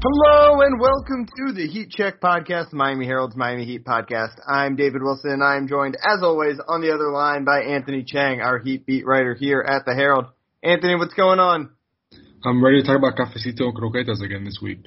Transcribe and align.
Hello 0.00 0.60
and 0.60 0.78
welcome 0.78 1.26
to 1.26 1.52
the 1.52 1.66
Heat 1.66 1.90
Check 1.90 2.20
Podcast, 2.20 2.72
Miami 2.72 3.04
Herald's 3.04 3.34
Miami 3.34 3.64
Heat 3.64 3.84
Podcast. 3.84 4.38
I'm 4.46 4.76
David 4.76 5.02
Wilson. 5.02 5.32
And 5.32 5.42
I'm 5.42 5.66
joined, 5.66 5.96
as 5.96 6.22
always, 6.22 6.60
on 6.68 6.82
the 6.82 6.94
other 6.94 7.10
line 7.10 7.44
by 7.44 7.62
Anthony 7.62 8.04
Chiang, 8.04 8.40
our 8.40 8.60
Heat 8.60 8.86
beat 8.86 9.04
writer 9.04 9.34
here 9.34 9.60
at 9.60 9.84
the 9.86 9.94
Herald. 9.94 10.26
Anthony, 10.62 10.94
what's 10.94 11.14
going 11.14 11.40
on? 11.40 11.70
I'm 12.44 12.62
ready 12.62 12.80
to 12.80 12.86
talk 12.86 12.96
about 12.96 13.16
cafecito 13.16 13.62
and 13.62 13.76
croquetas 13.76 14.22
again 14.22 14.44
this 14.44 14.60
week. 14.62 14.78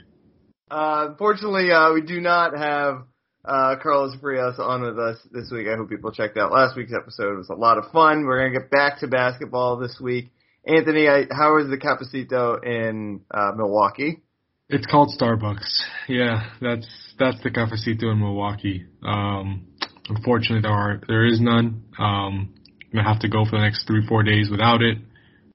Uh, 0.71 1.07
unfortunately, 1.09 1.73
uh, 1.73 1.91
we 1.91 2.03
do 2.03 2.21
not 2.21 2.57
have 2.57 3.03
uh, 3.43 3.75
Carlos 3.83 4.15
Frias 4.21 4.59
on 4.59 4.81
with 4.81 4.97
us 4.97 5.17
this 5.33 5.51
week. 5.51 5.67
I 5.67 5.75
hope 5.75 5.89
people 5.89 6.13
checked 6.13 6.37
out 6.37 6.53
last 6.53 6.77
week's 6.77 6.93
episode. 6.93 7.33
It 7.33 7.37
was 7.37 7.49
a 7.49 7.55
lot 7.55 7.77
of 7.77 7.91
fun. 7.91 8.23
We're 8.23 8.39
going 8.39 8.53
to 8.53 8.59
get 8.61 8.71
back 8.71 8.99
to 8.99 9.07
basketball 9.07 9.75
this 9.77 9.99
week. 9.99 10.31
Anthony, 10.65 11.09
I, 11.09 11.25
how 11.29 11.57
is 11.57 11.67
the 11.67 11.75
cafecito 11.75 12.65
in 12.65 13.19
uh, 13.29 13.51
Milwaukee? 13.57 14.21
It's 14.71 14.85
called 14.85 15.13
Starbucks. 15.19 15.81
Yeah, 16.07 16.49
that's 16.61 16.87
that's 17.19 17.41
the 17.43 17.49
cafecito 17.51 18.11
in 18.11 18.19
Milwaukee. 18.19 18.85
Um, 19.03 19.67
unfortunately, 20.09 20.61
there 20.61 20.71
are 20.71 21.01
there 21.07 21.25
is 21.25 21.41
none. 21.41 21.83
Um, 21.99 22.53
I'm 22.55 22.89
gonna 22.93 23.07
have 23.07 23.19
to 23.21 23.29
go 23.29 23.43
for 23.45 23.51
the 23.51 23.61
next 23.61 23.85
three 23.85 24.05
four 24.07 24.23
days 24.23 24.49
without 24.49 24.81
it, 24.81 24.97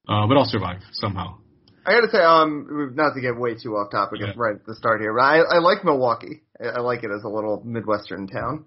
uh, 0.08 0.26
but 0.26 0.36
I'll 0.36 0.44
survive 0.44 0.80
somehow. 0.92 1.38
I 1.86 1.92
gotta 1.92 2.10
say, 2.10 2.18
um, 2.18 2.92
not 2.94 3.14
to 3.14 3.20
get 3.20 3.36
way 3.38 3.54
too 3.54 3.76
off 3.76 3.90
topic 3.90 4.20
Yeah. 4.20 4.32
right 4.36 4.56
at 4.56 4.66
the 4.66 4.74
start 4.74 5.00
here, 5.00 5.14
but 5.14 5.22
I, 5.22 5.38
I 5.38 5.58
like 5.60 5.84
Milwaukee. 5.84 6.42
I, 6.60 6.68
I 6.68 6.80
like 6.80 7.02
it 7.04 7.10
as 7.16 7.22
a 7.24 7.28
little 7.28 7.62
midwestern 7.64 8.26
town. 8.26 8.64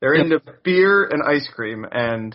They're 0.00 0.14
Yep. 0.16 0.24
into 0.24 0.40
beer 0.64 1.04
and 1.04 1.22
ice 1.22 1.48
cream, 1.54 1.86
and 1.90 2.34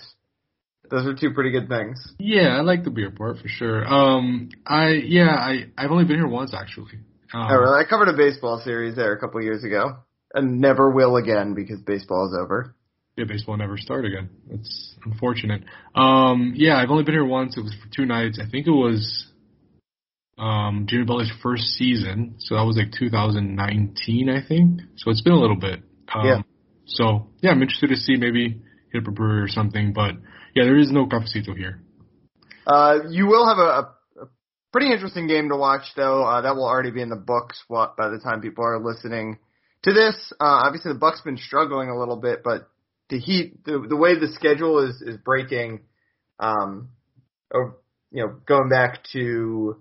those 0.90 1.06
are 1.06 1.14
two 1.16 1.32
pretty 1.34 1.52
good 1.52 1.68
things. 1.68 2.14
Yeah, 2.20 2.56
I 2.58 2.62
like 2.62 2.84
the 2.86 2.92
beer 2.92 3.12
part 3.12 3.40
for 3.40 3.48
sure. 3.50 3.86
Um, 3.86 4.50
I 4.66 4.90
yeah, 4.92 5.32
I 5.36 5.66
I've 5.78 5.92
only 5.92 6.06
been 6.06 6.16
here 6.18 6.28
once 6.30 6.54
actually. 6.54 7.00
Um, 7.34 7.42
I, 7.42 7.84
covered 7.90 8.08
a 8.08 8.16
baseball 8.16 8.62
series 8.64 8.96
there 8.96 9.14
a 9.14 9.20
couple 9.20 9.42
years 9.42 9.64
ago, 9.64 9.98
and 10.34 10.62
never 10.62 10.90
will 10.90 11.18
again 11.18 11.54
because 11.54 11.82
baseball 11.82 12.28
is 12.28 12.38
over. 12.40 12.76
Yeah, 13.18 13.26
baseball 13.28 13.58
never 13.58 13.78
start 13.78 14.06
again. 14.06 14.30
It's 14.50 14.96
unfortunate. 15.04 15.64
Um, 15.96 16.54
yeah, 16.56 16.78
I've 16.78 16.90
only 16.90 17.04
been 17.04 17.16
here 17.16 17.26
once. 17.26 17.58
It 17.58 17.62
was 17.62 17.74
for 17.82 17.90
two 17.94 18.06
nights. 18.06 18.40
I 18.42 18.50
think 18.50 18.68
it 18.68 18.72
was 18.72 19.28
um, 20.38 20.86
Jimmy 20.88 21.06
Butler's 21.06 21.32
first 21.42 21.64
season, 21.64 22.36
so 22.38 22.56
that 22.56 22.62
was 22.64 22.78
like 22.78 22.92
2019, 22.98 24.30
I 24.30 24.48
think. 24.48 24.82
So 24.98 25.10
it's 25.10 25.22
been 25.22 25.34
a 25.34 25.40
little 25.40 25.56
bit. 25.56 25.82
Um, 26.14 26.26
Yeah. 26.26 26.42
So 26.86 27.28
yeah, 27.42 27.52
I'm 27.52 27.62
interested 27.62 27.90
to 27.90 27.98
see 27.98 28.16
maybe 28.16 28.62
hit 28.92 29.02
up 29.02 29.08
a 29.08 29.12
brewery 29.12 29.42
or 29.42 29.48
something. 29.48 29.94
But 29.94 30.16
yeah, 30.56 30.64
there 30.64 30.78
is 30.78 30.92
no 30.92 31.06
cafecito 31.06 31.56
here. 31.56 31.82
Uh, 32.66 33.00
you 33.10 33.28
will 33.28 33.48
have 33.48 33.58
a, 33.58 33.62
a 33.62 33.96
pretty 34.78 34.94
interesting 34.94 35.26
game 35.26 35.50
to 35.50 35.56
watch, 35.56 35.86
though. 35.96 36.24
Uh, 36.24 36.42
that 36.42 36.56
will 36.56 36.68
already 36.68 36.92
be 36.92 37.02
in 37.02 37.10
the 37.10 37.16
books 37.16 37.64
by 37.68 37.88
the 37.98 38.20
time 38.24 38.42
people 38.42 38.64
are 38.64 38.80
listening 38.80 39.40
to 39.82 39.92
this. 39.92 40.32
Uh, 40.40 40.62
obviously, 40.66 40.94
the 40.94 41.00
Bucks 41.00 41.20
been 41.22 41.38
struggling 41.38 41.90
a 41.90 41.98
little 41.98 42.16
bit, 42.16 42.44
but 42.44 42.70
the 43.10 43.18
Heat, 43.18 43.64
the, 43.66 43.84
the 43.90 43.96
way 43.96 44.14
the 44.14 44.28
schedule 44.34 44.88
is 44.88 45.02
is 45.02 45.18
breaking, 45.18 45.80
um, 46.40 46.90
or, 47.50 47.78
you 48.12 48.24
know, 48.24 48.36
going 48.46 48.70
back 48.70 49.00
to 49.14 49.78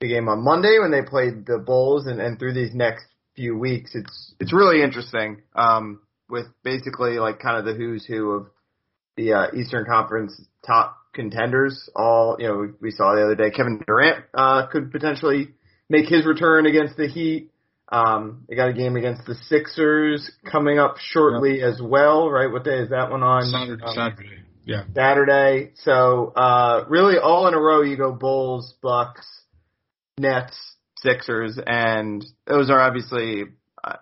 the 0.00 0.08
game 0.08 0.28
on 0.28 0.42
Monday 0.42 0.78
when 0.80 0.90
they 0.90 1.08
played 1.08 1.46
the 1.46 1.58
Bulls, 1.58 2.08
and, 2.08 2.20
and 2.20 2.36
through 2.36 2.54
these 2.54 2.74
next 2.74 3.04
few 3.36 3.56
weeks, 3.56 3.92
it's 3.94 4.34
it's 4.40 4.52
really 4.52 4.82
interesting. 4.82 5.42
Um, 5.54 6.00
with 6.28 6.46
basically 6.64 7.20
like 7.20 7.38
kind 7.38 7.56
of 7.56 7.64
the 7.66 7.74
who's 7.74 8.04
who 8.04 8.30
of 8.32 8.46
the 9.16 9.32
uh, 9.32 9.46
Eastern 9.56 9.84
Conference 9.84 10.42
top 10.66 10.96
contenders. 11.14 11.88
All 11.94 12.36
you 12.38 12.48
know, 12.48 12.72
we, 12.80 12.90
saw 12.90 13.14
the 13.14 13.22
other 13.22 13.34
day 13.34 13.50
Kevin 13.50 13.80
Durant 13.86 14.24
uh, 14.34 14.66
could 14.66 14.90
potentially 14.90 15.54
make 15.88 16.08
his 16.08 16.26
return 16.26 16.66
against 16.66 16.96
the 16.96 17.06
Heat. 17.06 17.50
Um, 17.90 18.44
they 18.48 18.56
got 18.56 18.68
a 18.68 18.72
game 18.72 18.96
against 18.96 19.26
the 19.26 19.34
Sixers 19.34 20.30
coming 20.50 20.78
up 20.78 20.96
shortly 20.98 21.62
as 21.62 21.80
well, 21.82 22.30
right? 22.30 22.50
What 22.50 22.64
day 22.64 22.78
is 22.78 22.90
that 22.90 23.10
one 23.10 23.22
on? 23.22 23.44
Saturday. 23.50 23.82
Um, 23.84 23.94
Saturday. 23.94 24.38
Yeah. 24.64 24.84
Saturday. 24.94 25.72
So 25.76 26.32
uh, 26.34 26.84
really, 26.88 27.18
all 27.18 27.46
in 27.46 27.54
a 27.54 27.60
row. 27.60 27.82
You 27.82 27.96
go 27.96 28.12
Bulls, 28.12 28.74
Bucks, 28.82 29.26
Nets, 30.18 30.56
Sixers, 30.96 31.58
and 31.64 32.24
those 32.46 32.70
are 32.70 32.80
obviously 32.80 33.44
uh, 33.82 33.96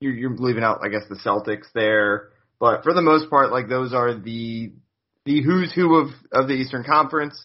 you're, 0.00 0.14
you're 0.14 0.36
leaving 0.36 0.64
out, 0.64 0.80
I 0.82 0.88
guess, 0.88 1.02
the 1.08 1.16
Celtics 1.16 1.66
there. 1.74 2.30
But 2.58 2.82
for 2.84 2.94
the 2.94 3.02
most 3.02 3.30
part, 3.30 3.52
like 3.52 3.68
those 3.68 3.92
are 3.94 4.14
the 4.14 4.72
the 5.30 5.42
who's 5.42 5.72
who 5.72 5.96
of 5.96 6.08
of 6.32 6.48
the 6.48 6.54
Eastern 6.54 6.84
Conference 6.84 7.42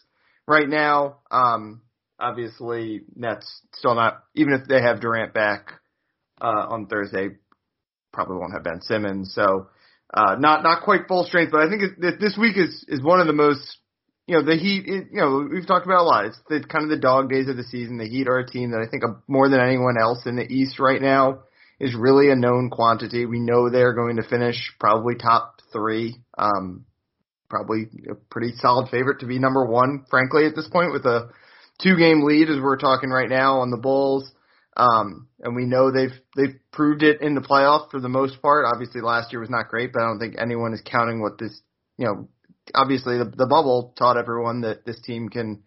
right 0.47 0.67
now. 0.67 1.19
Um, 1.31 1.81
obviously, 2.19 3.01
Nets 3.15 3.61
still 3.73 3.95
not 3.95 4.23
even 4.35 4.53
if 4.53 4.67
they 4.67 4.81
have 4.81 5.01
Durant 5.01 5.33
back 5.33 5.71
uh, 6.41 6.67
on 6.69 6.87
Thursday, 6.87 7.29
probably 8.13 8.37
won't 8.37 8.53
have 8.53 8.63
Ben 8.63 8.81
Simmons. 8.81 9.33
So 9.33 9.67
uh, 10.13 10.35
not 10.39 10.63
not 10.63 10.83
quite 10.83 11.07
full 11.07 11.23
strength, 11.23 11.51
but 11.51 11.61
I 11.61 11.69
think 11.69 11.99
this 12.19 12.37
week 12.39 12.57
is 12.57 12.85
is 12.87 13.01
one 13.03 13.21
of 13.21 13.27
the 13.27 13.33
most. 13.33 13.77
You 14.27 14.37
know 14.37 14.43
the 14.43 14.55
Heat. 14.55 14.85
It, 14.87 15.07
you 15.11 15.21
know 15.21 15.47
we've 15.51 15.67
talked 15.67 15.85
about 15.85 16.01
a 16.01 16.03
lot. 16.03 16.25
It's 16.25 16.39
the 16.49 16.63
kind 16.67 16.83
of 16.83 16.89
the 16.89 16.97
dog 16.97 17.29
days 17.29 17.47
of 17.47 17.57
the 17.57 17.63
season. 17.63 17.99
The 17.99 18.07
Heat 18.07 18.27
are 18.27 18.39
a 18.39 18.49
team 18.49 18.71
that 18.71 18.81
I 18.81 18.89
think 18.89 19.03
more 19.27 19.49
than 19.49 19.59
anyone 19.59 20.01
else 20.01 20.25
in 20.25 20.35
the 20.35 20.51
East 20.51 20.79
right 20.79 21.01
now 21.01 21.43
is 21.79 21.93
really 21.93 22.31
a 22.31 22.35
known 22.35 22.71
quantity. 22.71 23.27
We 23.27 23.39
know 23.39 23.69
they're 23.69 23.93
going 23.93 24.15
to 24.15 24.27
finish 24.27 24.55
probably 24.79 25.13
top 25.13 25.59
three. 25.71 26.15
Um, 26.39 26.85
probably 27.55 27.87
a 28.09 28.15
pretty 28.29 28.53
solid 28.57 28.89
favorite 28.89 29.21
to 29.21 29.25
be 29.25 29.39
number 29.39 29.65
one, 29.65 30.05
frankly, 30.09 30.45
at 30.45 30.55
this 30.55 30.67
point 30.67 30.91
with 30.91 31.05
a 31.05 31.29
two 31.81 31.95
game 31.97 32.23
lead 32.23 32.49
as 32.49 32.59
we're 32.59 32.77
talking 32.77 33.09
right 33.09 33.29
now 33.29 33.59
on 33.59 33.71
the 33.71 33.77
Bulls. 33.77 34.29
Um, 34.77 35.29
and 35.39 35.55
we 35.55 35.63
know 35.63 35.89
they've 35.89 36.19
they've 36.35 36.59
proved 36.73 37.01
it 37.01 37.21
in 37.21 37.33
the 37.33 37.41
playoffs 37.41 37.89
for 37.91 38.01
the 38.01 38.09
most 38.09 38.41
part. 38.41 38.65
Obviously, 38.65 38.99
last 38.99 39.31
year 39.31 39.39
was 39.39 39.49
not 39.49 39.69
great, 39.69 39.93
but 39.93 40.01
I 40.01 40.07
don't 40.07 40.19
think 40.19 40.35
anyone 40.37 40.73
is 40.73 40.81
counting 40.83 41.21
what 41.21 41.37
this. 41.37 41.61
You 41.97 42.05
know, 42.05 42.29
obviously 42.73 43.17
the 43.17 43.25
the 43.25 43.47
bubble 43.47 43.93
taught 43.97 44.17
everyone 44.17 44.61
that 44.61 44.85
this 44.85 44.99
team 45.01 45.29
can 45.29 45.63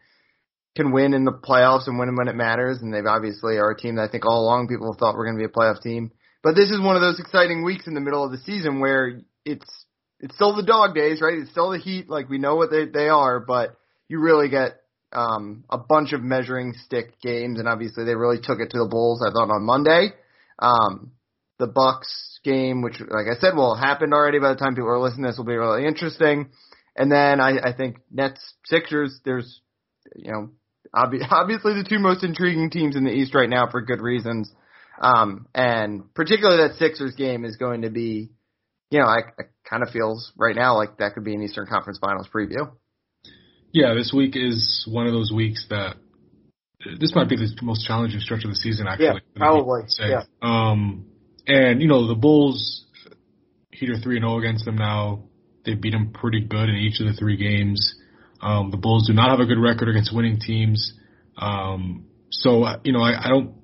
can 0.76 0.92
win 0.92 1.14
in 1.14 1.24
the 1.24 1.32
playoffs 1.32 1.86
and 1.86 1.98
win 1.98 2.14
when 2.16 2.28
it 2.28 2.36
matters. 2.36 2.78
And 2.82 2.92
they've 2.92 3.06
obviously 3.06 3.56
are 3.56 3.70
a 3.70 3.76
team 3.76 3.96
that 3.96 4.08
I 4.08 4.12
think 4.12 4.26
all 4.26 4.44
along 4.44 4.68
people 4.68 4.94
thought 4.98 5.16
were 5.16 5.24
going 5.24 5.38
to 5.38 5.46
be 5.46 5.50
a 5.50 5.56
playoff 5.56 5.80
team. 5.80 6.12
But 6.42 6.54
this 6.54 6.70
is 6.70 6.80
one 6.80 6.94
of 6.94 7.02
those 7.02 7.18
exciting 7.18 7.64
weeks 7.64 7.86
in 7.86 7.94
the 7.94 8.00
middle 8.00 8.22
of 8.22 8.30
the 8.30 8.38
season 8.38 8.78
where 8.78 9.22
it's 9.46 9.86
it's 10.20 10.34
still 10.34 10.56
the 10.56 10.62
dog 10.62 10.94
days, 10.94 11.20
right? 11.20 11.38
It's 11.38 11.50
still 11.50 11.70
the 11.70 11.78
Heat, 11.78 12.08
like 12.08 12.28
we 12.28 12.38
know 12.38 12.56
what 12.56 12.70
they 12.70 12.86
they 12.86 13.08
are, 13.08 13.40
but 13.40 13.76
you 14.08 14.20
really 14.20 14.48
get 14.48 14.80
um, 15.12 15.64
a 15.70 15.78
bunch 15.78 16.12
of 16.12 16.22
measuring 16.22 16.74
stick 16.84 17.20
games, 17.20 17.58
and 17.58 17.68
obviously 17.68 18.04
they 18.04 18.14
really 18.14 18.38
took 18.42 18.60
it 18.60 18.70
to 18.70 18.78
the 18.78 18.88
Bulls. 18.88 19.22
I 19.22 19.30
thought 19.30 19.50
on 19.50 19.64
Monday, 19.64 20.08
um, 20.58 21.12
the 21.58 21.66
Bucks 21.66 22.40
game, 22.44 22.82
which 22.82 23.00
like 23.00 23.26
I 23.30 23.38
said, 23.40 23.54
will 23.54 23.74
happen 23.74 24.12
already 24.12 24.38
by 24.38 24.50
the 24.50 24.58
time 24.58 24.74
people 24.74 24.90
are 24.90 24.98
listening. 24.98 25.26
This 25.26 25.38
will 25.38 25.44
be 25.44 25.56
really 25.56 25.86
interesting, 25.86 26.50
and 26.96 27.10
then 27.10 27.40
I, 27.40 27.70
I 27.70 27.72
think 27.76 27.98
Nets 28.10 28.54
Sixers. 28.66 29.20
There's 29.24 29.60
you 30.16 30.32
know 30.32 30.50
obvi- 30.94 31.26
obviously 31.30 31.74
the 31.74 31.86
two 31.88 31.98
most 31.98 32.24
intriguing 32.24 32.70
teams 32.70 32.96
in 32.96 33.04
the 33.04 33.12
East 33.12 33.34
right 33.34 33.48
now 33.48 33.68
for 33.70 33.80
good 33.80 34.00
reasons, 34.00 34.50
um, 35.00 35.46
and 35.54 36.12
particularly 36.14 36.68
that 36.68 36.78
Sixers 36.78 37.14
game 37.14 37.44
is 37.44 37.56
going 37.56 37.82
to 37.82 37.90
be. 37.90 38.30
You 38.90 39.00
know, 39.00 39.06
I, 39.06 39.18
I 39.38 39.42
kind 39.68 39.82
of 39.82 39.90
feels 39.90 40.32
right 40.36 40.56
now 40.56 40.76
like 40.76 40.98
that 40.98 41.14
could 41.14 41.24
be 41.24 41.34
an 41.34 41.42
Eastern 41.42 41.66
Conference 41.66 41.98
Finals 41.98 42.28
preview. 42.34 42.70
Yeah, 43.72 43.94
this 43.94 44.12
week 44.14 44.34
is 44.34 44.86
one 44.90 45.06
of 45.06 45.12
those 45.12 45.30
weeks 45.30 45.66
that 45.70 45.96
this 47.00 47.14
might 47.14 47.28
be 47.28 47.36
the 47.36 47.50
most 47.62 47.86
challenging 47.86 48.20
stretch 48.20 48.44
of 48.44 48.50
the 48.50 48.56
season. 48.56 48.86
Actually, 48.86 49.06
Yeah, 49.06 49.18
probably, 49.36 49.82
say. 49.88 50.08
yeah. 50.08 50.22
Um, 50.40 51.06
and 51.46 51.82
you 51.82 51.88
know 51.88 52.06
the 52.06 52.14
Bulls, 52.14 52.86
Heat 53.70 53.90
are 53.90 53.98
three 53.98 54.16
and 54.16 54.24
zero 54.24 54.38
against 54.38 54.64
them 54.64 54.76
now. 54.76 55.24
They 55.64 55.74
beat 55.74 55.92
them 55.92 56.12
pretty 56.12 56.40
good 56.40 56.68
in 56.68 56.76
each 56.76 57.00
of 57.00 57.06
the 57.06 57.12
three 57.12 57.36
games. 57.36 57.94
Um, 58.40 58.70
the 58.70 58.76
Bulls 58.76 59.06
do 59.06 59.12
not 59.12 59.30
have 59.30 59.40
a 59.40 59.46
good 59.46 59.58
record 59.58 59.88
against 59.88 60.14
winning 60.14 60.38
teams. 60.40 60.94
Um, 61.36 62.06
so 62.30 62.66
you 62.84 62.92
know 62.92 63.00
I, 63.00 63.26
I 63.26 63.28
don't 63.28 63.54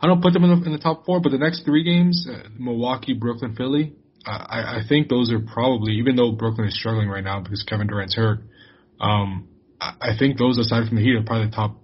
I 0.00 0.06
don't 0.06 0.22
put 0.22 0.32
them 0.32 0.44
in 0.44 0.60
the, 0.60 0.66
in 0.66 0.72
the 0.72 0.78
top 0.78 1.06
four, 1.06 1.20
but 1.20 1.30
the 1.30 1.38
next 1.38 1.64
three 1.64 1.82
games, 1.84 2.26
uh, 2.30 2.48
Milwaukee, 2.58 3.14
Brooklyn, 3.14 3.54
Philly, 3.56 3.94
I, 4.26 4.78
I 4.78 4.80
think 4.88 5.08
those 5.08 5.32
are 5.32 5.40
probably 5.40 5.94
even 5.94 6.16
though 6.16 6.32
Brooklyn 6.32 6.68
is 6.68 6.78
struggling 6.78 7.08
right 7.08 7.24
now 7.24 7.40
because 7.40 7.62
Kevin 7.62 7.86
Durant's 7.86 8.16
hurt. 8.16 8.40
Um, 9.00 9.48
I, 9.80 9.94
I 10.00 10.18
think 10.18 10.38
those 10.38 10.58
aside 10.58 10.88
from 10.88 10.96
the 10.96 11.02
Heat 11.02 11.16
are 11.16 11.22
probably 11.22 11.46
the 11.46 11.56
top. 11.56 11.76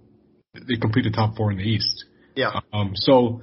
They 0.53 0.75
complete 0.79 1.03
the 1.03 1.11
top 1.11 1.35
four 1.35 1.51
in 1.51 1.57
the 1.57 1.63
East. 1.63 2.05
Yeah. 2.35 2.59
Um, 2.73 2.91
so 2.95 3.41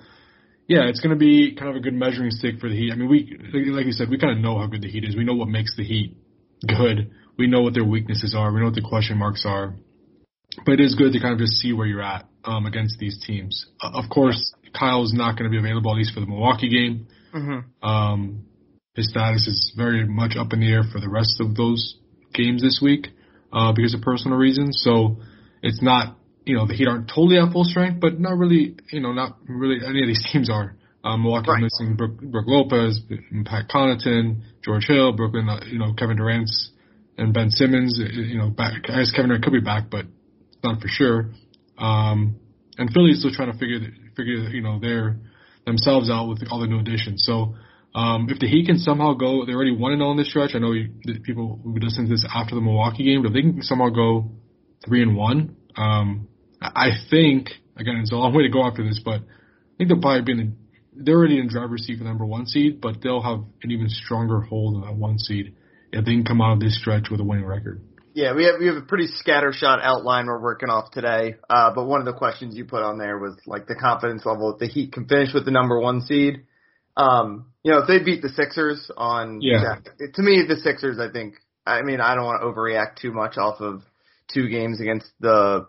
yeah, 0.66 0.88
it's 0.88 1.00
going 1.00 1.10
to 1.10 1.18
be 1.18 1.54
kind 1.56 1.70
of 1.70 1.76
a 1.76 1.80
good 1.80 1.94
measuring 1.94 2.30
stick 2.30 2.60
for 2.60 2.68
the 2.68 2.76
Heat. 2.76 2.92
I 2.92 2.96
mean, 2.96 3.08
we 3.08 3.38
like 3.70 3.86
you 3.86 3.92
said, 3.92 4.10
we 4.10 4.18
kind 4.18 4.36
of 4.36 4.38
know 4.38 4.58
how 4.58 4.66
good 4.66 4.82
the 4.82 4.90
Heat 4.90 5.04
is. 5.04 5.16
We 5.16 5.24
know 5.24 5.34
what 5.34 5.48
makes 5.48 5.76
the 5.76 5.84
Heat 5.84 6.16
good. 6.66 7.10
We 7.38 7.46
know 7.46 7.62
what 7.62 7.74
their 7.74 7.84
weaknesses 7.84 8.34
are. 8.36 8.52
We 8.52 8.60
know 8.60 8.66
what 8.66 8.74
the 8.74 8.82
question 8.82 9.16
marks 9.16 9.44
are. 9.46 9.74
But 10.64 10.72
it 10.72 10.80
is 10.80 10.94
good 10.94 11.12
to 11.12 11.20
kind 11.20 11.32
of 11.32 11.38
just 11.38 11.52
see 11.54 11.72
where 11.72 11.86
you're 11.86 12.02
at 12.02 12.26
um, 12.44 12.66
against 12.66 12.98
these 12.98 13.22
teams. 13.24 13.66
Uh, 13.80 13.90
of 13.94 14.10
course, 14.10 14.54
Kyle's 14.78 15.12
not 15.12 15.38
going 15.38 15.44
to 15.44 15.50
be 15.50 15.58
available 15.58 15.90
at 15.92 15.96
least 15.96 16.12
for 16.12 16.20
the 16.20 16.26
Milwaukee 16.26 16.68
game. 16.68 17.06
Mm-hmm. 17.34 17.88
Um, 17.88 18.44
his 18.98 19.08
status 19.10 19.46
is 19.46 19.72
very 19.76 20.06
much 20.06 20.34
up 20.36 20.52
in 20.52 20.60
the 20.60 20.70
air 20.70 20.82
for 20.82 21.00
the 21.00 21.08
rest 21.08 21.40
of 21.40 21.54
those 21.54 21.96
games 22.34 22.60
this 22.62 22.80
week 22.82 23.08
uh, 23.52 23.72
because 23.72 23.94
of 23.94 24.00
personal 24.02 24.36
reasons. 24.36 24.82
So 24.84 25.16
it's 25.62 25.80
not 25.80 26.16
you 26.44 26.56
know 26.56 26.66
the 26.66 26.74
Heat 26.74 26.88
aren't 26.88 27.08
totally 27.08 27.38
at 27.38 27.52
full 27.52 27.64
strength, 27.64 28.00
but 28.00 28.18
not 28.18 28.36
really. 28.36 28.76
You 28.90 29.00
know, 29.00 29.12
not 29.12 29.38
really 29.48 29.78
any 29.86 30.02
of 30.02 30.08
these 30.08 30.24
teams 30.32 30.50
are. 30.50 30.74
Um, 31.04 31.22
Milwaukee's 31.22 31.48
Right. 31.48 31.62
missing 31.62 31.94
Brook, 31.96 32.20
Brook 32.20 32.44
Lopez, 32.48 33.00
Pat 33.44 33.68
Connaughton, 33.70 34.42
George 34.64 34.86
Hill, 34.86 35.12
Brooklyn. 35.12 35.48
Uh, 35.48 35.60
you 35.70 35.78
know, 35.78 35.92
Kevin 35.94 36.16
Durant's 36.16 36.70
and 37.16 37.32
Ben 37.32 37.50
Simmons. 37.50 38.00
uh, 38.02 38.08
You 38.10 38.38
know, 38.38 38.50
back. 38.50 38.88
I 38.90 38.98
guess 38.98 39.12
Kevin 39.12 39.28
Durant 39.28 39.44
could 39.44 39.52
be 39.52 39.60
back, 39.60 39.90
but 39.90 40.06
it's 40.06 40.62
not 40.64 40.80
for 40.80 40.88
sure. 40.88 41.30
Um, 41.78 42.36
and 42.78 42.90
Philly's 42.92 43.20
still 43.20 43.30
trying 43.32 43.52
to 43.52 43.58
figure 43.58 43.78
figure 44.16 44.48
you 44.50 44.62
know 44.62 44.80
their 44.80 45.16
themselves 45.66 46.10
out 46.10 46.28
with 46.28 46.42
all 46.50 46.58
the 46.60 46.66
new 46.66 46.80
additions. 46.80 47.22
So 47.24 47.54
um, 47.98 48.28
if 48.30 48.38
the 48.38 48.46
Heat 48.46 48.66
can 48.66 48.78
somehow 48.78 49.14
go, 49.14 49.44
they 49.44 49.52
already 49.52 49.74
one 49.74 49.90
and 49.90 50.00
zero 50.00 50.12
in 50.12 50.16
this 50.18 50.30
stretch. 50.30 50.52
I 50.54 50.60
know 50.60 50.70
you, 50.70 50.90
that 51.02 51.24
people 51.24 51.56
be 51.56 51.80
listening 51.80 52.06
to 52.06 52.14
this 52.14 52.24
after 52.32 52.54
the 52.54 52.60
Milwaukee 52.60 53.02
game, 53.02 53.22
but 53.22 53.28
if 53.28 53.34
they 53.34 53.42
can 53.42 53.60
somehow 53.62 53.88
go 53.88 54.30
three 54.86 55.02
and 55.02 55.16
one, 55.16 55.56
um, 55.76 56.28
I 56.62 56.90
think 57.10 57.48
again 57.76 57.96
it's 57.96 58.12
a 58.12 58.14
long 58.14 58.32
way 58.32 58.44
to 58.44 58.50
go 58.50 58.64
after 58.64 58.84
this, 58.84 59.00
but 59.04 59.22
I 59.22 59.74
think 59.76 59.90
they'll 59.90 60.00
probably 60.00 60.22
be 60.22 60.32
in. 60.32 60.38
The, 60.38 61.02
they're 61.04 61.16
already 61.16 61.40
in 61.40 61.48
driver's 61.48 61.86
seat 61.86 61.98
for 61.98 62.04
the 62.04 62.08
number 62.08 62.24
one 62.24 62.46
seed, 62.46 62.80
but 62.80 63.02
they'll 63.02 63.22
have 63.22 63.40
an 63.62 63.70
even 63.72 63.88
stronger 63.88 64.42
hold 64.42 64.76
on 64.76 64.82
that 64.82 64.96
one 64.96 65.18
seed 65.18 65.56
if 65.92 66.04
they 66.04 66.12
can 66.12 66.24
come 66.24 66.40
out 66.40 66.52
of 66.52 66.60
this 66.60 66.78
stretch 66.80 67.10
with 67.10 67.18
a 67.18 67.24
winning 67.24 67.46
record. 67.46 67.82
Yeah, 68.14 68.34
we 68.34 68.44
have 68.44 68.60
we 68.60 68.66
have 68.66 68.76
a 68.76 68.82
pretty 68.82 69.08
scattershot 69.08 69.80
outline 69.82 70.26
we're 70.26 70.40
working 70.40 70.70
off 70.70 70.92
today. 70.92 71.34
Uh, 71.50 71.74
but 71.74 71.84
one 71.86 71.98
of 71.98 72.06
the 72.06 72.12
questions 72.12 72.56
you 72.56 72.64
put 72.64 72.82
on 72.82 72.98
there 72.98 73.18
was 73.18 73.36
like 73.44 73.66
the 73.66 73.74
confidence 73.74 74.24
level 74.24 74.52
if 74.52 74.60
the 74.60 74.68
Heat 74.68 74.92
can 74.92 75.08
finish 75.08 75.34
with 75.34 75.44
the 75.44 75.50
number 75.50 75.80
one 75.80 76.00
seed. 76.00 76.44
Um, 76.96 77.47
you 77.64 77.72
know, 77.72 77.78
if 77.78 77.88
they 77.88 77.98
beat 78.02 78.22
the 78.22 78.28
Sixers 78.30 78.90
on 78.96 79.40
Yeah. 79.42 79.76
to 80.14 80.22
me 80.22 80.44
the 80.46 80.56
Sixers, 80.56 80.98
I 80.98 81.10
think. 81.10 81.34
I 81.66 81.82
mean, 81.82 82.00
I 82.00 82.14
don't 82.14 82.24
want 82.24 82.40
to 82.40 82.46
overreact 82.46 82.96
too 82.96 83.12
much 83.12 83.36
off 83.36 83.60
of 83.60 83.82
two 84.32 84.48
games 84.48 84.80
against 84.80 85.06
the 85.20 85.66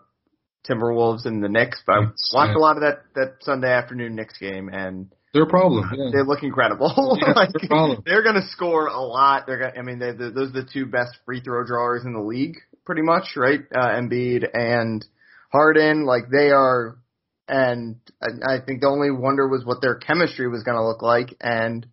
Timberwolves 0.68 1.26
and 1.26 1.42
the 1.42 1.48
Knicks, 1.48 1.82
but 1.86 1.92
I 1.92 1.98
watched 2.32 2.52
yeah. 2.52 2.56
a 2.56 2.58
lot 2.58 2.76
of 2.76 2.82
that 2.82 3.02
that 3.14 3.34
Sunday 3.40 3.70
afternoon 3.72 4.14
Knicks 4.14 4.38
game 4.38 4.68
and 4.72 5.10
They're 5.32 5.44
a 5.44 5.48
problem. 5.48 5.90
Yeah. 5.94 6.10
they 6.12 6.22
look 6.22 6.42
incredible. 6.42 7.18
Yeah, 7.20 7.32
like, 7.36 7.50
no 7.62 7.68
problem. 7.68 8.02
they're 8.04 8.22
going 8.22 8.34
to 8.36 8.46
score 8.48 8.86
a 8.88 9.00
lot. 9.00 9.46
They're 9.46 9.58
gonna 9.58 9.78
I 9.78 9.82
mean, 9.82 9.98
they, 9.98 10.12
they, 10.12 10.30
those 10.30 10.50
are 10.50 10.62
the 10.62 10.68
two 10.70 10.86
best 10.86 11.16
free 11.24 11.40
throw 11.40 11.64
drawers 11.66 12.04
in 12.04 12.12
the 12.12 12.20
league, 12.20 12.56
pretty 12.84 13.02
much, 13.02 13.36
right? 13.36 13.60
Uh, 13.74 13.88
Embiid 13.88 14.46
and 14.54 15.04
Harden. 15.52 16.04
Like 16.04 16.24
they 16.30 16.50
are, 16.50 16.96
and 17.50 17.96
I, 18.22 18.64
think 18.64 18.80
the 18.80 18.86
only 18.86 19.10
wonder 19.10 19.48
was 19.48 19.64
what 19.64 19.82
their 19.82 19.96
chemistry 19.96 20.46
was 20.46 20.62
going 20.62 20.76
to 20.76 20.86
look 20.86 21.02
like, 21.02 21.34
and 21.40 21.84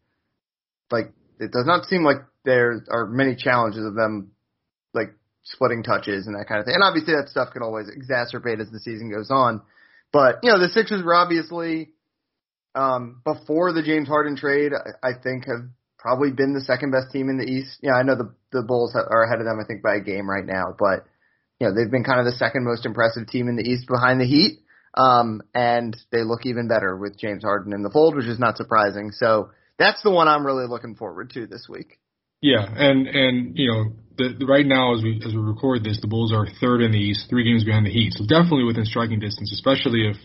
like 0.92 1.12
it 1.40 1.52
does 1.52 1.66
not 1.66 1.86
seem 1.86 2.04
like 2.04 2.18
there 2.46 2.84
are 2.92 3.08
many 3.08 3.36
challenges 3.36 3.84
of 3.84 3.96
them, 3.96 4.34
like 4.94 5.16
splitting 5.44 5.82
touches 5.82 6.28
and 6.28 6.36
that 6.36 6.48
kind 6.48 6.60
of 6.60 6.66
thing. 6.66 6.76
And 6.76 6.84
obviously, 6.84 7.16
that 7.16 7.30
stuff 7.30 7.54
can 7.54 7.64
always 7.64 7.88
exacerbate 7.90 8.62
as 8.62 8.70
the 8.70 8.80
season 8.80 9.12
goes 9.12 9.32
on. 9.32 9.64
But 10.14 10.40
you 10.44 10.52
know, 10.52 10.60
the 10.60 10.70
Sixers 10.70 11.04
were 11.04 11.16
obviously 11.16 11.90
um, 12.76 13.22
before 13.26 13.74
the 13.74 13.82
James 13.82 14.08
Harden 14.08 14.38
trade, 14.38 14.74
I, 14.74 15.10
I 15.10 15.12
think 15.22 15.48
have 15.48 15.66
probably 15.98 16.32
been 16.32 16.54
the 16.54 16.62
second 16.62 16.92
best 16.92 17.12
team 17.12 17.30
in 17.30 17.40
the 17.40 17.50
East. 17.50 17.80
Yeah, 17.82 17.94
I 17.94 18.04
know 18.04 18.16
the 18.16 18.32
the 18.52 18.62
Bulls 18.62 18.96
are 18.96 19.24
ahead 19.24 19.40
of 19.40 19.46
them, 19.46 19.58
I 19.60 19.66
think 19.66 19.82
by 19.82 19.96
a 19.96 20.02
game 20.02 20.30
right 20.30 20.46
now, 20.46 20.76
but 20.78 21.10
you 21.60 21.66
know 21.66 21.74
they've 21.74 21.90
been 21.90 22.04
kind 22.04 22.20
of 22.20 22.26
the 22.26 22.38
second 22.38 22.64
most 22.64 22.86
impressive 22.86 23.26
team 23.26 23.48
in 23.50 23.56
the 23.56 23.68
East 23.68 23.88
behind 23.88 24.22
the 24.22 24.30
Heat. 24.30 24.62
Um, 24.98 25.42
and 25.54 25.96
they 26.12 26.24
look 26.24 26.46
even 26.46 26.68
better 26.68 26.98
with 26.98 27.20
James 27.20 27.44
Harden 27.44 27.72
in 27.72 27.84
the 27.84 27.90
fold, 27.92 28.16
which 28.16 28.26
is 28.26 28.40
not 28.40 28.58
surprising. 28.58 29.12
So 29.12 29.52
that's 29.78 30.02
the 30.02 30.10
one 30.10 30.28
I'm 30.28 30.46
really 30.46 30.66
looking 30.68 30.96
forward 30.96 31.30
to 31.32 31.46
this 31.46 31.68
week. 31.70 32.00
Yeah, 32.42 32.66
and 32.66 33.08
and 33.08 33.58
you 33.58 33.72
know, 33.72 33.84
the, 34.18 34.36
the 34.40 34.46
right 34.46 34.66
now 34.66 34.96
as 34.96 35.04
we 35.04 35.22
as 35.26 35.34
we 35.34 35.40
record 35.40 35.84
this, 35.84 36.00
the 36.02 36.08
Bulls 36.08 36.34
are 36.34 36.48
third 36.62 36.82
in 36.82 36.92
the 36.92 37.00
East, 37.00 37.28
three 37.30 37.44
games 37.44 37.64
behind 37.64 37.86
the 37.86 37.92
Heat, 37.92 38.14
so 38.14 38.26
definitely 38.26 38.64
within 38.64 38.86
striking 38.86 39.20
distance, 39.20 39.52
especially 39.54 40.08
if 40.08 40.18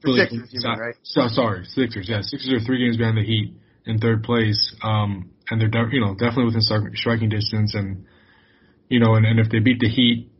The 0.00 0.02
Philly- 0.02 0.20
Sixers, 0.20 0.48
you 0.52 0.60
mean, 0.68 0.78
right? 0.78 0.94
So, 1.02 1.28
sorry, 1.28 1.64
Sixers. 1.66 2.08
Yeah, 2.08 2.22
Sixers 2.22 2.52
are 2.52 2.64
three 2.64 2.78
games 2.78 2.96
behind 2.96 3.18
the 3.18 3.24
Heat 3.24 3.54
in 3.84 3.98
third 3.98 4.22
place, 4.22 4.74
um, 4.82 5.30
and 5.50 5.60
they're 5.60 5.68
de- 5.68 5.90
you 5.92 6.00
know 6.00 6.14
definitely 6.14 6.46
within 6.46 6.62
stri- 6.62 6.96
striking 6.96 7.28
distance, 7.28 7.74
and 7.74 8.06
you 8.88 9.00
know, 9.00 9.14
and, 9.14 9.26
and 9.26 9.38
if 9.38 9.50
they 9.50 9.58
beat 9.58 9.80
the 9.80 9.88
Heat 9.88 10.32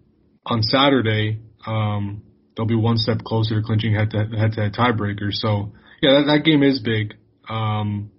on 0.47 0.63
Saturday, 0.63 1.41
um, 1.67 2.23
they'll 2.57 2.67
be 2.67 2.77
one 2.77 2.97
step 2.97 3.19
closer 3.25 3.61
to 3.61 3.67
clinching 3.67 3.95
head 3.95 4.11
to 4.11 4.19
head 4.19 4.53
to 4.53 4.61
head 4.61 4.73
tiebreaker. 4.75 5.33
So 5.33 5.73
yeah, 6.01 6.21
that, 6.21 6.25
that 6.27 6.45
game 6.45 6.63
is 6.63 6.81
big. 6.81 7.15
Um, 7.49 8.11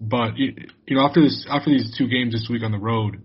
but 0.00 0.36
you, 0.36 0.54
you 0.86 0.96
know, 0.96 1.02
after 1.02 1.22
this, 1.22 1.46
after 1.50 1.70
these 1.70 1.94
two 1.96 2.08
games 2.08 2.32
this 2.32 2.48
week 2.50 2.62
on 2.62 2.72
the 2.72 2.78
road, 2.78 3.22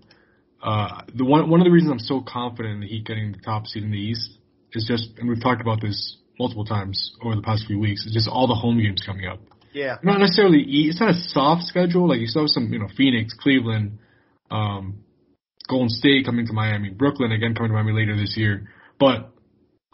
uh, 0.63 1.01
the 1.13 1.25
one 1.25 1.49
one 1.49 1.59
of 1.59 1.65
the 1.65 1.71
reasons 1.71 1.91
I'm 1.91 1.99
so 1.99 2.21
confident 2.25 2.75
in 2.75 2.81
the 2.81 2.87
Heat 2.87 3.05
getting 3.05 3.31
the 3.31 3.39
top 3.39 3.67
seed 3.67 3.83
in 3.83 3.91
the 3.91 3.97
East 3.97 4.37
is 4.73 4.85
just, 4.87 5.17
and 5.17 5.27
we've 5.27 5.41
talked 5.41 5.61
about 5.61 5.81
this 5.81 6.17
multiple 6.39 6.65
times 6.65 7.13
over 7.21 7.35
the 7.35 7.41
past 7.41 7.65
few 7.67 7.79
weeks. 7.79 8.05
It's 8.05 8.13
just 8.13 8.29
all 8.29 8.47
the 8.47 8.55
home 8.55 8.79
games 8.79 9.03
coming 9.05 9.25
up. 9.25 9.39
Yeah. 9.73 9.97
Not 10.03 10.19
necessarily, 10.19 10.63
it's 10.67 10.99
not 10.99 11.11
a 11.11 11.13
soft 11.13 11.63
schedule. 11.63 12.07
Like 12.07 12.19
you 12.19 12.27
still 12.27 12.43
have 12.43 12.49
some, 12.49 12.71
you 12.71 12.79
know, 12.79 12.87
Phoenix, 12.95 13.33
Cleveland, 13.33 13.99
um, 14.49 15.03
Golden 15.69 15.89
State 15.89 16.25
coming 16.25 16.45
to 16.47 16.53
Miami, 16.53 16.89
Brooklyn 16.89 17.31
again 17.31 17.55
coming 17.55 17.71
to 17.71 17.75
Miami 17.75 17.93
later 17.93 18.17
this 18.17 18.35
year. 18.35 18.69
But 18.99 19.31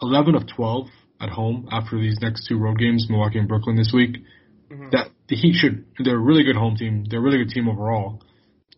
11 0.02 0.34
of 0.34 0.46
12 0.46 0.86
at 1.20 1.28
home 1.30 1.68
after 1.72 1.98
these 1.98 2.18
next 2.20 2.46
two 2.46 2.58
road 2.58 2.78
games, 2.78 3.06
Milwaukee 3.08 3.38
and 3.38 3.48
Brooklyn 3.48 3.76
this 3.76 3.92
week. 3.92 4.18
Mhm. 4.70 4.90
That 4.92 5.10
the 5.28 5.36
Heat 5.36 5.54
should. 5.54 5.84
They're 5.98 6.16
a 6.16 6.18
really 6.18 6.44
good 6.44 6.56
home 6.56 6.76
team. 6.76 7.04
They're 7.04 7.20
a 7.20 7.22
really 7.22 7.38
good 7.38 7.50
team 7.50 7.68
overall. 7.68 8.22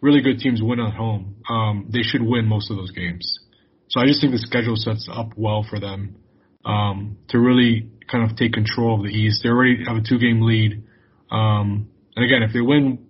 Really 0.00 0.20
good 0.20 0.38
teams 0.38 0.62
win 0.62 0.80
at 0.80 0.94
home. 0.94 1.36
Um, 1.48 1.86
they 1.90 2.02
should 2.02 2.22
win 2.22 2.46
most 2.46 2.70
of 2.70 2.76
those 2.76 2.90
games. 2.90 3.38
So 3.88 4.00
I 4.00 4.06
just 4.06 4.20
think 4.20 4.32
the 4.32 4.38
schedule 4.38 4.76
sets 4.76 5.08
up 5.12 5.32
well 5.36 5.62
for 5.68 5.78
them 5.80 6.16
um, 6.64 7.18
to 7.28 7.38
really 7.38 7.90
kind 8.10 8.28
of 8.28 8.36
take 8.36 8.52
control 8.52 8.96
of 8.96 9.02
the 9.02 9.10
East. 9.10 9.42
They 9.42 9.48
already 9.48 9.84
have 9.84 9.96
a 9.96 10.00
two-game 10.00 10.42
lead. 10.42 10.82
Um, 11.30 11.88
and 12.16 12.24
again, 12.24 12.42
if 12.42 12.52
they 12.52 12.60
win 12.60 13.06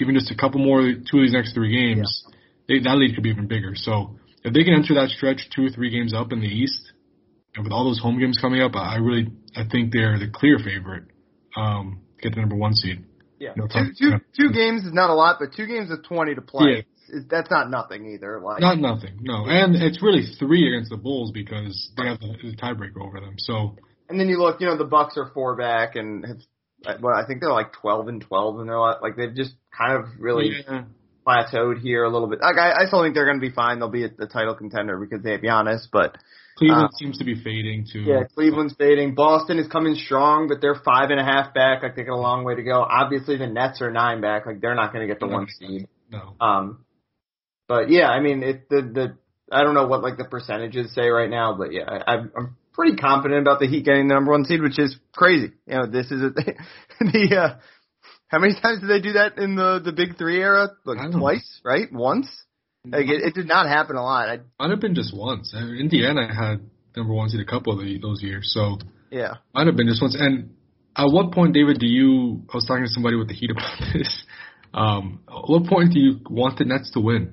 even 0.00 0.14
just 0.14 0.30
a 0.30 0.36
couple 0.36 0.60
more, 0.60 0.80
two 0.82 1.18
of 1.18 1.22
these 1.22 1.32
next 1.32 1.54
three 1.54 1.72
games, 1.72 2.24
they, 2.68 2.78
that 2.80 2.96
lead 2.96 3.14
could 3.14 3.22
be 3.22 3.30
even 3.30 3.46
bigger. 3.46 3.74
So 3.74 4.16
if 4.44 4.52
they 4.52 4.64
can 4.64 4.74
enter 4.74 4.94
that 4.94 5.10
stretch 5.10 5.48
two 5.54 5.66
or 5.66 5.70
three 5.70 5.90
games 5.90 6.14
up 6.14 6.32
in 6.32 6.40
the 6.40 6.48
East, 6.48 6.83
and 7.54 7.64
with 7.64 7.72
all 7.72 7.84
those 7.84 8.00
home 8.00 8.18
games 8.18 8.38
coming 8.40 8.60
up, 8.60 8.74
I 8.74 8.96
really 8.96 9.28
I 9.56 9.62
think 9.70 9.92
they're 9.92 10.18
the 10.18 10.30
clear 10.32 10.58
favorite. 10.58 11.04
Um, 11.56 12.00
to 12.18 12.22
get 12.22 12.34
the 12.34 12.40
number 12.40 12.56
one 12.56 12.74
seed. 12.74 13.04
Yeah. 13.38 13.52
No, 13.56 13.66
two, 13.66 14.18
two, 14.36 14.52
games 14.52 14.84
is 14.84 14.92
not 14.92 15.10
a 15.10 15.14
lot, 15.14 15.36
but 15.38 15.54
two 15.56 15.66
games 15.66 15.90
of 15.90 16.02
20 16.04 16.34
to 16.36 16.40
play, 16.40 16.86
Yeah. 17.08 17.18
is, 17.18 17.24
that's 17.28 17.50
not 17.50 17.70
nothing 17.70 18.06
either. 18.06 18.40
Like, 18.40 18.60
Not 18.60 18.78
nothing, 18.78 19.18
no, 19.20 19.44
and 19.46 19.76
it's 19.76 20.02
really 20.02 20.22
three 20.38 20.66
against 20.68 20.90
the 20.90 20.96
Bulls 20.96 21.30
because 21.32 21.92
they 21.96 22.06
have 22.06 22.20
the, 22.20 22.36
the 22.42 22.56
tiebreaker 22.56 23.04
over 23.04 23.20
them. 23.20 23.34
So 23.38 23.76
And 24.08 24.18
then 24.18 24.28
you 24.28 24.38
look, 24.38 24.60
you 24.60 24.66
know, 24.66 24.76
the 24.78 24.84
Bucks 24.84 25.16
are 25.16 25.30
four 25.34 25.56
back 25.56 25.96
and 25.96 26.24
have, 26.24 27.00
well, 27.02 27.14
I 27.14 27.26
think 27.26 27.40
they're 27.40 27.52
like 27.52 27.72
12 27.80 28.08
and 28.08 28.20
12 28.20 28.60
and 28.60 28.68
they're 28.68 28.80
like, 28.80 29.02
like 29.02 29.16
they've 29.16 29.34
just 29.34 29.54
kind 29.76 29.96
of 29.98 30.04
really 30.18 30.62
yeah, 30.66 30.84
plateaued 31.26 31.80
here 31.80 32.04
a 32.04 32.10
little 32.10 32.28
bit. 32.28 32.40
Like 32.40 32.56
I, 32.56 32.82
I 32.82 32.86
still 32.86 33.02
think 33.02 33.14
they're 33.14 33.26
going 33.26 33.40
to 33.40 33.46
be 33.46 33.54
fine. 33.54 33.78
They'll 33.78 33.90
be 33.90 34.04
at 34.04 34.16
the 34.16 34.26
title 34.26 34.54
contender 34.54 34.98
because 34.98 35.22
they 35.22 35.32
have 35.32 35.40
Giannis, 35.40 35.86
but 35.90 36.16
Cleveland 36.56 36.90
Uh, 36.92 36.96
seems 36.96 37.18
to 37.18 37.24
be 37.24 37.34
fading 37.34 37.86
too. 37.90 38.00
yeah, 38.00 38.24
Cleveland's 38.34 38.74
fading. 38.74 39.14
Boston 39.14 39.58
is 39.58 39.66
coming 39.68 39.94
strong, 39.94 40.48
but 40.48 40.60
they're 40.60 40.80
five 40.84 41.10
and 41.10 41.18
a 41.18 41.24
half 41.24 41.52
back. 41.52 41.82
Like 41.82 41.96
they 41.96 42.04
got 42.04 42.14
a 42.14 42.20
long 42.20 42.44
way 42.44 42.54
to 42.54 42.62
go. 42.62 42.80
Obviously 42.82 43.36
the 43.36 43.46
Nets 43.46 43.80
are 43.82 43.90
nine 43.90 44.20
back. 44.20 44.46
Like 44.46 44.60
they're 44.60 44.74
not 44.74 44.92
going 44.92 45.06
to 45.06 45.12
get 45.12 45.20
the 45.20 45.26
one 45.26 45.48
seed. 45.48 45.88
no, 46.10 46.36
Um, 46.40 46.84
but 47.66 47.90
yeah, 47.90 48.08
I 48.08 48.20
mean, 48.20 48.42
it, 48.42 48.68
the, 48.68 48.82
the, 48.82 49.18
I 49.50 49.62
don't 49.62 49.74
know 49.74 49.86
what 49.86 50.02
like 50.02 50.16
the 50.16 50.24
percentages 50.24 50.94
say 50.94 51.08
right 51.08 51.30
now, 51.30 51.56
but 51.56 51.72
yeah, 51.72 52.02
I, 52.06 52.14
I'm, 52.14 52.56
pretty 52.74 52.96
confident 52.96 53.40
about 53.40 53.60
the 53.60 53.68
Heat 53.68 53.84
getting 53.84 54.08
the 54.08 54.14
number 54.14 54.32
one 54.32 54.44
seed, 54.44 54.60
which 54.60 54.80
is 54.80 54.98
crazy. 55.14 55.52
You 55.64 55.74
know, 55.74 55.86
this 55.86 56.10
is 56.10 56.20
a, 56.22 56.30
the, 57.00 57.36
uh, 57.36 57.60
how 58.26 58.40
many 58.40 58.52
times 58.60 58.80
did 58.80 58.90
they 58.90 59.00
do 59.00 59.12
that 59.12 59.38
in 59.38 59.54
the, 59.54 59.80
the 59.82 59.92
big 59.92 60.18
three 60.18 60.40
era? 60.40 60.70
Like 60.84 60.98
don't 60.98 61.12
know. 61.12 61.18
twice, 61.20 61.60
right? 61.64 61.86
Once? 61.92 62.28
Like 62.86 63.06
it, 63.08 63.22
it 63.22 63.34
did 63.34 63.48
not 63.48 63.66
happen 63.66 63.96
a 63.96 64.02
lot. 64.02 64.28
I, 64.28 64.40
might 64.60 64.70
have 64.70 64.80
been 64.80 64.94
just 64.94 65.16
once. 65.16 65.54
Indiana 65.54 66.26
had 66.32 66.60
number 66.96 67.14
one 67.14 67.28
seed 67.30 67.40
a 67.40 67.44
couple 67.44 67.72
of 67.72 67.84
the, 67.84 67.98
those 67.98 68.22
years, 68.22 68.52
so 68.54 68.78
yeah. 69.10 69.34
might 69.54 69.66
have 69.66 69.76
been 69.76 69.88
just 69.88 70.02
once. 70.02 70.16
And 70.18 70.54
at 70.96 71.06
what 71.10 71.32
point, 71.32 71.54
David, 71.54 71.78
do 71.78 71.86
you? 71.86 72.42
I 72.52 72.56
was 72.56 72.64
talking 72.66 72.84
to 72.84 72.90
somebody 72.90 73.16
with 73.16 73.28
the 73.28 73.34
Heat 73.34 73.50
about 73.50 73.78
this. 73.94 74.24
Um, 74.74 75.20
at 75.28 75.48
what 75.48 75.64
point 75.66 75.92
do 75.92 76.00
you 76.00 76.20
want 76.28 76.58
the 76.58 76.64
Nets 76.64 76.90
to 76.92 77.00
win? 77.00 77.32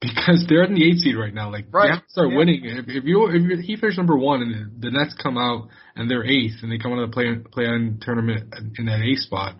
Because 0.00 0.46
they're 0.48 0.64
in 0.64 0.74
the 0.74 0.88
eight 0.88 0.96
seed 0.98 1.16
right 1.16 1.34
now. 1.34 1.50
Like 1.52 1.66
Right. 1.70 1.88
you 1.88 1.92
have 1.92 2.04
to 2.06 2.10
start 2.10 2.30
Yeah. 2.30 2.38
winning. 2.38 2.60
If, 2.64 2.88
if 2.88 3.04
you 3.04 3.26
if 3.28 3.42
you, 3.42 3.56
he 3.58 3.76
finished 3.76 3.98
number 3.98 4.16
one 4.16 4.40
and 4.40 4.80
the 4.80 4.90
Nets 4.90 5.14
come 5.22 5.36
out 5.36 5.68
and 5.94 6.10
they're 6.10 6.24
eighth 6.24 6.62
and 6.62 6.72
they 6.72 6.78
come 6.78 6.92
out 6.92 7.00
of 7.00 7.10
the 7.10 7.14
play 7.14 7.26
play 7.52 7.66
on 7.66 7.98
tournament 8.00 8.54
in 8.78 8.86
that 8.86 9.02
eighth 9.02 9.20
spot, 9.20 9.56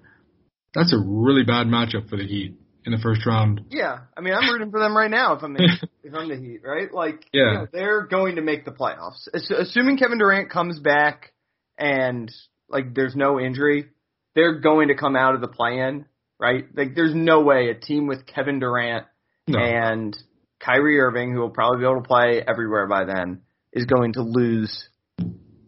that's 0.73 0.95
a 0.95 0.99
really 0.99 1.45
bad 1.45 1.67
matchup 1.67 2.09
for 2.09 2.17
the 2.17 2.27
Heat 2.27 2.57
in 2.85 2.93
the 2.93 2.99
first 2.99 3.27
round. 3.27 3.63
Yeah, 3.71 3.99
I 4.17 4.21
mean, 4.21 4.35
I'm 4.35 4.49
rooting 4.51 4.71
for 4.71 4.81
them 4.81 4.97
right 4.97 5.11
now 5.11 5.35
if 5.35 5.43
I'm 5.43 5.55
the, 5.55 5.65
if 6.05 6.15
I'm 6.15 6.29
the 6.29 6.37
Heat, 6.37 6.61
right? 6.65 6.93
Like, 6.93 7.27
Yeah. 7.33 7.41
you 7.53 7.59
know, 7.59 7.67
they're 7.73 8.07
going 8.07 8.37
to 8.37 8.43
make 8.43 8.65
the 8.65 8.71
playoffs, 8.71 9.29
Ass- 9.35 9.51
assuming 9.51 9.99
Kevin 9.99 10.19
Durant 10.19 10.51
comes 10.51 10.79
back 10.81 11.33
and 11.79 12.31
like 12.69 12.95
there's 12.95 13.15
no 13.17 13.39
injury. 13.41 13.87
They're 14.35 14.61
going 14.61 14.89
to 14.89 14.95
come 14.95 15.17
out 15.17 15.35
of 15.35 15.41
the 15.41 15.49
play-in, 15.49 16.05
right? 16.39 16.65
Like, 16.75 16.95
there's 16.95 17.15
no 17.15 17.41
way 17.43 17.69
a 17.69 17.75
team 17.75 18.07
with 18.07 18.27
Kevin 18.27 18.61
Durant 18.61 19.07
No, 19.49 19.59
and 19.59 20.17
Kyrie 20.61 21.01
Irving, 21.01 21.33
who 21.33 21.41
will 21.41 21.51
probably 21.51 21.79
be 21.81 21.85
able 21.85 22.03
to 22.03 22.07
play 22.09 22.43
everywhere 22.47 22.87
by 22.87 23.05
then, 23.05 23.41
is 23.73 23.87
going 23.87 24.13
to 24.15 24.23
lose 24.23 24.89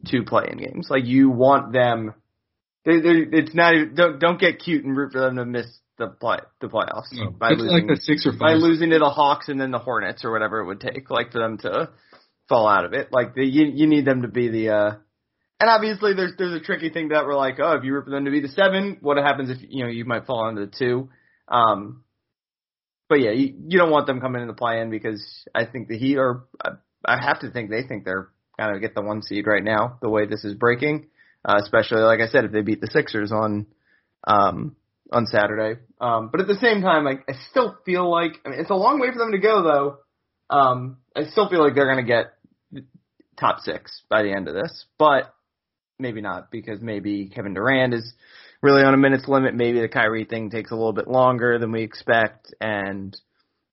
two 0.07 0.23
play 0.25 0.45
in 0.51 0.59
games. 0.59 0.89
Like 0.91 1.05
you 1.07 1.31
want 1.31 1.73
them. 1.73 2.15
They, 2.85 2.93
it's 2.95 3.55
not. 3.55 3.75
Don't 3.95 4.19
don't 4.19 4.41
get 4.41 4.59
cute 4.59 4.85
and 4.85 4.97
root 4.97 5.13
for 5.13 5.21
them 5.21 5.37
to 5.37 5.45
miss 5.45 5.67
the 6.07 6.15
play 6.15 6.39
the 6.61 6.69
playoffs 6.69 7.13
no, 7.13 7.31
by 7.31 7.51
losing 7.51 7.69
like 7.69 7.87
the 7.87 8.01
six 8.01 8.27
or 8.27 8.33
five 8.33 8.41
by 8.41 8.53
losing 8.55 8.91
to 8.91 8.99
the 8.99 9.11
Hawks 9.11 9.49
and 9.49 9.61
then 9.61 9.71
the 9.71 9.79
Hornets 9.79 10.25
or 10.25 10.33
whatever 10.33 10.61
it 10.61 10.67
would 10.67 10.81
take, 10.81 11.11
like 11.11 11.33
for 11.33 11.39
them 11.39 11.59
to 11.59 11.91
fall 12.49 12.69
out 12.69 12.85
of 12.85 12.93
it. 12.93 13.09
Like 13.13 13.35
the, 13.35 13.45
you 13.45 13.67
you 13.67 13.87
need 13.87 14.05
them 14.05 14.23
to 14.23 14.29
be 14.29 14.49
the. 14.49 14.69
uh 14.71 14.95
and 15.61 15.71
obviously, 15.71 16.15
there's 16.15 16.33
there's 16.37 16.61
a 16.61 16.65
tricky 16.65 16.91
thing 16.91 17.11
that 17.11 17.25
we're 17.25 17.37
like, 17.37 17.61
oh, 17.63 17.77
if 17.77 17.85
you 17.85 17.93
root 17.93 18.05
for 18.05 18.11
them 18.11 18.25
to 18.25 18.33
be 18.33 18.41
the 18.41 18.49
seven, 18.49 18.99
what 19.01 19.17
happens 19.17 19.49
if 19.49 19.59
you 19.61 19.85
know 19.85 19.91
you 19.91 20.05
might 20.05 20.27
fall 20.27 20.49
into 20.49 20.67
the 20.67 20.73
two? 20.77 21.09
Um, 21.47 22.03
but 23.09 23.21
yeah, 23.21 23.31
you, 23.31 23.55
you 23.69 23.79
don't 23.79 23.91
want 23.91 24.09
them 24.09 24.21
coming 24.21 24.43
in 24.43 24.49
the 24.49 24.55
play 24.55 24.81
in 24.81 24.91
because 24.91 25.23
I 25.55 25.67
think 25.67 25.87
the 25.87 25.97
Heat 25.97 26.17
are. 26.19 26.45
I 27.05 27.23
have 27.23 27.41
to 27.41 27.51
think 27.51 27.71
they 27.71 27.87
think 27.87 28.05
they're 28.05 28.31
kind 28.59 28.75
of 28.75 28.81
get 28.81 28.95
the 28.95 29.03
one 29.03 29.23
seed 29.23 29.47
right 29.47 29.63
now. 29.63 29.99
The 30.03 30.11
way 30.11 30.27
this 30.27 30.45
is 30.45 30.55
breaking, 30.55 31.09
uh, 31.45 31.61
especially 31.63 32.01
like 32.01 32.21
I 32.21 32.27
said, 32.27 32.45
if 32.45 32.53
they 32.53 32.63
beat 32.63 32.81
the 32.81 32.89
Sixers 32.89 33.31
on 33.31 33.67
um, 34.27 34.77
on 35.13 35.27
Saturday. 35.27 35.81
Um, 36.03 36.31
but 36.33 36.41
at 36.41 36.49
the 36.49 36.57
same 36.57 36.83
time, 36.83 37.07
I, 37.07 37.13
I 37.29 37.37
still 37.51 37.79
feel 37.87 38.11
like 38.11 38.33
I 38.45 38.51
mean, 38.51 38.59
it's 38.59 38.71
a 38.71 38.75
long 38.75 38.99
way 38.99 39.13
for 39.13 39.19
them 39.19 39.31
to 39.31 39.39
go 39.39 39.63
though. 39.63 39.99
Um, 40.55 40.99
I 41.17 41.25
still 41.27 41.49
feel 41.49 41.63
like 41.63 41.77
they're 41.77 41.91
going 41.91 42.05
to 42.05 42.13
get 42.13 42.35
top 43.39 43.61
six 43.61 44.03
by 44.11 44.23
the 44.23 44.33
end 44.33 44.49
of 44.49 44.55
this, 44.55 44.85
but 44.99 45.33
maybe 46.01 46.21
not 46.21 46.51
because 46.51 46.81
maybe 46.81 47.31
Kevin 47.33 47.55
Durant 47.55 47.95
is 47.95 48.13
really 48.63 48.83
on 48.83 48.95
a 48.95 48.99
minutes 48.99 49.29
limit. 49.29 49.55
Maybe 49.55 49.81
the 49.81 49.89
Kyrie 49.89 50.25
thing 50.25 50.51
takes 50.51 50.73
a 50.73 50.75
little 50.75 50.93
bit 50.93 51.07
longer 51.07 51.59
than 51.61 51.71
we 51.71 51.83
expect, 51.83 52.53
and 52.61 53.17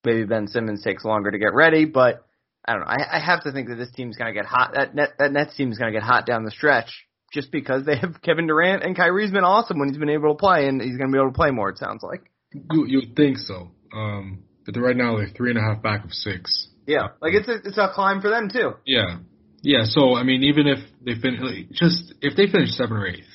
maybe 0.05 0.23
Ben 0.25 0.47
Simmons 0.47 0.83
takes 0.83 1.03
longer 1.03 1.31
to 1.31 1.39
get 1.39 1.55
ready. 1.55 1.85
But 1.85 2.25
I 2.63 2.73
don't 2.73 2.81
know. 2.81 2.87
I, 2.87 3.17
I 3.17 3.19
have 3.19 3.43
to 3.43 3.51
think 3.51 3.69
that 3.69 3.75
this 3.75 3.91
team's 3.91 4.17
going 4.17 4.31
to 4.31 4.39
get 4.39 4.45
hot. 4.45 4.73
That 4.75 4.93
net, 4.93 5.13
that 5.17 5.31
Nets 5.31 5.57
team's 5.57 5.79
going 5.79 5.91
to 5.91 5.99
get 5.99 6.05
hot 6.05 6.27
down 6.27 6.45
the 6.45 6.51
stretch 6.51 7.07
just 7.31 7.51
because 7.51 7.85
they 7.85 7.97
have 7.97 8.21
Kevin 8.23 8.47
Durant 8.47 8.83
and 8.83 8.95
Kyrie's 8.95 9.31
been 9.31 9.43
awesome 9.43 9.79
when 9.79 9.89
he's 9.89 9.97
been 9.97 10.09
able 10.09 10.33
to 10.33 10.39
play, 10.39 10.67
and 10.67 10.81
he's 10.81 10.97
going 10.97 11.09
to 11.09 11.13
be 11.13 11.19
able 11.19 11.31
to 11.31 11.35
play 11.35 11.51
more. 11.51 11.69
It 11.69 11.77
sounds 11.77 12.03
like. 12.03 12.29
You 12.53 12.85
you 12.85 13.01
would 13.05 13.15
think 13.15 13.37
so. 13.37 13.71
Um, 13.93 14.43
but 14.65 14.79
right 14.79 14.95
now 14.95 15.17
they're 15.17 15.29
three 15.29 15.51
and 15.51 15.59
a 15.59 15.61
half 15.61 15.81
back 15.81 16.03
of 16.03 16.11
six. 16.11 16.67
Yeah, 16.85 17.09
like 17.21 17.33
it's 17.33 17.47
a 17.47 17.55
it's 17.67 17.77
a 17.77 17.91
climb 17.93 18.21
for 18.21 18.29
them 18.29 18.49
too. 18.51 18.73
Yeah, 18.85 19.17
yeah. 19.61 19.83
So 19.85 20.15
I 20.15 20.23
mean, 20.23 20.43
even 20.43 20.67
if 20.67 20.79
they 21.05 21.13
finish, 21.13 21.39
like, 21.41 21.69
just 21.71 22.13
if 22.21 22.35
they 22.35 22.47
finish 22.47 22.71
seven 22.71 22.97
or 22.97 23.07
eighth, 23.07 23.29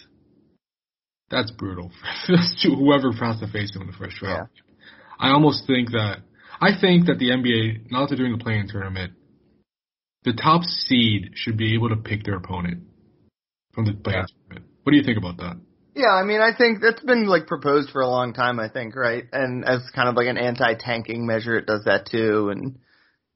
that's 1.31 1.51
brutal 1.53 1.91
to 2.27 2.69
whoever 2.71 3.13
has 3.13 3.41
to 3.41 3.49
face 3.49 3.73
them 3.73 3.83
in 3.83 3.89
the 3.89 3.97
first 3.97 4.21
round. 4.23 4.49
Yeah. 4.55 4.75
I 5.19 5.31
almost 5.31 5.67
think 5.67 5.91
that 5.91 6.19
I 6.61 6.71
think 6.81 7.07
that 7.07 7.19
the 7.19 7.31
NBA, 7.31 7.91
now 7.91 8.01
that 8.01 8.09
they're 8.09 8.19
doing 8.19 8.37
the 8.37 8.43
play-in 8.43 8.69
tournament, 8.69 9.13
the 10.25 10.33
top 10.33 10.65
seed 10.65 11.33
should 11.35 11.57
be 11.57 11.75
able 11.75 11.91
to 11.91 11.97
pick 11.97 12.25
their 12.25 12.37
opponent 12.37 12.85
from 13.75 13.87
the 13.87 13.93
play-in 13.93 14.27
yeah. 14.53 14.59
What 14.83 14.91
do 14.91 14.97
you 14.97 15.05
think 15.05 15.19
about 15.19 15.39
that? 15.39 15.57
Yeah, 15.95 16.11
I 16.11 16.25
mean, 16.25 16.41
I 16.41 16.57
think 16.57 16.81
that's 16.83 17.03
been 17.03 17.27
like 17.27 17.47
proposed 17.47 17.91
for 17.91 18.03
a 18.03 18.09
long 18.09 18.33
time. 18.33 18.59
I 18.59 18.69
think, 18.69 18.97
right? 18.97 19.25
And 19.33 19.65
as 19.65 19.81
kind 19.95 20.09
of 20.09 20.17
like 20.17 20.27
an 20.27 20.39
anti-tanking 20.39 21.25
measure, 21.27 21.57
it 21.57 21.67
does 21.67 21.85
that 21.85 22.07
too. 22.11 22.51
And 22.51 22.79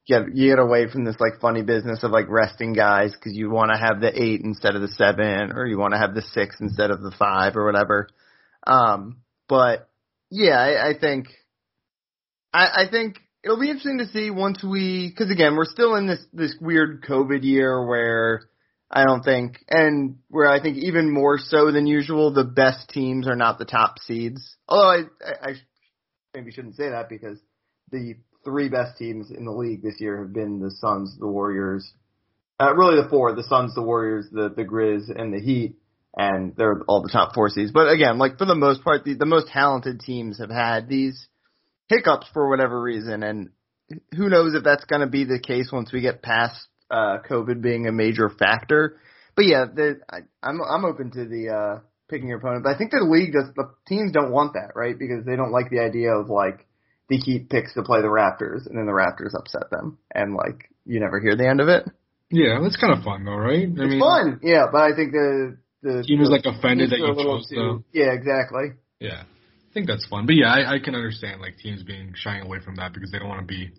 get 0.08 0.34
you 0.34 0.50
get 0.50 0.58
away 0.58 0.90
from 0.90 1.04
this 1.04 1.16
like 1.20 1.40
funny 1.40 1.62
business 1.62 2.02
of 2.02 2.10
like 2.10 2.28
resting 2.28 2.72
guys 2.72 3.12
because 3.12 3.36
you 3.36 3.50
want 3.50 3.70
to 3.70 3.78
have 3.78 4.00
the 4.00 4.10
eight 4.10 4.40
instead 4.42 4.74
of 4.74 4.82
the 4.82 4.88
seven, 4.88 5.52
or 5.52 5.66
you 5.66 5.78
want 5.78 5.92
to 5.92 5.98
have 5.98 6.14
the 6.14 6.22
six 6.22 6.56
instead 6.60 6.90
of 6.90 7.00
the 7.00 7.14
five, 7.16 7.56
or 7.56 7.64
whatever. 7.64 8.08
Um, 8.66 9.18
but 9.48 9.88
yeah, 10.30 10.58
I, 10.58 10.90
I 10.90 10.98
think 10.98 11.28
I, 12.52 12.84
I 12.86 12.90
think 12.90 13.18
it'll 13.44 13.60
be 13.60 13.70
interesting 13.70 13.98
to 13.98 14.08
see 14.08 14.30
once 14.30 14.64
we 14.64 15.08
because 15.08 15.30
again 15.30 15.54
we're 15.54 15.64
still 15.64 15.94
in 15.94 16.06
this 16.06 16.24
this 16.32 16.56
weird 16.60 17.04
COVID 17.04 17.44
year 17.44 17.86
where 17.86 18.47
I 18.90 19.04
don't 19.04 19.22
think 19.22 19.58
and 19.68 20.18
where 20.28 20.48
I 20.48 20.62
think 20.62 20.78
even 20.78 21.10
more 21.10 21.38
so 21.38 21.70
than 21.70 21.86
usual 21.86 22.32
the 22.32 22.44
best 22.44 22.88
teams 22.88 23.28
are 23.28 23.36
not 23.36 23.58
the 23.58 23.66
top 23.66 23.98
seeds. 23.98 24.56
Although 24.66 24.88
I 24.88 25.24
I, 25.24 25.50
I 25.50 25.54
maybe 26.34 26.52
shouldn't 26.52 26.76
say 26.76 26.88
that 26.90 27.08
because 27.08 27.38
the 27.90 28.14
three 28.44 28.68
best 28.68 28.96
teams 28.96 29.30
in 29.30 29.44
the 29.44 29.52
league 29.52 29.82
this 29.82 30.00
year 30.00 30.18
have 30.22 30.32
been 30.32 30.60
the 30.60 30.70
Suns, 30.70 31.16
the 31.18 31.26
Warriors, 31.26 31.90
uh, 32.58 32.74
really 32.74 33.02
the 33.02 33.08
four: 33.08 33.34
the 33.34 33.44
Suns, 33.44 33.74
the 33.74 33.82
Warriors, 33.82 34.26
the 34.32 34.48
the 34.48 34.64
Grizz, 34.64 35.10
and 35.14 35.32
the 35.32 35.40
Heat. 35.40 35.76
And 36.16 36.56
they're 36.56 36.82
all 36.88 37.02
the 37.02 37.10
top 37.12 37.34
four 37.34 37.48
seeds. 37.48 37.70
But 37.70 37.92
again, 37.92 38.18
like 38.18 38.38
for 38.38 38.46
the 38.46 38.54
most 38.54 38.82
part, 38.82 39.04
the, 39.04 39.14
the 39.14 39.26
most 39.26 39.48
talented 39.48 40.00
teams 40.00 40.38
have 40.38 40.50
had 40.50 40.88
these 40.88 41.28
hiccups 41.88 42.26
for 42.32 42.48
whatever 42.48 42.80
reason, 42.80 43.22
and 43.22 43.50
who 44.16 44.28
knows 44.28 44.54
if 44.54 44.64
that's 44.64 44.84
going 44.86 45.02
to 45.02 45.06
be 45.06 45.24
the 45.24 45.38
case 45.38 45.70
once 45.70 45.92
we 45.92 46.00
get 46.00 46.22
past 46.22 46.58
uh, 46.90 47.18
COVID 47.28 47.60
being 47.62 47.86
a 47.86 47.92
major 47.92 48.28
factor. 48.28 49.00
But 49.36 49.46
yeah, 49.46 49.66
the, 49.72 50.00
I, 50.10 50.18
I'm 50.42 50.60
I'm 50.60 50.84
open 50.84 51.10
to 51.12 51.24
the 51.24 51.48
uh, 51.48 51.80
picking 52.08 52.28
your 52.28 52.38
opponent, 52.38 52.64
but 52.64 52.74
I 52.74 52.78
think 52.78 52.90
the 52.90 53.06
league 53.08 53.32
does 53.32 53.54
the 53.54 53.70
teams 53.86 54.12
don't 54.12 54.32
want 54.32 54.54
that, 54.54 54.72
right? 54.74 54.98
Because 54.98 55.24
they 55.24 55.36
don't 55.36 55.52
like 55.52 55.70
the 55.70 55.80
idea 55.80 56.12
of 56.12 56.28
like 56.28 56.66
the 57.08 57.16
Heat 57.16 57.48
picks 57.48 57.74
to 57.74 57.82
play 57.82 58.00
the 58.00 58.08
Raptors, 58.08 58.66
and 58.66 58.76
then 58.76 58.86
the 58.86 58.92
Raptors 58.92 59.38
upset 59.38 59.70
them, 59.70 59.98
and 60.14 60.34
like 60.34 60.70
you 60.84 61.00
never 61.00 61.20
hear 61.20 61.36
the 61.36 61.48
end 61.48 61.60
of 61.60 61.68
it. 61.68 61.84
Yeah, 62.30 62.60
that's 62.62 62.76
kind 62.76 62.92
of 62.92 63.04
fun 63.04 63.24
though, 63.24 63.36
right? 63.36 63.64
I 63.64 63.70
it's 63.70 63.78
mean, 63.78 64.00
fun, 64.00 64.40
yeah. 64.42 64.66
But 64.70 64.82
I 64.82 64.96
think 64.96 65.12
the 65.12 65.56
the 65.82 66.02
team 66.02 66.20
is 66.20 66.28
like 66.28 66.44
offended 66.44 66.90
that 66.90 66.98
you 66.98 67.14
chose 67.14 67.48
them. 67.48 67.84
Yeah, 67.92 68.12
exactly. 68.12 68.76
Yeah, 69.00 69.22
I 69.22 69.72
think 69.72 69.86
that's 69.86 70.06
fun. 70.06 70.26
But 70.26 70.34
yeah, 70.34 70.52
I, 70.52 70.74
I 70.74 70.78
can 70.78 70.94
understand 70.94 71.40
like 71.40 71.56
teams 71.58 71.82
being 71.82 72.12
shying 72.16 72.42
away 72.42 72.58
from 72.60 72.76
that 72.76 72.92
because 72.92 73.10
they 73.10 73.18
don't 73.18 73.28
want 73.28 73.40
to 73.40 73.46
be. 73.46 73.70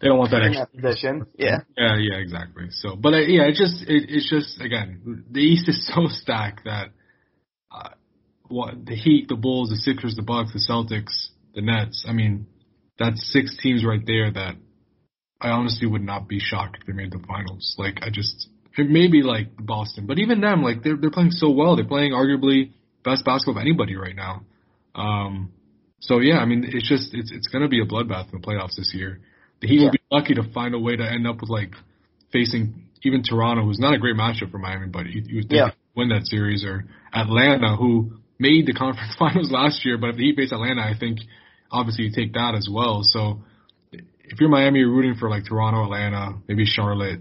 They 0.00 0.08
don't 0.08 0.18
want 0.18 0.30
that 0.32 0.42
extra 0.42 0.66
position. 0.66 1.26
Yeah. 1.38 1.58
Yeah, 1.76 1.96
yeah, 1.98 2.16
exactly. 2.16 2.66
So, 2.70 2.96
but 2.96 3.14
uh, 3.14 3.18
yeah, 3.18 3.44
it 3.44 3.54
just 3.54 3.82
it, 3.82 4.06
it's 4.08 4.28
just 4.28 4.60
again 4.60 5.24
the 5.30 5.40
East 5.40 5.68
is 5.68 5.86
so 5.94 6.06
stacked 6.08 6.64
that 6.64 6.90
uh, 7.70 7.90
what 8.48 8.84
the 8.84 8.94
Heat, 8.94 9.28
the 9.28 9.36
Bulls, 9.36 9.70
the 9.70 9.76
Sixers, 9.76 10.16
the 10.16 10.22
Bucks, 10.22 10.52
the 10.52 10.60
Celtics 10.60 11.28
the 11.54 11.62
Nets. 11.62 12.04
I 12.08 12.12
mean, 12.12 12.46
that's 12.98 13.32
six 13.32 13.56
teams 13.62 13.84
right 13.84 14.04
there 14.04 14.30
that 14.30 14.56
I 15.40 15.50
honestly 15.50 15.86
would 15.86 16.02
not 16.02 16.28
be 16.28 16.38
shocked 16.40 16.78
if 16.80 16.86
they 16.86 16.92
made 16.92 17.12
the 17.12 17.22
finals. 17.26 17.74
Like 17.78 17.98
I 18.02 18.10
just 18.10 18.48
it 18.76 18.90
may 18.90 19.08
be 19.08 19.22
like 19.22 19.48
Boston, 19.58 20.06
but 20.06 20.18
even 20.18 20.40
them, 20.40 20.62
like 20.62 20.82
they're 20.82 20.96
they're 20.96 21.10
playing 21.10 21.30
so 21.30 21.50
well. 21.50 21.76
They're 21.76 21.84
playing 21.84 22.12
arguably 22.12 22.72
best 23.04 23.24
basketball 23.24 23.60
of 23.60 23.60
anybody 23.60 23.96
right 23.96 24.16
now. 24.16 24.42
Um, 24.94 25.52
so 26.00 26.18
yeah, 26.20 26.38
I 26.38 26.44
mean 26.44 26.64
it's 26.66 26.88
just 26.88 27.14
it's 27.14 27.32
it's 27.32 27.48
gonna 27.48 27.68
be 27.68 27.80
a 27.80 27.86
bloodbath 27.86 28.32
in 28.32 28.40
the 28.40 28.46
playoffs 28.46 28.76
this 28.76 28.92
year. 28.94 29.20
Heat 29.64 29.80
yeah. 29.80 29.84
will 29.84 29.92
be 29.92 29.98
lucky 30.10 30.34
to 30.34 30.44
find 30.52 30.74
a 30.74 30.78
way 30.78 30.96
to 30.96 31.04
end 31.04 31.26
up 31.26 31.40
with 31.40 31.50
like 31.50 31.72
facing 32.32 32.84
even 33.02 33.22
Toronto, 33.22 33.64
who's 33.64 33.78
not 33.78 33.94
a 33.94 33.98
great 33.98 34.16
matchup 34.16 34.50
for 34.50 34.58
Miami, 34.58 34.88
but 34.88 35.06
he, 35.06 35.22
you 35.26 35.36
would 35.36 35.48
think 35.48 35.60
yeah. 35.60 35.70
win 35.94 36.08
that 36.08 36.24
series, 36.24 36.64
or 36.64 36.84
Atlanta, 37.12 37.76
who 37.76 38.18
made 38.38 38.66
the 38.66 38.72
conference 38.78 39.14
finals 39.18 39.50
last 39.50 39.84
year, 39.84 39.98
but 39.98 40.10
if 40.10 40.16
the 40.16 40.22
Heat 40.22 40.36
face 40.36 40.52
Atlanta, 40.52 40.82
I 40.82 40.98
think 40.98 41.18
obviously 41.70 42.04
you 42.04 42.12
take 42.14 42.32
that 42.34 42.54
as 42.56 42.68
well. 42.70 43.00
So 43.02 43.42
if 43.92 44.40
you're 44.40 44.48
Miami, 44.48 44.80
you're 44.80 44.90
rooting 44.90 45.14
for 45.14 45.28
like 45.28 45.44
Toronto, 45.44 45.84
Atlanta, 45.84 46.38
maybe 46.48 46.64
Charlotte 46.64 47.20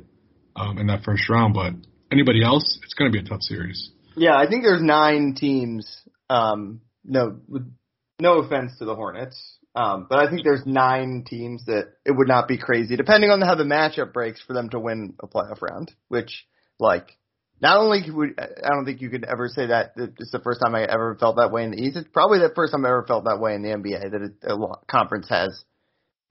um, 0.55 0.77
in 0.77 0.87
that 0.87 1.03
first 1.03 1.29
round. 1.29 1.53
But 1.53 1.73
anybody 2.11 2.43
else, 2.43 2.79
it's 2.83 2.93
going 2.93 3.11
to 3.11 3.17
be 3.17 3.23
a 3.23 3.27
tough 3.27 3.41
series. 3.41 3.91
Yeah, 4.15 4.37
I 4.37 4.47
think 4.47 4.63
there's 4.63 4.81
nine 4.81 5.35
teams. 5.37 6.01
Um, 6.29 6.81
no, 7.03 7.39
no 8.19 8.39
offense 8.39 8.77
to 8.79 8.85
the 8.85 8.95
Hornets, 8.95 9.57
um, 9.75 10.07
but 10.09 10.19
I 10.19 10.29
think 10.29 10.43
there's 10.43 10.65
nine 10.65 11.23
teams 11.27 11.65
that 11.65 11.93
it 12.05 12.11
would 12.11 12.27
not 12.27 12.47
be 12.47 12.57
crazy, 12.57 12.95
depending 12.95 13.31
on 13.31 13.41
how 13.41 13.55
the 13.55 13.63
matchup 13.63 14.13
breaks, 14.13 14.41
for 14.41 14.53
them 14.53 14.69
to 14.69 14.79
win 14.79 15.15
a 15.21 15.27
playoff 15.27 15.61
round. 15.61 15.91
Which, 16.09 16.45
like, 16.79 17.17
not 17.59 17.77
only 17.77 18.03
would 18.11 18.39
I 18.39 18.69
don't 18.69 18.85
think 18.85 19.01
you 19.01 19.09
could 19.09 19.23
ever 19.23 19.47
say 19.47 19.67
that 19.67 19.93
it's 19.95 20.31
the 20.31 20.39
first 20.39 20.61
time 20.61 20.75
I 20.75 20.83
ever 20.83 21.15
felt 21.19 21.37
that 21.37 21.51
way 21.51 21.63
in 21.63 21.71
the 21.71 21.81
East. 21.81 21.97
It's 21.97 22.09
probably 22.09 22.39
the 22.39 22.53
first 22.55 22.71
time 22.71 22.85
I 22.85 22.89
ever 22.89 23.05
felt 23.07 23.25
that 23.25 23.39
way 23.39 23.55
in 23.55 23.63
the 23.63 23.69
NBA 23.69 24.11
that 24.11 24.51
a 24.51 24.91
conference 24.91 25.29
has 25.29 25.63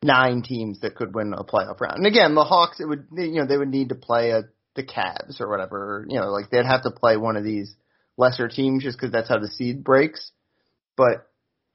nine 0.05 0.43
teams 0.43 0.81
that 0.81 0.95
could 0.95 1.15
win 1.15 1.33
a 1.33 1.43
playoff 1.45 1.81
round. 1.81 1.99
And 1.99 2.07
again, 2.07 2.35
the 2.35 2.45
Hawks, 2.45 2.81
it 2.81 2.87
would 2.87 3.07
you 3.13 3.41
know 3.41 3.47
they 3.47 3.57
would 3.57 3.71
need 3.71 3.89
to 3.89 3.95
play 3.97 4.31
a 4.31 4.43
the 4.75 4.85
Cavs 4.85 5.41
or 5.41 5.49
whatever. 5.49 6.07
You 6.09 6.21
know, 6.21 6.31
like 6.31 6.51
they'd 6.51 6.65
have 6.65 6.83
to 6.85 6.91
play 6.91 7.17
one 7.17 7.37
of 7.37 7.45
these 7.45 7.75
lesser 8.17 8.49
teams 8.49 8.85
just 8.85 8.99
because 8.99 9.11
that's 9.11 9.29
how 9.29 9.39
the 9.39 9.49
seed 9.49 9.83
breaks. 9.83 10.31
But 10.97 11.27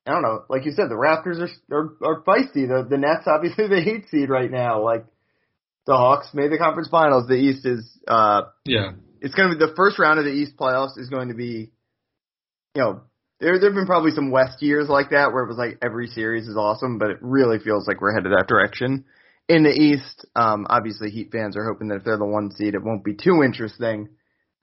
I 0.07 0.11
don't 0.11 0.21
know. 0.21 0.45
Like 0.49 0.65
you 0.65 0.71
said, 0.71 0.89
the 0.89 0.95
Raptors 0.95 1.39
are 1.41 1.75
are, 1.75 1.97
are 2.01 2.23
feisty. 2.23 2.67
The 2.67 2.87
the 2.89 2.97
Nets 2.97 3.27
obviously 3.27 3.67
the 3.67 3.77
eight 3.77 4.09
seed 4.09 4.29
right 4.29 4.49
now. 4.49 4.83
Like 4.83 5.05
the 5.85 5.93
Hawks 5.93 6.29
made 6.33 6.51
the 6.51 6.57
conference 6.57 6.87
finals. 6.89 7.27
The 7.27 7.35
East 7.35 7.65
is 7.65 7.85
uh 8.07 8.43
yeah 8.65 8.91
it's 9.21 9.35
going 9.35 9.49
to 9.49 9.57
be 9.57 9.65
the 9.65 9.75
first 9.75 9.99
round 9.99 10.19
of 10.19 10.25
the 10.25 10.31
East 10.31 10.57
playoffs 10.57 10.97
is 10.97 11.09
going 11.09 11.29
to 11.29 11.33
be, 11.33 11.71
you 12.75 12.81
know, 12.81 13.01
there 13.39 13.59
there've 13.59 13.73
been 13.73 13.85
probably 13.85 14.11
some 14.11 14.31
West 14.31 14.61
years 14.61 14.89
like 14.89 15.11
that 15.11 15.31
where 15.31 15.43
it 15.43 15.47
was 15.47 15.57
like 15.57 15.77
every 15.81 16.07
series 16.07 16.47
is 16.47 16.55
awesome, 16.55 16.97
but 16.97 17.11
it 17.11 17.17
really 17.21 17.59
feels 17.59 17.87
like 17.87 18.01
we're 18.01 18.13
headed 18.13 18.31
that 18.31 18.47
direction. 18.47 19.05
In 19.47 19.63
the 19.63 19.69
East, 19.69 20.25
um, 20.35 20.65
obviously 20.69 21.09
Heat 21.09 21.31
fans 21.31 21.55
are 21.55 21.65
hoping 21.65 21.89
that 21.89 21.97
if 21.97 22.03
they're 22.03 22.17
the 22.17 22.25
one 22.25 22.51
seed, 22.51 22.73
it 22.73 22.83
won't 22.83 23.03
be 23.03 23.13
too 23.13 23.43
interesting. 23.43 24.09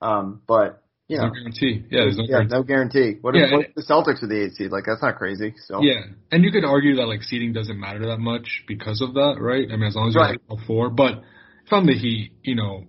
Um, 0.02 0.42
but 0.46 0.82
you 1.08 1.18
know, 1.18 1.26
no 1.26 1.32
guarantee. 1.34 1.84
Yeah, 1.90 2.00
there's 2.04 2.16
no 2.16 2.24
yeah, 2.24 2.28
guarantee. 2.28 2.54
no 2.54 2.62
guarantee. 2.62 3.18
What 3.20 3.36
if, 3.36 3.52
what 3.52 3.66
if 3.66 3.74
the 3.74 3.82
Celtics 3.82 4.22
are 4.22 4.26
the 4.26 4.44
eight 4.44 4.54
seed? 4.54 4.70
Like 4.70 4.84
that's 4.86 5.02
not 5.02 5.16
crazy. 5.16 5.54
So 5.66 5.82
yeah, 5.82 6.00
and 6.32 6.42
you 6.44 6.50
could 6.50 6.64
argue 6.64 6.96
that 6.96 7.06
like 7.06 7.22
seeding 7.22 7.52
doesn't 7.52 7.78
matter 7.78 8.06
that 8.06 8.18
much 8.18 8.64
because 8.66 9.02
of 9.02 9.14
that, 9.14 9.36
right? 9.38 9.68
I 9.70 9.76
mean, 9.76 9.88
as 9.88 9.96
long 9.96 10.08
as 10.08 10.14
you're 10.14 10.24
right. 10.24 10.40
like 10.48 10.66
four. 10.66 10.88
But 10.90 11.22
if 11.66 11.72
I'm 11.72 11.86
the 11.86 11.94
Heat, 11.94 12.32
you 12.42 12.54
know, 12.54 12.84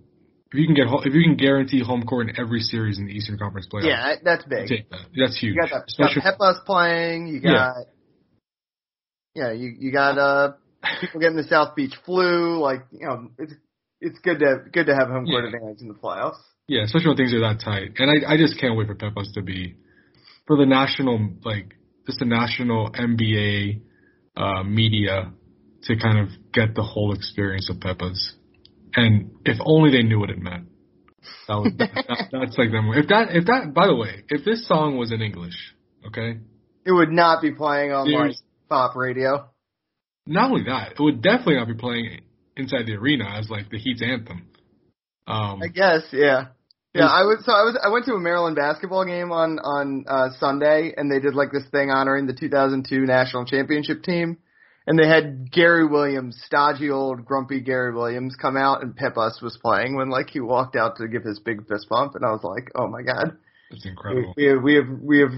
if 0.50 0.58
you 0.58 0.66
can 0.66 0.74
get 0.74 0.86
if 1.04 1.12
you 1.12 1.22
can 1.22 1.36
guarantee 1.36 1.82
home 1.82 2.04
court 2.04 2.28
in 2.30 2.40
every 2.40 2.60
series 2.60 2.98
in 2.98 3.06
the 3.06 3.12
Eastern 3.12 3.38
Conference 3.38 3.68
playoffs, 3.70 3.86
Yeah, 3.88 4.14
that's 4.24 4.44
big. 4.44 4.68
that. 4.90 4.98
That's 5.14 5.38
huge. 5.38 5.54
You 5.56 5.60
got, 5.60 5.68
the, 5.68 5.74
got 5.74 5.88
Especially 5.88 6.22
Pepas 6.22 6.64
playing. 6.64 7.28
You 7.28 7.40
got 7.40 7.50
Yeah. 9.34 9.48
yeah, 9.48 9.52
you 9.52 9.74
you 9.78 9.92
got 9.92 10.16
uh 10.16 10.52
people 11.02 11.20
getting 11.20 11.36
the 11.36 11.44
South 11.44 11.76
Beach 11.76 11.92
flu. 12.06 12.60
Like 12.60 12.86
you 12.92 13.06
know, 13.06 13.28
it's 13.38 13.52
it's 14.00 14.18
good 14.20 14.38
to 14.38 14.64
good 14.72 14.86
to 14.86 14.94
have 14.94 15.08
home 15.08 15.26
court 15.26 15.44
Yeah. 15.44 15.56
advantage 15.56 15.82
in 15.82 15.88
the 15.88 15.94
playoffs. 15.94 16.40
Yeah, 16.68 16.82
especially 16.82 17.08
when 17.08 17.16
things 17.16 17.32
are 17.34 17.40
that 17.40 17.60
tight. 17.64 17.92
And 17.98 18.10
I 18.10 18.34
I 18.34 18.36
just 18.36 18.58
can't 18.60 18.76
wait 18.76 18.86
for 18.88 18.94
Pepas 18.94 19.32
to 19.34 19.42
be 19.42 19.76
for 20.46 20.56
the 20.56 20.66
national 20.66 21.30
like 21.44 21.74
just 22.06 22.18
the 22.20 22.24
national 22.26 22.90
NBA 22.92 23.80
uh, 24.36 24.62
media 24.62 25.32
to 25.82 25.96
kind 25.96 26.18
of 26.18 26.28
get 26.52 26.74
the 26.74 26.82
whole 26.82 27.12
experience 27.12 27.70
of 27.70 27.76
Pepas. 27.76 28.32
And 28.94 29.30
if 29.44 29.58
only 29.64 29.90
they 29.90 30.02
knew 30.02 30.18
what 30.18 30.30
it 30.30 30.38
meant. 30.38 30.68
That 31.48 31.54
was 31.56 31.72
that, 31.78 31.90
that, 31.94 32.28
that's 32.32 32.58
like 32.58 32.70
them. 32.70 32.90
If 32.94 33.08
that 33.08 33.28
if 33.30 33.46
that 33.46 33.72
by 33.74 33.86
the 33.86 33.94
way, 33.96 34.24
if 34.28 34.44
this 34.44 34.66
song 34.66 34.96
was 34.96 35.12
in 35.12 35.20
English, 35.22 35.54
okay, 36.06 36.38
It 36.84 36.92
would 36.92 37.10
not 37.10 37.42
be 37.42 37.52
playing 37.52 37.92
on 37.92 38.10
like 38.12 38.36
pop 38.68 38.96
radio. 38.96 39.48
not 40.26 40.50
only 40.50 40.64
that, 40.64 40.92
it 40.92 41.00
would 41.00 41.22
definitely 41.22 41.56
not 41.56 41.68
be 41.68 41.74
playing 41.74 42.20
inside 42.56 42.86
the 42.86 42.94
arena 42.94 43.24
as 43.38 43.48
like 43.50 43.70
the 43.70 43.78
Heat's 43.78 44.02
anthem. 44.02 44.48
Um, 45.28 45.60
I 45.62 45.68
guess, 45.68 46.02
yeah. 46.12 46.48
Yeah, 46.98 47.06
I 47.06 47.22
was 47.22 47.44
so 47.44 47.52
I 47.52 47.62
was 47.62 47.78
I 47.82 47.88
went 47.90 48.04
to 48.06 48.12
a 48.14 48.20
Maryland 48.20 48.56
basketball 48.56 49.04
game 49.04 49.32
on 49.32 49.58
on 49.58 50.04
uh 50.08 50.30
Sunday 50.38 50.94
and 50.96 51.10
they 51.10 51.20
did 51.20 51.34
like 51.34 51.52
this 51.52 51.64
thing 51.70 51.90
honoring 51.90 52.26
the 52.26 52.32
2002 52.32 53.00
national 53.06 53.44
championship 53.44 54.02
team 54.02 54.38
and 54.86 54.98
they 54.98 55.08
had 55.08 55.50
Gary 55.50 55.86
Williams, 55.86 56.40
stodgy 56.46 56.90
old 56.90 57.24
grumpy 57.24 57.60
Gary 57.60 57.92
Williams 57.92 58.36
come 58.40 58.56
out 58.56 58.82
and 58.82 58.96
Pepas 58.96 59.42
was 59.42 59.58
playing 59.62 59.96
when 59.96 60.10
like 60.10 60.30
he 60.30 60.40
walked 60.40 60.76
out 60.76 60.96
to 60.98 61.08
give 61.08 61.24
his 61.24 61.40
big 61.40 61.66
fist 61.68 61.88
bump 61.88 62.14
and 62.14 62.24
I 62.24 62.30
was 62.30 62.44
like, 62.44 62.70
"Oh 62.74 62.86
my 62.88 63.02
god." 63.02 63.36
it's 63.70 63.84
incredible. 63.84 64.32
we 64.36 64.44
have 64.46 64.62
we 64.62 64.74
have 64.76 64.88
we 65.02 65.18
have 65.20 65.32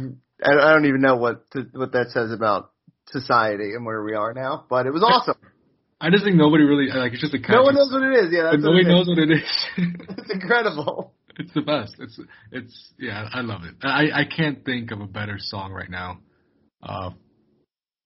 I 0.44 0.50
don't- 0.50 0.60
I 0.60 0.72
don't 0.72 0.84
even 0.86 1.00
know 1.00 1.16
what 1.16 1.50
to, 1.52 1.66
what 1.72 1.92
that 1.92 2.10
says 2.10 2.30
about 2.30 2.70
society 3.10 3.72
and 3.74 3.84
where 3.86 4.02
we 4.04 4.14
are 4.14 4.34
now, 4.34 4.64
but 4.68 4.86
it 4.86 4.92
was 4.92 5.02
awesome. 5.02 5.34
I 6.00 6.10
just 6.10 6.22
think 6.24 6.36
nobody 6.36 6.62
really 6.62 6.86
like. 6.94 7.12
It's 7.12 7.20
just 7.22 7.34
a 7.34 7.40
no 7.50 7.62
one 7.62 7.74
knows 7.74 7.90
what 7.90 8.02
it 8.04 8.14
is. 8.26 8.32
Yeah, 8.32 8.42
that's 8.52 8.62
what 8.62 8.70
nobody 8.70 8.86
it 8.86 8.88
is. 8.88 8.94
knows 8.94 9.08
what 9.08 9.18
it 9.18 9.30
is. 9.32 9.66
It's 10.18 10.30
incredible. 10.30 11.12
It's 11.38 11.54
the 11.54 11.62
best. 11.62 11.94
It's 11.98 12.20
it's 12.52 12.92
yeah. 12.98 13.28
I 13.32 13.40
love 13.40 13.62
it. 13.64 13.74
I 13.82 14.10
I 14.12 14.24
can't 14.24 14.64
think 14.64 14.90
of 14.90 15.00
a 15.00 15.06
better 15.06 15.36
song 15.38 15.72
right 15.72 15.90
now. 15.90 16.18
Uh, 16.82 17.10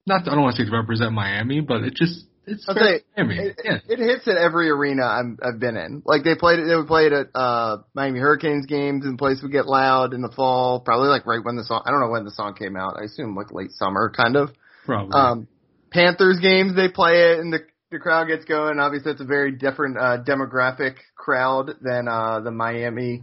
not 0.07 0.23
I 0.29 0.35
don't 0.35 0.43
want 0.43 0.57
to 0.57 0.63
say 0.63 0.71
to 0.71 0.77
represent 0.77 1.13
Miami, 1.13 1.61
but 1.61 1.83
it 1.83 1.95
just 1.95 2.27
it's 2.47 2.67
very 2.67 3.03
Miami. 3.17 3.39
It, 3.39 3.61
yeah. 3.65 3.79
it 3.89 3.99
hits 3.99 4.27
at 4.27 4.37
every 4.37 4.69
arena 4.69 5.05
I'm, 5.05 5.39
I've 5.43 5.61
been 5.61 5.77
in. 5.77 6.03
Like 6.05 6.25
they 6.25 6.35
played 6.35 6.59
it, 6.59 6.67
they 6.67 6.75
would 6.75 6.89
play 6.89 7.07
it 7.07 7.13
at 7.13 7.29
uh 7.35 7.79
Miami 7.95 8.19
Hurricanes 8.19 8.67
games, 8.67 9.05
and 9.05 9.15
the 9.15 9.19
place 9.19 9.41
would 9.43 9.53
get 9.53 9.67
loud 9.67 10.13
in 10.13 10.23
the 10.23 10.33
fall. 10.35 10.81
Probably 10.81 11.09
like 11.09 11.27
right 11.27 11.43
when 11.43 11.57
the 11.57 11.65
song. 11.65 11.83
I 11.87 11.91
don't 11.91 12.01
know 12.01 12.11
when 12.11 12.25
the 12.25 12.33
song 12.33 12.55
came 12.55 12.77
out. 12.77 12.97
I 13.01 13.05
assume 13.05 13.35
like 13.37 13.53
late 13.53 13.73
summer, 13.73 14.13
kind 14.15 14.37
of. 14.37 14.51
Probably. 14.85 15.13
Um, 15.15 15.49
Panthers 15.91 16.41
games 16.41 16.75
they 16.75 16.89
play 16.89 17.33
it, 17.33 17.39
and 17.39 17.53
the 17.53 17.61
the 17.93 17.99
crowd 17.99 18.27
gets 18.27 18.45
going. 18.45 18.79
Obviously, 18.81 19.13
it's 19.13 19.21
a 19.21 19.25
very 19.25 19.53
different 19.53 19.97
uh 19.97 20.19
demographic 20.27 20.95
crowd 21.17 21.71
than 21.81 22.09
uh 22.09 22.41
the 22.41 22.51
Miami. 22.51 23.23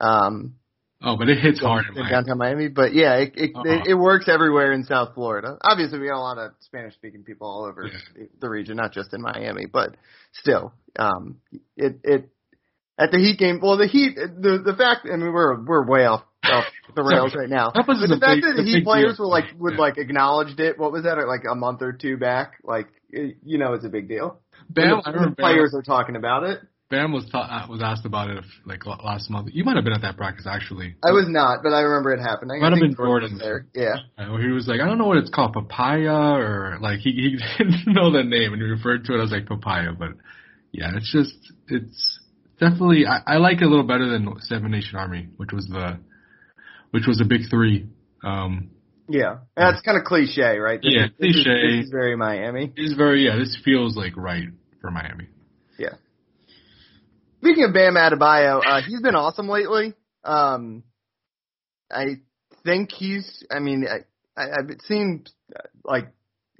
Um, 0.00 0.54
oh, 1.02 1.16
but 1.16 1.28
it 1.28 1.38
hits 1.38 1.60
hard 1.60 1.86
in 1.88 1.94
Miami. 1.94 2.10
downtown 2.10 2.38
Miami. 2.38 2.68
But 2.68 2.92
yeah, 2.94 3.14
it 3.16 3.32
it, 3.36 3.50
Uh-uh. 3.54 3.62
it 3.64 3.86
it 3.88 3.94
works 3.94 4.28
everywhere 4.28 4.72
in 4.72 4.84
South 4.84 5.14
Florida. 5.14 5.56
Obviously, 5.62 5.98
we 5.98 6.08
got 6.08 6.16
a 6.18 6.20
lot 6.20 6.38
of 6.38 6.52
Spanish 6.60 6.94
speaking 6.94 7.22
people 7.22 7.46
all 7.48 7.64
over 7.64 7.86
Yeah. 7.86 8.26
the 8.40 8.48
region, 8.48 8.76
not 8.76 8.92
just 8.92 9.14
in 9.14 9.22
Miami, 9.22 9.66
but 9.66 9.96
still, 10.32 10.72
um, 10.98 11.36
it 11.76 12.00
it 12.04 12.28
at 12.98 13.10
the 13.10 13.18
Heat 13.18 13.38
game. 13.38 13.60
Well, 13.62 13.76
the 13.78 13.86
Heat, 13.86 14.16
the 14.16 14.62
the 14.64 14.74
fact, 14.76 15.06
I 15.10 15.16
mean, 15.16 15.32
we're 15.32 15.62
we're 15.64 15.86
way 15.86 16.04
off 16.06 16.22
off 16.44 16.64
the 16.96 17.02
rails 17.02 17.34
right 17.36 17.48
now. 17.50 17.70
But 17.74 17.86
the 17.86 18.18
fact 18.20 18.36
big- 18.36 18.44
that 18.44 18.54
the 18.56 18.62
Heat 18.64 18.84
players 18.84 19.16
deal. 19.18 19.26
were 19.26 19.30
like 19.30 19.44
would 19.58 19.74
Yeah. 19.74 19.80
like 19.80 19.98
acknowledged 19.98 20.58
it. 20.60 20.78
What 20.78 20.92
was 20.92 21.04
that? 21.04 21.16
Like 21.26 21.44
a 21.50 21.54
month 21.54 21.82
or 21.82 21.92
two 21.92 22.16
back, 22.16 22.54
like 22.64 22.88
you 23.12 23.58
know, 23.58 23.74
it's 23.74 23.84
a 23.84 23.88
big 23.88 24.08
deal. 24.08 24.40
Bam, 24.68 25.00
the, 25.04 25.08
I 25.08 25.10
when 25.10 25.22
the 25.22 25.28
Bam, 25.28 25.34
players 25.36 25.74
are 25.74 25.82
talking 25.82 26.16
about 26.16 26.44
it. 26.44 26.60
Bam 26.90 27.12
was 27.12 27.24
ta- 27.30 27.64
uh, 27.64 27.70
was 27.70 27.80
asked 27.82 28.04
about 28.04 28.30
it 28.30 28.44
like 28.66 28.84
last 28.84 29.30
month. 29.30 29.50
You 29.52 29.62
might 29.64 29.76
have 29.76 29.84
been 29.84 29.92
at 29.92 30.02
that 30.02 30.16
practice 30.16 30.46
actually. 30.48 30.96
I 31.04 31.12
was 31.12 31.26
not, 31.28 31.62
but 31.62 31.72
I 31.72 31.82
remember 31.82 32.12
it 32.12 32.20
happening. 32.20 32.60
Might 32.60 32.66
I 32.66 32.70
have 32.70 32.80
been 32.80 32.96
Jordan. 32.96 33.38
there. 33.38 33.66
Yeah. 33.74 33.94
Uh, 34.18 34.36
he 34.38 34.48
was 34.48 34.66
like, 34.66 34.80
I 34.80 34.86
don't 34.86 34.98
know 34.98 35.06
what 35.06 35.18
it's 35.18 35.30
called, 35.30 35.52
papaya, 35.52 36.34
or 36.34 36.78
like 36.80 36.98
he 36.98 37.12
he 37.12 37.38
didn't 37.64 37.94
know 37.94 38.10
the 38.10 38.24
name 38.24 38.52
and 38.52 38.60
he 38.60 38.66
referred 38.68 39.04
to 39.04 39.14
it 39.14 39.22
as 39.22 39.30
like 39.30 39.46
papaya, 39.46 39.92
but 39.92 40.10
yeah, 40.72 40.90
it's 40.96 41.12
just 41.12 41.34
it's 41.68 42.18
definitely 42.58 43.06
I, 43.06 43.34
I 43.34 43.36
like 43.36 43.58
it 43.62 43.64
a 43.64 43.68
little 43.68 43.86
better 43.86 44.08
than 44.08 44.34
Seven 44.40 44.72
Nation 44.72 44.98
Army, 44.98 45.28
which 45.36 45.52
was 45.52 45.66
the 45.66 46.00
which 46.90 47.06
was 47.06 47.18
the 47.18 47.24
big 47.24 47.42
three. 47.48 47.86
Um, 48.24 48.70
Yeah, 49.12 49.38
that's 49.56 49.80
kind 49.82 49.98
of 49.98 50.04
cliche, 50.04 50.58
right? 50.58 50.80
This 50.80 50.92
Yeah, 50.94 51.04
is, 51.06 51.10
this 51.18 51.36
is- 51.36 51.42
cliche. 51.44 51.76
This 51.78 51.84
is 51.86 51.90
very 51.90 52.16
Miami. 52.16 52.72
it's 52.76 52.94
very 52.94 53.26
yeah, 53.26 53.36
this 53.36 53.58
feels 53.64 53.96
like 53.96 54.16
right 54.16 54.48
for 54.80 54.90
Miami. 54.90 55.26
Yeah. 55.78 55.94
Speaking 57.40 57.64
of 57.64 57.72
Bam 57.72 57.94
Adebayo, 57.94 58.60
uh, 58.64 58.82
he's 58.86 59.00
been 59.02 59.14
awesome 59.14 59.48
lately. 59.48 59.94
Um, 60.24 60.82
I 61.90 62.20
think 62.64 62.92
he's. 62.92 63.44
I 63.50 63.58
mean, 63.60 63.86
I, 63.88 64.40
I, 64.40 64.44
I've 64.58 64.80
seen 64.84 65.24
like 65.82 66.08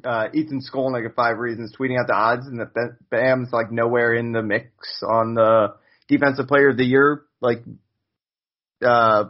uh, 0.02 0.28
Ethan 0.32 0.60
Skolnick 0.62 1.06
at 1.06 1.14
Five 1.14 1.36
Reasons 1.38 1.74
tweeting 1.78 2.00
out 2.00 2.06
the 2.06 2.14
odds, 2.14 2.46
and 2.46 2.60
that 2.60 2.96
Bam's 3.10 3.52
like 3.52 3.70
nowhere 3.70 4.14
in 4.14 4.32
the 4.32 4.42
mix 4.42 5.02
on 5.06 5.34
the 5.34 5.74
Defensive 6.08 6.48
Player 6.48 6.70
of 6.70 6.78
the 6.78 6.84
Year 6.84 7.22
like 7.42 7.62
uh, 8.84 9.24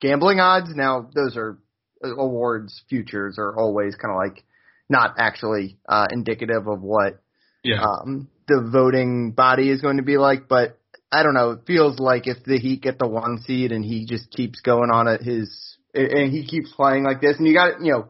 gambling 0.00 0.38
odds. 0.40 0.68
Now, 0.74 1.08
those 1.14 1.36
are 1.38 1.58
awards 2.04 2.82
futures 2.88 3.36
are 3.38 3.56
always 3.56 3.94
kind 3.94 4.12
of 4.12 4.18
like 4.18 4.44
not 4.88 5.14
actually 5.18 5.78
uh, 5.88 6.06
indicative 6.10 6.66
of 6.68 6.82
what 6.82 7.22
Yeah, 7.62 7.82
um, 7.82 8.28
the 8.48 8.68
voting 8.70 9.32
body 9.32 9.70
is 9.70 9.80
going 9.80 9.96
to 9.96 10.02
be 10.02 10.18
like. 10.18 10.48
But 10.48 10.78
I 11.10 11.22
don't 11.22 11.34
know. 11.34 11.52
It 11.52 11.60
feels 11.66 11.98
like 11.98 12.26
if 12.26 12.44
the 12.44 12.58
Heat 12.58 12.82
get 12.82 12.98
the 12.98 13.08
one 13.08 13.38
seed 13.38 13.72
and 13.72 13.84
he 13.84 14.04
just 14.06 14.30
keeps 14.30 14.60
going 14.60 14.90
on 14.90 15.08
at 15.08 15.22
his 15.22 15.76
and 15.94 16.32
he 16.32 16.46
keeps 16.46 16.72
playing 16.72 17.04
like 17.04 17.20
this, 17.20 17.36
and 17.38 17.46
you 17.46 17.54
got 17.54 17.80
you 17.80 17.92
know, 17.92 18.08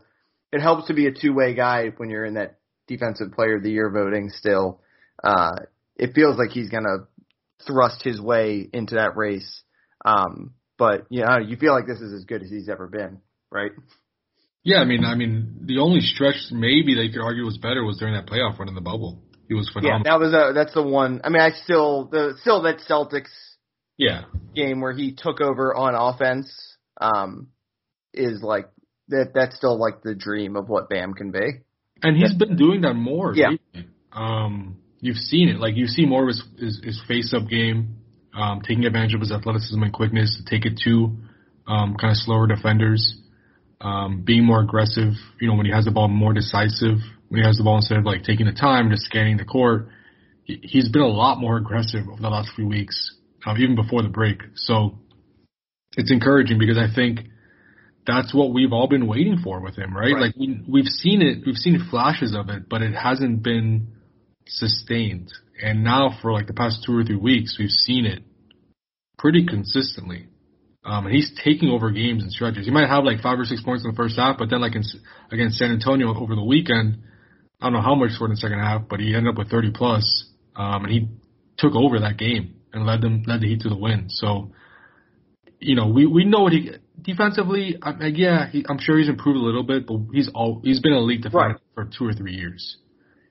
it 0.53 0.61
helps 0.61 0.89
to 0.89 0.95
be 0.95 1.07
a 1.07 1.13
two 1.13 1.35
way 1.35 1.55
guy 1.55 1.89
when 1.97 2.11
you're 2.11 2.25
in 2.25 2.35
that 2.35 2.59
defensive 2.87 3.33
player 3.33 3.57
of 3.57 3.63
the 3.63 3.71
year 3.71 3.91
voting. 3.91 4.31
Still, 4.31 4.81
uh, 5.23 5.57
it 5.97 6.15
feels 6.15 6.39
like 6.39 6.51
he's 6.51 6.71
gonna 6.71 7.07
thrust 7.67 8.03
his 8.03 8.21
way 8.21 8.69
into 8.73 8.97
that 8.97 9.17
race. 9.17 9.63
Um, 10.05 10.55
but 10.79 11.07
yeah, 11.11 11.39
you 11.39 11.57
feel 11.57 11.73
like 11.73 11.87
this 11.87 12.01
is 12.01 12.13
as 12.13 12.25
good 12.25 12.43
as 12.43 12.51
he's 12.51 12.69
ever 12.69 12.87
been, 12.87 13.21
right? 13.55 13.71
yeah. 14.65 14.79
I 14.79 14.85
mean, 14.85 15.05
I 15.05 15.15
mean, 15.15 15.61
the 15.63 15.79
only 15.79 16.01
stretch 16.01 16.37
maybe 16.51 16.95
they 16.95 17.09
could 17.09 17.23
argue 17.23 17.45
was 17.45 17.57
better 17.57 17.85
was 17.85 17.99
during 17.99 18.15
that 18.15 18.27
playoff 18.27 18.59
run 18.59 18.69
in 18.69 18.75
the 18.75 18.81
bubble. 18.81 19.23
He 19.49 19.55
was 19.55 19.71
phenomenal. 19.73 20.03
Yeah, 20.05 20.13
that 20.13 20.21
was 20.21 20.33
a 20.33 20.53
that's 20.55 20.75
the 20.75 20.83
one. 20.83 21.21
I 21.23 21.29
mean, 21.29 21.43
I 21.43 21.51
still 21.51 22.07
the 22.07 22.35
still 22.41 22.63
that 22.63 22.79
Celtics 22.89 23.31
Yeah, 23.97 24.25
game 24.55 24.81
where 24.81 24.93
he 24.93 25.15
took 25.17 25.41
over 25.41 25.75
on 25.75 25.95
offense 25.95 26.51
um, 27.01 27.49
is 28.13 28.43
like 28.43 28.69
that. 29.09 29.33
That's 29.35 29.57
still 29.57 29.79
like 29.79 30.03
the 30.03 30.15
dream 30.15 30.57
of 30.57 30.69
what 30.69 30.89
Bam 30.89 31.15
can 31.15 31.31
be. 31.31 31.61
And 32.03 32.17
he's 32.17 32.35
been 32.35 32.57
doing 32.57 32.83
that 32.83 32.95
more. 32.95 33.35
Yeah. 33.35 33.51
Um, 34.13 34.79
you've 35.01 35.17
seen 35.17 35.49
it. 35.49 35.59
Like 35.59 35.77
you 35.77 35.87
see 35.87 36.07
more 36.07 36.23
of 36.23 36.29
his 36.29 36.43
his, 36.59 36.81
his 36.83 37.03
face 37.07 37.35
up 37.35 37.49
game, 37.49 37.97
um, 38.35 38.63
taking 38.63 38.85
advantage 38.85 39.15
of 39.15 39.21
his 39.21 39.33
athleticism 39.33 39.83
and 39.83 39.93
quickness 39.93 40.37
to 40.39 40.51
take 40.51 40.65
it 40.65 40.81
to 40.85 41.17
um, 41.67 41.97
kind 42.01 42.11
of 42.11 42.17
slower 42.17 42.47
defenders, 42.47 43.17
um, 43.85 44.23
being 44.25 44.45
more 44.45 44.61
aggressive. 44.61 45.13
You 45.41 45.49
know, 45.49 45.55
when 45.55 45.67
he 45.67 45.73
has 45.73 45.85
the 45.85 45.91
ball, 45.91 46.09
more 46.09 46.33
decisive. 46.33 46.99
When 47.29 47.41
he 47.41 47.47
has 47.47 47.59
the 47.59 47.65
ball, 47.65 47.77
instead 47.77 47.99
of 47.99 48.05
like 48.05 48.23
taking 48.25 48.47
the 48.47 48.53
time, 48.53 48.91
just 48.91 49.05
scanning 49.05 49.37
the 49.37 49.45
court, 49.45 49.89
he- 50.45 50.61
he's 50.63 50.89
been 50.89 51.03
a 51.03 51.07
lot 51.07 51.39
more 51.39 51.57
aggressive 51.57 52.09
over 52.09 52.21
the 52.21 52.31
last 52.31 52.51
few 52.57 52.67
weeks, 52.67 53.15
um, 53.47 53.59
even 53.59 53.77
before 53.77 54.03
the 54.03 54.09
break. 54.09 54.43
So 54.55 54.99
it's 55.97 56.11
encouraging 56.11 56.59
because 56.59 56.79
I 56.79 56.89
think 56.93 57.21
that's 58.07 58.35
what 58.35 58.53
we've 58.53 58.73
all 58.73 58.89
been 58.89 59.07
waiting 59.07 59.39
for 59.39 59.61
with 59.61 59.77
him, 59.77 59.97
right? 59.97 60.13
Right. 60.15 60.23
Like 60.23 60.37
we, 60.37 60.61
we've 60.69 60.87
seen 60.89 61.23
it, 61.23 61.45
we've 61.47 61.57
seen 61.57 61.79
flashes 61.91 62.35
of 62.35 62.49
it, 62.49 62.69
but 62.69 62.83
it 62.83 62.95
hasn't 62.95 63.43
been 63.43 63.89
sustained. 64.47 65.33
And 65.63 65.85
now 65.85 66.11
for 66.21 66.33
like 66.33 66.47
the 66.47 66.53
past 66.55 66.85
two 66.85 66.97
or 66.97 67.05
three 67.05 67.17
weeks, 67.17 67.57
we've 67.59 67.71
seen 67.71 68.07
it 68.07 68.23
pretty 69.19 69.47
consistently. 69.47 70.27
Um, 70.85 71.07
and 71.07 71.15
he's 71.15 71.33
taking 71.43 71.71
over 71.71 71.91
games 71.91 72.23
and 72.23 72.31
stretches. 72.31 72.67
He 72.67 72.71
might 72.71 72.89
have 72.89 73.05
like 73.05 73.21
five 73.23 73.39
or 73.39 73.45
six 73.45 73.63
points 73.63 73.85
in 73.85 73.91
the 73.91 73.97
first 73.97 74.17
half, 74.19 74.37
but 74.39 74.51
then 74.51 74.61
like 74.61 74.75
in, 74.75 74.83
against 75.33 75.57
San 75.59 75.71
Antonio 75.71 76.15
over 76.15 76.35
the 76.35 76.45
weekend, 76.45 76.99
I 77.61 77.67
don't 77.67 77.73
know 77.73 77.81
how 77.81 77.95
much 77.95 78.11
scored 78.13 78.31
in 78.31 78.35
the 78.35 78.41
second 78.41 78.59
half, 78.59 78.83
but 78.89 79.01
he 79.01 79.15
ended 79.15 79.33
up 79.33 79.39
with 79.39 79.51
30 79.51 79.71
plus, 79.75 80.27
um, 80.57 80.85
and 80.85 80.93
he 80.93 81.09
took 81.57 81.75
over 81.75 82.01
that 82.01 82.19
game 82.19 82.57
and 82.75 82.85
led 82.85 83.01
them, 83.01 83.23
led 83.27 83.41
the 83.41 83.49
Heat 83.49 83.61
to 83.61 83.71
the 83.71 83.77
win. 83.77 84.07
So, 84.11 84.53
you 85.59 85.75
know, 85.75 85.89
we, 85.89 86.05
we 86.07 86.25
know 86.25 86.41
what 86.41 86.53
he, 86.53 86.73
defensively, 87.01 87.79
I, 87.81 87.91
I- 87.93 88.07
yeah, 88.15 88.51
he, 88.51 88.67
I'm 88.69 88.79
sure 88.79 88.99
he's 88.99 89.09
improved 89.09 89.39
a 89.39 89.43
little 89.43 89.63
bit, 89.63 89.87
but 89.87 89.99
he's 90.13 90.29
all, 90.35 90.61
he's 90.63 90.81
been 90.81 90.93
a 90.93 90.99
elite 90.99 91.23
defender 91.23 91.47
Right. 91.49 91.57
for 91.75 91.85
two 91.97 92.07
or 92.07 92.13
three 92.13 92.35
years. 92.35 92.77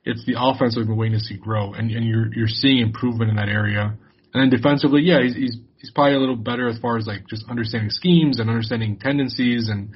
It's 0.05 0.25
the 0.25 0.35
offense 0.37 0.75
we've 0.75 0.87
been 0.87 0.97
waiting 0.97 1.17
to 1.19 1.23
see 1.23 1.37
grow, 1.37 1.73
and, 1.73 1.91
and 1.91 2.05
you're, 2.05 2.33
you're 2.33 2.47
seeing 2.47 2.79
improvement 2.79 3.29
in 3.29 3.35
that 3.37 3.47
area. 3.49 3.95
And 4.33 4.41
then 4.41 4.49
defensively, 4.49 5.01
yeah, 5.03 5.21
he's, 5.21 5.35
he's 5.35 5.57
he's 5.83 5.91
probably 5.91 6.15
a 6.15 6.19
little 6.19 6.37
better 6.37 6.69
as 6.69 6.79
far 6.79 6.97
as 6.97 7.05
like 7.05 7.27
just 7.27 7.43
understanding 7.49 7.89
schemes 7.89 8.39
and 8.39 8.49
understanding 8.49 8.97
tendencies, 8.97 9.67
and 9.69 9.89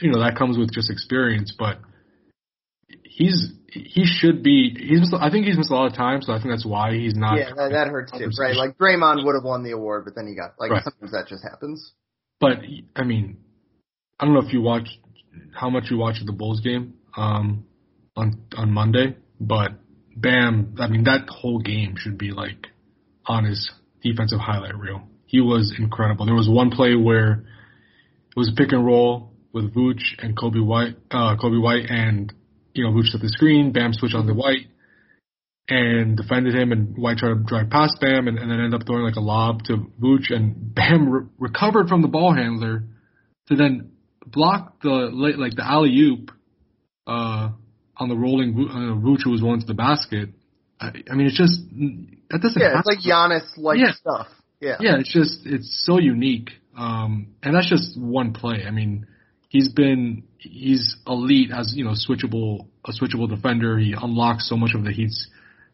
you 0.00 0.12
know 0.12 0.20
that 0.20 0.36
comes 0.36 0.58
with 0.58 0.70
just 0.70 0.90
experience. 0.90 1.54
But 1.58 1.78
he's 3.02 3.52
he 3.72 4.04
should 4.04 4.42
be. 4.42 4.76
He's 4.78 5.00
missed, 5.00 5.14
I 5.18 5.30
think 5.30 5.46
he's 5.46 5.56
missed 5.56 5.70
a 5.70 5.74
lot 5.74 5.86
of 5.86 5.94
time, 5.96 6.20
so 6.20 6.34
I 6.34 6.36
think 6.36 6.50
that's 6.50 6.66
why 6.66 6.92
he's 6.92 7.14
not. 7.14 7.38
Yeah, 7.38 7.54
that, 7.56 7.70
that 7.72 7.88
hurts 7.88 8.12
too, 8.12 8.30
right? 8.38 8.54
Like 8.54 8.76
Draymond 8.76 9.24
would 9.24 9.34
have 9.34 9.44
won 9.44 9.64
the 9.64 9.70
award, 9.70 10.04
but 10.04 10.14
then 10.14 10.26
he 10.26 10.34
got 10.34 10.52
like 10.60 10.70
right. 10.70 10.84
sometimes 10.84 11.12
that 11.12 11.26
just 11.26 11.42
happens. 11.42 11.92
But 12.38 12.58
I 12.94 13.04
mean, 13.04 13.38
I 14.20 14.26
don't 14.26 14.34
know 14.34 14.46
if 14.46 14.52
you 14.52 14.60
watch 14.60 14.88
how 15.54 15.70
much 15.70 15.84
you 15.90 15.96
watched 15.96 16.24
the 16.26 16.32
Bulls 16.32 16.60
game 16.60 16.94
um, 17.16 17.64
on 18.14 18.42
on 18.58 18.72
Monday, 18.72 19.16
but 19.40 19.70
Bam, 20.14 20.74
I 20.78 20.88
mean 20.88 21.04
that 21.04 21.28
whole 21.30 21.60
game 21.60 21.94
should 21.96 22.18
be 22.18 22.30
like 22.30 22.66
on 23.24 23.44
his 23.46 23.70
defensive 24.02 24.38
highlight 24.38 24.76
reel. 24.78 25.02
He 25.26 25.40
was 25.40 25.74
incredible. 25.78 26.26
There 26.26 26.34
was 26.34 26.48
one 26.48 26.70
play 26.70 26.94
where 26.94 27.32
it 27.32 28.36
was 28.36 28.50
pick 28.56 28.72
and 28.72 28.84
roll 28.84 29.32
with 29.52 29.74
Vooch 29.74 30.02
and 30.18 30.36
Kobe 30.36 30.60
White, 30.60 30.96
uh, 31.10 31.36
Coby 31.36 31.60
White, 31.60 31.86
and 31.88 32.32
you 32.72 32.84
know 32.84 32.90
Vooch 32.90 33.12
took 33.12 33.20
the 33.20 33.28
screen. 33.28 33.72
Bam 33.72 33.92
switched 33.92 34.14
on 34.14 34.26
the 34.26 34.34
White 34.34 34.66
and 35.68 36.16
defended 36.16 36.54
him, 36.54 36.72
and 36.72 36.96
White 36.96 37.18
tried 37.18 37.34
to 37.34 37.42
drive 37.44 37.70
past 37.70 37.98
Bam, 38.00 38.28
and, 38.28 38.38
and 38.38 38.50
then 38.50 38.58
ended 38.58 38.80
up 38.80 38.86
throwing 38.86 39.04
like 39.04 39.16
a 39.16 39.20
lob 39.20 39.64
to 39.64 39.90
Vooch, 40.00 40.30
and 40.30 40.74
Bam 40.74 41.08
re- 41.08 41.26
recovered 41.38 41.88
from 41.88 42.02
the 42.02 42.08
ball 42.08 42.34
handler 42.34 42.84
to 43.48 43.56
then 43.56 43.92
block 44.26 44.80
the 44.82 44.88
like 44.88 45.56
the 45.56 45.66
alley 45.66 45.94
oop 45.98 46.30
uh, 47.06 47.50
on 47.96 48.08
the 48.08 48.16
rolling 48.16 48.54
uh, 48.70 48.96
Vooch 49.04 49.22
who 49.24 49.30
was 49.30 49.40
going 49.40 49.60
to 49.60 49.66
the 49.66 49.74
basket. 49.74 50.30
I, 50.80 50.92
I 51.10 51.14
mean, 51.14 51.26
it's 51.26 51.36
just 51.36 51.60
that 52.30 52.40
doesn't. 52.40 52.60
Yeah, 52.60 52.78
it's 52.78 52.86
like 52.86 52.98
Giannis 52.98 53.56
like 53.56 53.78
yeah. 53.78 53.92
stuff. 53.92 54.28
Yeah. 54.60 54.76
Yeah, 54.80 54.96
it's 54.98 55.12
just 55.12 55.40
it's 55.44 55.84
so 55.86 55.98
unique, 55.98 56.50
um, 56.76 57.28
and 57.42 57.54
that's 57.54 57.68
just 57.68 57.98
one 57.98 58.32
play. 58.32 58.64
I 58.66 58.70
mean, 58.70 59.06
he's 59.48 59.68
been 59.68 60.24
he's 60.38 60.96
elite 61.06 61.50
as 61.52 61.74
you 61.76 61.84
know 61.84 61.92
switchable 61.92 62.66
a 62.84 62.92
switchable 62.92 63.28
defender. 63.28 63.78
He 63.78 63.94
unlocks 64.00 64.48
so 64.48 64.56
much 64.56 64.74
of 64.74 64.84
the 64.84 64.90
Heat's 64.92 65.28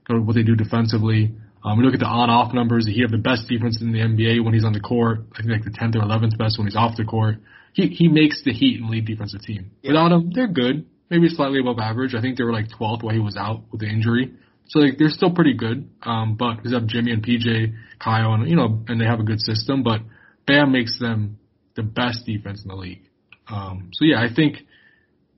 what 0.09 0.35
they 0.35 0.43
do 0.43 0.55
defensively. 0.55 1.35
Um, 1.65 1.79
we 1.79 1.85
look 1.85 1.95
at 1.95 2.01
the 2.01 2.07
on-off 2.07 2.53
numbers. 2.53 2.87
He 2.87 3.01
have 3.01 3.11
the 3.11 3.17
best 3.17 3.49
defense 3.49 3.81
in 3.81 3.91
the 3.91 4.01
NBA 4.01 4.45
when 4.45 4.53
he's 4.53 4.67
on 4.67 4.75
the 4.75 4.81
court. 4.81 5.21
I 5.33 5.39
think 5.39 5.49
like 5.49 5.65
the 5.65 5.71
10th 5.71 5.97
or 5.97 6.01
11th 6.01 6.37
best 6.37 6.59
when 6.59 6.67
he's 6.67 6.77
off 6.77 6.95
the 6.99 7.05
court. 7.05 7.37
He 7.73 7.89
he 7.89 8.09
makes 8.09 8.43
the 8.45 8.53
Heat 8.53 8.81
and 8.81 8.91
lead 8.91 9.07
defensive 9.07 9.41
team. 9.41 9.71
Yeah. 9.83 9.93
Without 9.93 10.13
him, 10.13 10.31
they're 10.35 10.47
good. 10.47 10.87
Maybe 11.11 11.29
slightly 11.29 11.61
above 11.61 11.79
average. 11.79 12.15
I 12.15 12.21
think 12.21 12.37
they 12.37 12.45
were 12.45 12.53
like 12.53 12.69
12th 12.69 13.03
while 13.03 13.15
he 13.15 13.21
was 13.21 13.37
out 13.37 13.63
with 13.71 13.81
the 13.81 13.87
injury. 13.87 14.35
So 14.67 14.81
like 14.81 14.99
they're 14.99 15.09
still 15.11 15.33
pretty 15.33 15.55
good. 15.55 15.91
Um, 16.03 16.37
but 16.37 16.57
because 16.57 16.73
have 16.73 16.87
Jimmy 16.87 17.13
and 17.13 17.25
PJ, 17.25 17.75
Kyle, 17.99 18.33
and 18.35 18.49
you 18.49 18.57
know, 18.57 18.83
and 18.89 19.01
they 19.01 19.05
have 19.05 19.21
a 19.21 19.25
good 19.25 19.41
system. 19.41 19.83
But 19.83 20.01
Bam 20.47 20.73
makes 20.73 20.99
them 20.99 21.39
the 21.77 21.83
best 21.83 22.27
defense 22.27 22.63
in 22.63 22.69
the 22.69 22.77
league. 22.77 23.03
Um, 23.49 23.91
so 23.93 24.05
yeah, 24.05 24.21
I 24.21 24.33
think 24.35 24.59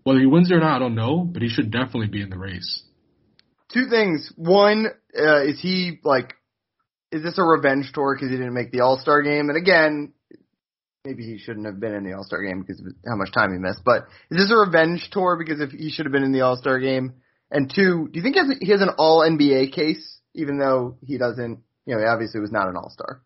whether 0.05 0.21
he 0.21 0.27
wins 0.27 0.53
or 0.53 0.61
not, 0.61 0.77
I 0.77 0.79
don't 0.79 0.95
know, 0.95 1.19
but 1.25 1.43
he 1.43 1.49
should 1.49 1.71
definitely 1.71 2.07
be 2.07 2.23
in 2.23 2.31
the 2.31 2.39
race. 2.39 2.83
Two 3.73 3.89
things. 3.91 4.33
One, 4.37 4.87
uh, 5.19 5.43
is 5.43 5.61
he 5.61 5.99
like, 6.05 6.35
is 7.11 7.23
this 7.23 7.39
a 7.39 7.43
revenge 7.43 7.91
tour 7.93 8.15
because 8.15 8.31
he 8.31 8.37
didn't 8.37 8.55
make 8.55 8.71
the 8.71 8.81
All 8.81 8.99
Star 8.99 9.23
game? 9.23 9.49
And 9.49 9.57
again, 9.57 10.13
maybe 11.05 11.25
he 11.25 11.39
shouldn't 11.39 11.67
have 11.67 11.81
been 11.81 11.95
in 11.95 12.05
the 12.05 12.13
All 12.13 12.23
Star 12.23 12.43
game 12.43 12.61
because 12.61 12.81
of 12.81 12.87
how 13.07 13.17
much 13.17 13.33
time 13.33 13.53
he 13.53 13.59
missed. 13.59 13.83
But 13.85 14.07
is 14.31 14.39
this 14.39 14.53
a 14.53 14.57
revenge 14.57 15.09
tour 15.11 15.37
because 15.37 15.61
if 15.61 15.71
he 15.71 15.91
should 15.91 16.07
have 16.07 16.13
been 16.13 16.23
in 16.23 16.33
the 16.33 16.43
All 16.43 16.57
Star 16.57 16.79
game? 16.79 17.15
And 17.51 17.71
two, 17.73 18.09
do 18.11 18.19
you 18.19 18.23
think 18.23 18.35
he 18.35 18.41
has, 18.41 18.59
he 18.61 18.71
has 18.73 18.81
an 18.81 18.91
All 18.99 19.21
NBA 19.21 19.73
case, 19.73 20.19
even 20.35 20.59
though 20.59 20.97
he 21.03 21.19
doesn't? 21.19 21.61
You 21.87 21.95
know, 21.95 22.01
he 22.01 22.07
obviously 22.07 22.41
was 22.41 22.51
not 22.51 22.69
an 22.69 22.77
All 22.77 22.91
Star. 22.91 23.23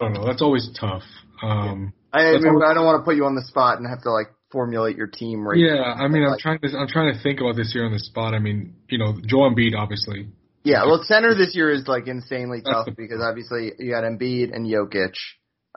I 0.00 0.04
don't 0.06 0.14
know. 0.14 0.26
That's 0.26 0.42
always 0.42 0.68
tough. 0.78 1.04
Um, 1.42 1.92
I, 2.12 2.20
I, 2.20 2.32
mean, 2.38 2.48
always, 2.48 2.68
I 2.68 2.74
don't 2.74 2.84
want 2.84 3.00
to 3.00 3.04
put 3.04 3.16
you 3.16 3.24
on 3.26 3.34
the 3.34 3.44
spot 3.44 3.78
and 3.78 3.86
have 3.88 4.02
to 4.02 4.10
like 4.10 4.28
formulate 4.50 4.96
your 4.96 5.06
team 5.06 5.46
right. 5.46 5.58
Yeah, 5.58 5.82
I 5.82 6.08
mean, 6.08 6.24
I'm 6.24 6.30
like, 6.30 6.40
trying 6.40 6.58
to 6.60 6.78
I'm 6.78 6.88
trying 6.88 7.14
to 7.14 7.22
think 7.22 7.40
about 7.40 7.56
this 7.56 7.74
year 7.74 7.86
on 7.86 7.92
the 7.92 7.98
spot. 7.98 8.34
I 8.34 8.38
mean, 8.38 8.74
you 8.88 8.98
know, 8.98 9.14
Joel 9.24 9.54
Embiid 9.54 9.76
obviously. 9.76 10.28
Yeah, 10.64 10.86
well, 10.86 11.02
center 11.04 11.34
this 11.34 11.54
year 11.54 11.70
is 11.70 11.86
like 11.86 12.06
insanely 12.06 12.62
tough 12.62 12.88
because 12.96 13.20
obviously 13.20 13.72
you 13.78 13.92
got 13.92 14.04
Embiid 14.04 14.54
and 14.54 14.66
Jokic. 14.66 15.12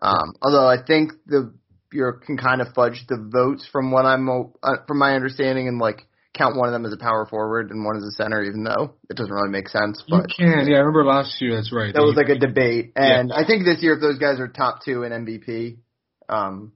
Um, 0.02 0.34
although 0.42 0.68
I 0.68 0.78
think 0.82 1.12
the 1.26 1.54
you 1.92 2.12
can 2.26 2.38
kind 2.38 2.62
of 2.62 2.68
fudge 2.74 3.06
the 3.08 3.18
votes 3.18 3.68
from 3.72 3.92
what 3.92 4.06
I'm 4.06 4.30
uh, 4.30 4.78
from 4.88 5.00
my 5.00 5.16
understanding 5.16 5.68
and 5.68 5.80
like 5.80 6.07
count 6.38 6.56
one 6.56 6.68
of 6.68 6.74
them 6.74 6.86
as 6.86 6.94
a 6.94 6.98
power 6.98 7.26
forward 7.26 7.72
and 7.72 7.84
one 7.84 7.98
as 7.98 8.04
a 8.04 8.12
center, 8.12 8.44
even 8.44 8.64
though 8.64 8.96
it 9.10 9.18
doesn't 9.18 9.34
really 9.34 9.50
make 9.50 9.68
sense. 9.68 10.04
But 10.08 10.30
you 10.38 10.46
can, 10.46 10.68
yeah. 10.68 10.78
I 10.78 10.80
remember 10.80 11.06
last 11.06 11.42
year. 11.42 11.56
That's 11.56 11.74
right. 11.74 11.94
That 11.94 12.04
was 12.04 12.16
like 12.16 12.30
a 12.30 12.40
debate, 12.40 12.94
and 12.96 13.30
yeah. 13.30 13.36
I 13.36 13.46
think 13.46 13.66
this 13.66 13.82
year, 13.82 13.96
if 13.96 14.02
those 14.02 14.20
guys 14.20 14.40
are 14.40 14.48
top 14.48 14.84
two 14.86 15.04
in 15.04 15.12
MVP, 15.12 15.78
um, 16.30 16.74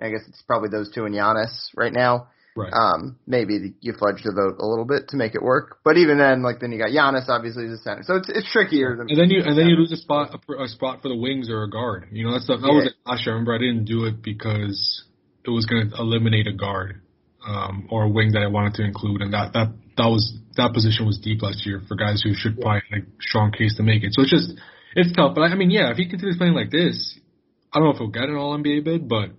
I 0.00 0.10
guess 0.10 0.22
it's 0.28 0.42
probably 0.42 0.70
those 0.70 0.90
two 0.92 1.04
and 1.04 1.14
Giannis 1.14 1.68
right 1.76 1.92
now. 1.92 2.28
Right. 2.56 2.72
Um, 2.72 3.16
maybe 3.26 3.74
you 3.80 3.92
fudge 3.92 4.24
the 4.24 4.32
vote 4.32 4.58
a 4.58 4.66
little 4.66 4.84
bit 4.84 5.08
to 5.10 5.16
make 5.16 5.36
it 5.36 5.42
work, 5.42 5.78
but 5.84 5.96
even 5.96 6.18
then, 6.18 6.42
like 6.42 6.58
then 6.60 6.72
you 6.72 6.78
got 6.78 6.90
Giannis 6.90 7.28
obviously 7.28 7.66
as 7.66 7.78
a 7.78 7.82
center, 7.82 8.02
so 8.02 8.16
it's 8.16 8.28
it's 8.28 8.50
trickier. 8.50 8.96
Than 8.96 9.08
and 9.08 9.18
then 9.18 9.30
you 9.30 9.42
and 9.44 9.56
then 9.56 9.66
you 9.66 9.76
lose 9.76 9.92
a 9.92 9.96
spot 9.96 10.34
a, 10.34 10.64
a 10.64 10.68
spot 10.68 11.00
for 11.00 11.08
the 11.08 11.16
wings 11.16 11.48
or 11.48 11.62
a 11.62 11.70
guard. 11.70 12.08
You 12.10 12.26
know 12.26 12.32
that's 12.32 12.48
the, 12.48 12.56
that 12.56 12.66
yeah. 12.66 12.74
was 12.74 12.86
it 12.86 12.94
last 13.06 13.24
year. 13.24 13.34
I 13.34 13.38
remember 13.38 13.54
I 13.54 13.58
didn't 13.58 13.84
do 13.84 14.04
it 14.04 14.20
because 14.20 15.04
it 15.46 15.50
was 15.50 15.64
going 15.66 15.90
to 15.90 15.96
eliminate 15.96 16.48
a 16.48 16.52
guard 16.52 17.00
um, 17.46 17.88
or 17.90 18.04
a 18.04 18.08
wing 18.08 18.32
that 18.32 18.42
I 18.42 18.48
wanted 18.48 18.74
to 18.74 18.84
include, 18.84 19.22
and 19.22 19.32
that 19.32 19.52
that 19.54 19.72
that 19.96 20.06
was 20.06 20.36
that 20.56 20.72
position 20.72 21.06
was 21.06 21.18
deep 21.18 21.42
last 21.42 21.66
year 21.66 21.80
for 21.88 21.96
guys 21.96 22.22
who 22.22 22.34
should 22.34 22.60
probably 22.60 22.82
have 22.90 23.02
a 23.02 23.06
strong 23.20 23.52
case 23.52 23.76
to 23.76 23.82
make 23.82 24.02
it. 24.02 24.12
So 24.12 24.22
it's 24.22 24.30
just 24.30 24.52
it's 24.94 25.12
tough. 25.12 25.34
But 25.34 25.42
I, 25.42 25.46
I 25.48 25.54
mean, 25.54 25.70
yeah, 25.70 25.90
if 25.90 25.96
he 25.96 26.08
continues 26.08 26.36
playing 26.36 26.54
like 26.54 26.70
this, 26.70 27.18
I 27.72 27.78
don't 27.78 27.88
know 27.88 27.92
if 27.92 27.98
he'll 27.98 28.08
get 28.08 28.28
an 28.28 28.36
All 28.36 28.56
NBA 28.56 28.84
bid, 28.84 29.08
but 29.08 29.30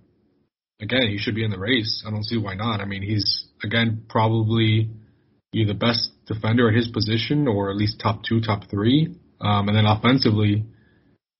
again, 0.82 1.08
he 1.08 1.18
should 1.18 1.36
be 1.36 1.44
in 1.44 1.52
the 1.52 1.60
race. 1.60 2.04
I 2.06 2.12
don't 2.12 2.24
see 2.24 2.38
why 2.38 2.56
not. 2.56 2.82
I 2.82 2.86
mean, 2.86 3.04
he's 3.04 3.46
again 3.64 4.06
probably 4.10 4.90
either 5.54 5.74
the 5.74 5.80
best 5.80 6.12
defender 6.28 6.70
at 6.70 6.76
his 6.76 6.88
position 6.88 7.48
or 7.48 7.70
at 7.70 7.76
least 7.76 8.00
top 8.00 8.24
two, 8.24 8.42
top 8.42 8.70
three. 8.70 9.16
Um, 9.40 9.68
and 9.68 9.76
then 9.76 9.86
offensively, 9.86 10.66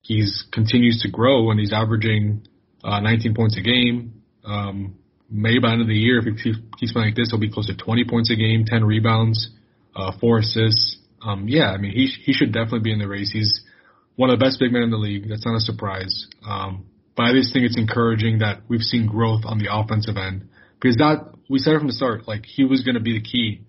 he's 0.02 0.44
continues 0.52 1.00
to 1.02 1.10
grow 1.10 1.50
and 1.50 1.58
he's 1.58 1.72
averaging 1.72 2.46
uh, 2.84 3.00
19 3.00 3.34
points 3.34 3.56
a 3.56 3.62
game. 3.62 4.22
Um, 4.44 4.98
maybe 5.32 5.58
by 5.58 5.68
the 5.68 5.72
end 5.74 5.82
of 5.82 5.88
the 5.88 5.96
year, 5.96 6.18
if 6.18 6.24
he 6.24 6.52
keeps 6.78 6.92
playing 6.92 7.08
like 7.08 7.16
this, 7.16 7.30
he'll 7.30 7.40
be 7.40 7.50
close 7.50 7.66
to 7.66 7.76
20 7.76 8.04
points 8.04 8.30
a 8.30 8.36
game, 8.36 8.64
10 8.66 8.84
rebounds, 8.84 9.50
uh, 9.96 10.12
four 10.20 10.38
assists. 10.38 10.98
Um, 11.22 11.48
yeah, 11.48 11.70
I 11.70 11.78
mean, 11.78 11.92
he 11.92 12.06
he 12.06 12.32
should 12.32 12.52
definitely 12.52 12.80
be 12.80 12.92
in 12.92 12.98
the 12.98 13.08
race. 13.08 13.30
He's 13.30 13.62
one 14.16 14.30
of 14.30 14.38
the 14.38 14.44
best 14.44 14.58
big 14.58 14.72
men 14.72 14.82
in 14.82 14.90
the 14.90 14.98
league. 14.98 15.28
That's 15.28 15.46
not 15.46 15.56
a 15.56 15.60
surprise. 15.60 16.26
Um, 16.46 16.86
but 17.16 17.24
I 17.24 17.32
just 17.32 17.52
think 17.52 17.64
it's 17.64 17.78
encouraging 17.78 18.40
that 18.40 18.62
we've 18.68 18.82
seen 18.82 19.06
growth 19.06 19.42
on 19.44 19.58
the 19.58 19.68
offensive 19.70 20.16
end 20.16 20.48
because 20.80 20.96
that 20.96 21.32
we 21.48 21.58
said 21.58 21.74
it 21.74 21.78
from 21.78 21.86
the 21.86 21.92
start, 21.92 22.26
like 22.26 22.44
he 22.44 22.64
was 22.64 22.82
going 22.82 22.94
to 22.94 23.00
be 23.00 23.18
the 23.18 23.22
key 23.22 23.62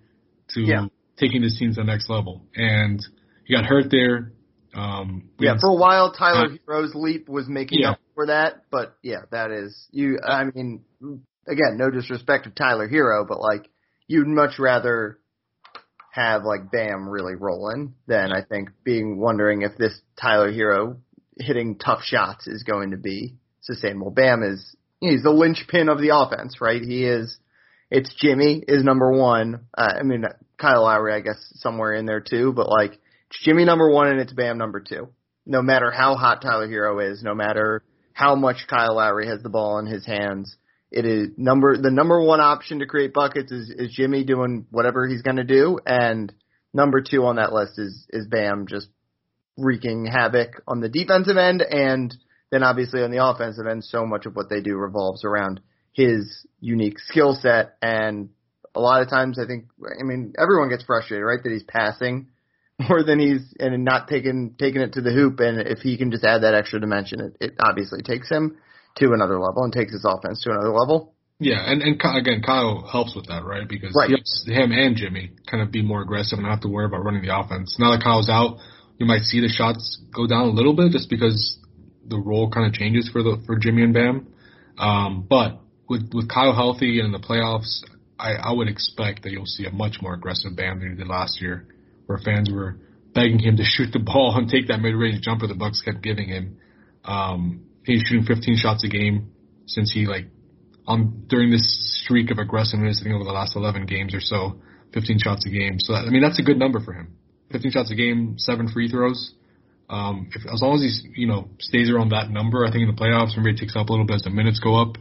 to 0.50 0.60
yeah. 0.60 0.86
taking 1.18 1.42
this 1.42 1.58
team 1.58 1.70
to 1.70 1.80
the 1.80 1.84
next 1.84 2.10
level, 2.10 2.42
and 2.54 3.04
he 3.44 3.54
got 3.54 3.64
hurt 3.64 3.90
there. 3.90 4.32
Um, 4.74 5.28
yeah, 5.38 5.54
for 5.60 5.68
a 5.68 5.74
while, 5.74 6.12
Tyler 6.12 6.58
uh, 6.68 6.80
leap 6.94 7.28
was 7.28 7.46
making 7.48 7.80
yeah. 7.80 7.92
up 7.92 8.00
for 8.14 8.26
that, 8.26 8.64
but 8.70 8.96
yeah, 9.02 9.20
that 9.30 9.52
is 9.52 9.86
you. 9.92 10.18
I 10.26 10.44
mean, 10.44 10.84
again, 11.46 11.76
no 11.76 11.90
disrespect 11.90 12.44
to 12.44 12.50
Tyler 12.50 12.88
Herro, 12.88 13.26
but 13.26 13.40
like 13.40 13.70
you'd 14.06 14.26
much 14.26 14.58
rather 14.58 15.18
have 16.12 16.44
like 16.44 16.70
Bam 16.70 17.08
really 17.08 17.34
rolling 17.34 17.94
than 18.06 18.32
I 18.32 18.42
think 18.42 18.70
being 18.84 19.18
wondering 19.18 19.62
if 19.62 19.76
this 19.76 20.00
Tyler 20.20 20.52
Herro 20.52 20.98
hitting 21.38 21.76
tough 21.76 22.02
shots 22.02 22.46
is 22.46 22.62
going 22.62 22.92
to 22.92 22.96
be 22.96 23.34
sustainable. 23.60 24.10
Bam 24.10 24.42
is 24.42 24.76
he's 25.00 25.22
the 25.22 25.30
linchpin 25.30 25.88
of 25.88 25.98
the 25.98 26.16
offense, 26.16 26.60
right? 26.60 26.80
He 26.80 27.04
is. 27.04 27.38
It's 27.90 28.14
Jimmy 28.14 28.62
is 28.66 28.82
number 28.82 29.12
one. 29.12 29.66
Uh, 29.76 29.94
I 29.98 30.02
mean 30.02 30.24
Kyle 30.56 30.84
Lowry, 30.84 31.14
I 31.14 31.20
guess 31.20 31.52
somewhere 31.56 31.94
in 31.94 32.06
there 32.06 32.20
too, 32.20 32.52
but 32.52 32.68
like 32.68 32.92
it's 33.30 33.42
Jimmy 33.42 33.64
number 33.64 33.90
one 33.90 34.08
and 34.08 34.20
it's 34.20 34.32
Bam 34.32 34.58
number 34.58 34.80
two. 34.80 35.08
No 35.46 35.62
matter 35.62 35.90
how 35.90 36.14
hot 36.14 36.40
Tyler 36.40 36.68
Herro 36.68 37.10
is, 37.10 37.22
no 37.22 37.34
matter 37.34 37.82
how 38.12 38.36
much 38.36 38.66
Kyle 38.68 38.94
Lowry 38.94 39.26
has 39.26 39.42
the 39.42 39.50
ball 39.50 39.78
in 39.78 39.86
his 39.86 40.06
hands, 40.06 40.56
it 40.94 41.04
is 41.04 41.28
number 41.36 41.76
the 41.76 41.90
number 41.90 42.22
one 42.22 42.40
option 42.40 42.78
to 42.78 42.86
create 42.86 43.12
buckets 43.12 43.50
is, 43.50 43.68
is 43.68 43.90
Jimmy 43.92 44.22
doing 44.22 44.66
whatever 44.70 45.08
he's 45.08 45.22
going 45.22 45.36
to 45.36 45.44
do, 45.44 45.80
and 45.84 46.32
number 46.72 47.02
two 47.02 47.24
on 47.24 47.36
that 47.36 47.52
list 47.52 47.80
is 47.80 48.06
is 48.10 48.28
Bam 48.28 48.68
just 48.68 48.86
wreaking 49.58 50.06
havoc 50.06 50.62
on 50.68 50.80
the 50.80 50.88
defensive 50.88 51.36
end, 51.36 51.62
and 51.62 52.14
then 52.52 52.62
obviously 52.62 53.02
on 53.02 53.10
the 53.10 53.26
offensive 53.26 53.66
end, 53.66 53.82
so 53.82 54.06
much 54.06 54.24
of 54.24 54.36
what 54.36 54.48
they 54.48 54.60
do 54.60 54.76
revolves 54.76 55.24
around 55.24 55.60
his 55.92 56.46
unique 56.60 57.00
skill 57.00 57.34
set. 57.34 57.76
And 57.82 58.28
a 58.72 58.80
lot 58.80 59.02
of 59.02 59.10
times, 59.10 59.40
I 59.40 59.46
think, 59.46 59.66
I 59.82 60.04
mean, 60.04 60.34
everyone 60.38 60.68
gets 60.68 60.84
frustrated, 60.84 61.24
right, 61.24 61.42
that 61.42 61.52
he's 61.52 61.64
passing 61.64 62.28
more 62.88 63.02
than 63.02 63.18
he's 63.18 63.52
and 63.58 63.84
not 63.84 64.06
taking 64.06 64.54
taking 64.56 64.80
it 64.80 64.92
to 64.92 65.00
the 65.00 65.12
hoop. 65.12 65.40
And 65.40 65.58
if 65.58 65.80
he 65.80 65.98
can 65.98 66.12
just 66.12 66.24
add 66.24 66.42
that 66.42 66.54
extra 66.54 66.78
dimension, 66.78 67.20
it, 67.20 67.36
it 67.40 67.54
obviously 67.58 68.02
takes 68.02 68.28
him 68.28 68.58
to 68.96 69.12
another 69.12 69.38
level 69.38 69.64
and 69.64 69.72
takes 69.72 69.92
his 69.92 70.04
offense 70.04 70.42
to 70.42 70.50
another 70.50 70.70
level. 70.70 71.14
Yeah, 71.40 71.58
and 71.66 71.82
and 71.82 72.00
again, 72.16 72.42
Kyle 72.42 72.86
helps 72.90 73.16
with 73.16 73.26
that, 73.26 73.44
right? 73.44 73.68
Because 73.68 73.94
right. 73.94 74.08
he 74.08 74.14
helps 74.14 74.46
him 74.46 74.70
and 74.70 74.96
Jimmy 74.96 75.30
kind 75.50 75.62
of 75.62 75.72
be 75.72 75.82
more 75.82 76.00
aggressive 76.00 76.38
and 76.38 76.46
not 76.46 76.54
have 76.54 76.60
to 76.62 76.68
worry 76.68 76.86
about 76.86 77.04
running 77.04 77.22
the 77.22 77.36
offense. 77.36 77.76
Now 77.78 77.90
that 77.90 78.02
Kyle's 78.02 78.30
out, 78.30 78.58
you 78.98 79.06
might 79.06 79.22
see 79.22 79.40
the 79.40 79.48
shots 79.48 80.00
go 80.14 80.26
down 80.26 80.48
a 80.48 80.50
little 80.50 80.74
bit 80.74 80.92
just 80.92 81.10
because 81.10 81.58
the 82.06 82.18
role 82.18 82.50
kind 82.50 82.66
of 82.66 82.72
changes 82.72 83.10
for 83.12 83.22
the 83.22 83.42
for 83.46 83.58
Jimmy 83.58 83.82
and 83.82 83.92
Bam. 83.92 84.28
Um, 84.78 85.26
but 85.28 85.60
with 85.88 86.10
with 86.14 86.28
Kyle 86.28 86.54
healthy 86.54 87.00
and 87.00 87.06
in 87.06 87.12
the 87.12 87.26
playoffs, 87.26 87.82
I, 88.18 88.34
I 88.34 88.52
would 88.52 88.68
expect 88.68 89.24
that 89.24 89.32
you'll 89.32 89.46
see 89.46 89.66
a 89.66 89.72
much 89.72 89.98
more 90.00 90.14
aggressive 90.14 90.56
Bam 90.56 90.78
than 90.78 90.90
he 90.90 90.96
did 90.96 91.08
last 91.08 91.40
year, 91.40 91.66
where 92.06 92.18
fans 92.18 92.48
were 92.50 92.78
begging 93.12 93.40
him 93.40 93.56
to 93.56 93.64
shoot 93.66 93.92
the 93.92 93.98
ball 93.98 94.36
and 94.36 94.48
take 94.48 94.68
that 94.68 94.80
mid 94.80 94.94
range 94.94 95.22
jumper 95.22 95.48
the 95.48 95.54
Bucks 95.54 95.82
kept 95.82 96.02
giving 96.02 96.28
him. 96.28 96.58
Um, 97.04 97.66
he's 97.84 98.02
shooting 98.02 98.24
15 98.24 98.56
shots 98.56 98.84
a 98.84 98.88
game 98.88 99.32
since 99.66 99.92
he 99.92 100.06
like 100.06 100.26
on 100.86 101.24
during 101.28 101.50
this 101.50 102.02
streak 102.04 102.30
of 102.30 102.38
aggressiveness. 102.38 102.98
I 103.00 103.04
think 103.04 103.14
over 103.14 103.24
the 103.24 103.32
last 103.32 103.56
11 103.56 103.86
games 103.86 104.14
or 104.14 104.20
so, 104.20 104.60
15 104.92 105.18
shots 105.18 105.46
a 105.46 105.50
game. 105.50 105.78
So 105.78 105.94
I 105.94 106.08
mean 106.10 106.22
that's 106.22 106.38
a 106.38 106.42
good 106.42 106.58
number 106.58 106.80
for 106.80 106.92
him. 106.92 107.16
15 107.52 107.70
shots 107.70 107.90
a 107.90 107.94
game, 107.94 108.36
seven 108.38 108.68
free 108.68 108.88
throws. 108.88 109.34
Um, 109.88 110.30
if, 110.34 110.42
as 110.50 110.62
long 110.62 110.76
as 110.76 110.82
he's 110.82 111.06
you 111.14 111.26
know 111.26 111.48
stays 111.60 111.90
around 111.90 112.10
that 112.10 112.30
number, 112.30 112.64
I 112.64 112.72
think 112.72 112.88
in 112.88 112.94
the 112.94 113.00
playoffs, 113.00 113.36
maybe 113.36 113.50
it 113.50 113.58
ticks 113.58 113.76
up 113.76 113.88
a 113.88 113.92
little 113.92 114.06
bit 114.06 114.16
as 114.16 114.22
the 114.22 114.30
minutes 114.30 114.58
go 114.58 114.80
up. 114.80 114.96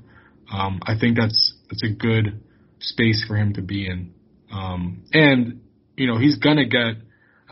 Um, 0.52 0.82
I 0.86 1.00
think 1.00 1.17
that's 1.17 1.54
that's 1.69 1.84
a 1.84 1.93
good 1.93 2.43
space 2.80 3.24
for 3.28 3.38
him 3.38 3.54
to 3.54 3.62
be 3.62 3.88
in. 3.88 4.13
Um, 4.52 5.04
and 5.13 5.62
you 5.96 6.08
know 6.08 6.17
he's 6.17 6.38
gonna 6.38 6.65
get. 6.65 7.02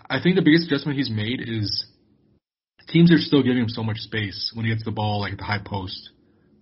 I 0.09 0.21
think 0.21 0.35
the 0.35 0.41
biggest 0.41 0.67
adjustment 0.67 0.97
he's 0.97 1.09
made 1.09 1.39
is 1.41 1.85
teams 2.91 3.11
are 3.11 3.17
still 3.17 3.43
giving 3.43 3.63
him 3.63 3.69
so 3.69 3.83
much 3.83 3.97
space 3.97 4.51
when 4.53 4.65
he 4.65 4.71
gets 4.71 4.83
the 4.83 4.91
ball 4.91 5.21
like 5.21 5.33
at 5.33 5.37
the 5.37 5.43
high 5.43 5.61
post, 5.63 6.11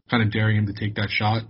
kind 0.10 0.24
of 0.24 0.32
daring 0.32 0.58
him 0.58 0.68
to 0.68 0.74
take 0.74 0.96
that 0.96 1.10
shot. 1.10 1.44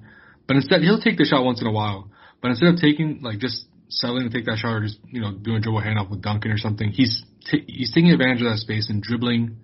But 0.48 0.56
instead, 0.56 0.82
he'll 0.82 1.02
take 1.02 1.18
the 1.18 1.26
shot 1.26 1.44
once 1.44 1.62
in 1.62 1.68
a 1.68 1.72
while. 1.72 2.10
But 2.42 2.52
instead 2.52 2.74
of 2.74 2.80
taking 2.80 3.20
like 3.22 3.40
just 3.40 3.66
settling 3.90 4.30
to 4.30 4.36
take 4.36 4.46
that 4.46 4.58
shot 4.58 4.74
or 4.74 4.82
just 4.82 5.00
you 5.08 5.22
know 5.22 5.34
doing 5.34 5.58
a 5.58 5.60
dribble 5.62 5.82
handoff 5.82 6.10
with 6.10 6.22
Duncan 6.22 6.52
or 6.52 6.58
something, 6.58 6.90
he's 6.90 7.24
t- 7.46 7.66
he's 7.68 7.94
taking 7.94 8.12
advantage 8.12 8.42
of 8.42 8.52
that 8.52 8.58
space 8.58 8.90
and 8.90 9.02
dribbling, 9.02 9.58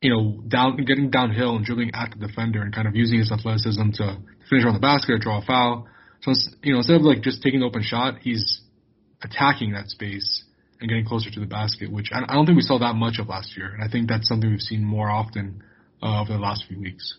you 0.00 0.10
know, 0.10 0.42
down 0.48 0.76
getting 0.84 1.10
downhill 1.10 1.56
and 1.56 1.64
dribbling 1.64 1.90
at 1.94 2.10
the 2.10 2.26
defender 2.26 2.62
and 2.62 2.74
kind 2.74 2.88
of 2.88 2.96
using 2.96 3.18
his 3.18 3.30
athleticism 3.30 3.90
to 3.94 4.18
finish 4.48 4.64
on 4.64 4.74
the 4.74 4.80
basket 4.80 5.12
or 5.12 5.18
draw 5.18 5.42
a 5.42 5.44
foul. 5.44 5.86
So 6.22 6.32
you 6.62 6.72
know, 6.72 6.78
instead 6.78 6.96
of 6.96 7.02
like 7.02 7.22
just 7.22 7.42
taking 7.42 7.60
the 7.60 7.66
open 7.66 7.82
shot, 7.82 8.18
he's 8.22 8.62
attacking 9.22 9.72
that 9.72 9.88
space 9.88 10.44
and 10.80 10.88
getting 10.88 11.04
closer 11.04 11.30
to 11.30 11.40
the 11.40 11.46
basket, 11.46 11.90
which 11.90 12.10
I 12.12 12.32
don't 12.32 12.46
think 12.46 12.56
we 12.56 12.62
saw 12.62 12.78
that 12.78 12.94
much 12.94 13.18
of 13.18 13.28
last 13.28 13.56
year, 13.56 13.72
and 13.72 13.82
I 13.82 13.88
think 13.88 14.08
that's 14.08 14.28
something 14.28 14.48
we've 14.48 14.60
seen 14.60 14.84
more 14.84 15.10
often 15.10 15.62
uh, 16.02 16.20
over 16.22 16.32
the 16.32 16.38
last 16.38 16.64
few 16.68 16.80
weeks. 16.80 17.18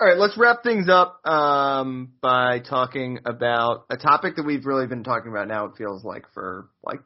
All 0.00 0.08
right, 0.08 0.18
let's 0.18 0.36
wrap 0.36 0.62
things 0.64 0.88
up 0.88 1.20
um, 1.26 2.12
by 2.20 2.58
talking 2.58 3.20
about 3.24 3.84
a 3.88 3.96
topic 3.96 4.36
that 4.36 4.44
we've 4.44 4.66
really 4.66 4.86
been 4.86 5.04
talking 5.04 5.30
about 5.30 5.46
now. 5.48 5.66
It 5.66 5.72
feels 5.76 6.02
like 6.02 6.24
for 6.34 6.68
like 6.82 7.00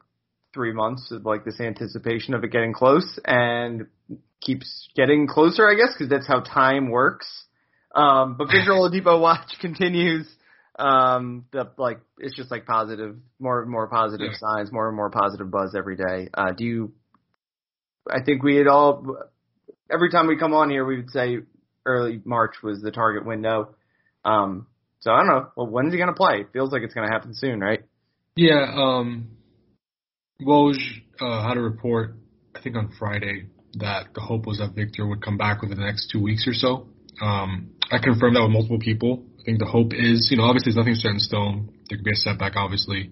three 0.53 0.73
months, 0.73 1.11
of 1.11 1.25
like 1.25 1.45
this 1.45 1.59
anticipation 1.59 2.33
of 2.33 2.43
it 2.43 2.51
getting 2.51 2.73
close, 2.73 3.19
and 3.25 3.87
keeps 4.41 4.87
getting 4.95 5.27
closer, 5.27 5.67
I 5.67 5.75
guess, 5.75 5.93
because 5.93 6.09
that's 6.09 6.27
how 6.27 6.39
time 6.39 6.89
works. 6.89 7.27
Um, 7.93 8.35
but 8.37 8.45
Victor 8.51 8.71
Oladipo 8.71 9.19
watch 9.19 9.51
continues. 9.59 10.27
Um, 10.79 11.45
the 11.51 11.69
like 11.77 11.99
it's 12.19 12.35
just 12.35 12.49
like 12.49 12.65
positive, 12.65 13.17
more 13.39 13.61
and 13.61 13.69
more 13.69 13.87
positive 13.87 14.31
yeah. 14.31 14.37
signs, 14.39 14.71
more 14.71 14.87
and 14.87 14.95
more 14.95 15.09
positive 15.09 15.51
buzz 15.51 15.75
every 15.75 15.97
day. 15.97 16.29
Uh, 16.33 16.51
do 16.57 16.63
you? 16.63 16.93
I 18.09 18.23
think 18.23 18.43
we 18.43 18.55
had 18.55 18.67
all 18.67 19.17
every 19.91 20.09
time 20.09 20.27
we 20.27 20.37
come 20.37 20.53
on 20.53 20.69
here, 20.69 20.85
we 20.85 20.97
would 20.97 21.09
say 21.11 21.39
early 21.87 22.21
March 22.25 22.55
was 22.61 22.81
the 22.81 22.91
target 22.91 23.25
window. 23.25 23.75
Um, 24.23 24.67
so 24.99 25.11
I 25.11 25.17
don't 25.17 25.27
know. 25.27 25.47
Well, 25.55 25.67
when's 25.67 25.93
he 25.93 25.97
going 25.97 26.09
to 26.09 26.15
play? 26.15 26.45
feels 26.51 26.71
like 26.71 26.83
it's 26.83 26.93
going 26.93 27.07
to 27.07 27.13
happen 27.13 27.33
soon, 27.33 27.59
right? 27.59 27.83
Yeah. 28.35 28.71
Um, 28.75 29.29
Woj 30.41 30.75
uh, 31.19 31.47
had 31.47 31.57
a 31.57 31.61
report, 31.61 32.15
I 32.55 32.61
think 32.61 32.75
on 32.75 32.91
Friday, 32.99 33.47
that 33.79 34.07
the 34.13 34.21
hope 34.21 34.45
was 34.45 34.59
that 34.59 34.75
Victor 34.75 35.07
would 35.07 35.23
come 35.23 35.37
back 35.37 35.61
within 35.61 35.77
the 35.77 35.85
next 35.85 36.09
two 36.11 36.21
weeks 36.21 36.47
or 36.47 36.53
so. 36.53 36.87
Um, 37.21 37.71
I 37.91 37.97
confirmed 37.99 38.35
that 38.35 38.43
with 38.43 38.51
multiple 38.51 38.79
people. 38.79 39.23
I 39.39 39.43
think 39.43 39.59
the 39.59 39.65
hope 39.65 39.93
is, 39.93 40.27
you 40.29 40.37
know, 40.37 40.43
obviously 40.43 40.71
there's 40.71 40.77
nothing 40.77 40.95
set 40.95 41.11
in 41.11 41.19
stone. 41.19 41.73
There 41.89 41.97
could 41.97 42.05
be 42.05 42.11
a 42.11 42.15
setback, 42.15 42.55
obviously, 42.55 43.11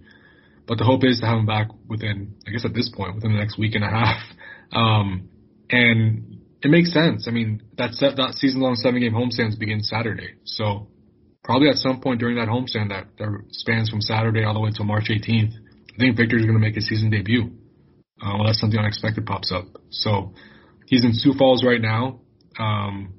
but 0.68 0.78
the 0.78 0.84
hope 0.84 1.04
is 1.04 1.20
to 1.22 1.26
have 1.26 1.40
him 1.40 1.46
back 1.46 1.70
within, 1.88 2.36
I 2.48 2.52
guess 2.52 2.66
at 2.66 2.74
this 2.74 2.90
point, 2.90 3.16
within 3.16 3.34
the 3.34 3.40
next 3.40 3.58
week 3.58 3.76
and 3.76 3.84
a 3.84 3.90
half. 3.90 4.22
Um, 4.72 5.30
and 5.70 6.35
it 6.62 6.72
makes 6.72 6.92
sense. 6.92 7.28
I 7.28 7.32
mean, 7.32 7.62
that 7.78 7.92
that 8.18 8.34
season 8.36 8.62
long 8.62 8.76
seven 8.76 9.02
game 9.02 9.14
homestands 9.14 9.58
begins 9.58 9.90
Saturday. 9.90 10.36
So 10.46 10.88
probably 11.44 11.70
at 11.70 11.76
some 11.76 12.02
point 12.02 12.20
during 12.20 12.38
that 12.38 12.48
homestand 12.48 12.90
that, 12.90 13.08
that 13.18 13.30
spans 13.52 13.90
from 13.90 14.02
Saturday 14.02 14.44
all 14.44 14.54
the 14.54 14.60
way 14.60 14.70
until 14.70 14.86
March 14.86 15.06
18th, 15.10 15.54
I 15.54 15.98
think 16.00 16.18
Victor's 16.18 16.42
going 16.42 16.56
to 16.56 16.60
make 16.60 16.76
his 16.76 16.88
season 16.88 17.10
debut. 17.10 17.52
Uh, 18.22 18.36
unless 18.36 18.62
something 18.62 18.80
unexpected 18.80 19.26
pops 19.26 19.52
up. 19.52 19.66
So 19.90 20.34
he's 20.86 21.04
in 21.04 21.12
Sioux 21.14 21.34
Falls 21.38 21.66
right 21.66 21.82
now. 21.82 22.22
Um, 22.58 23.14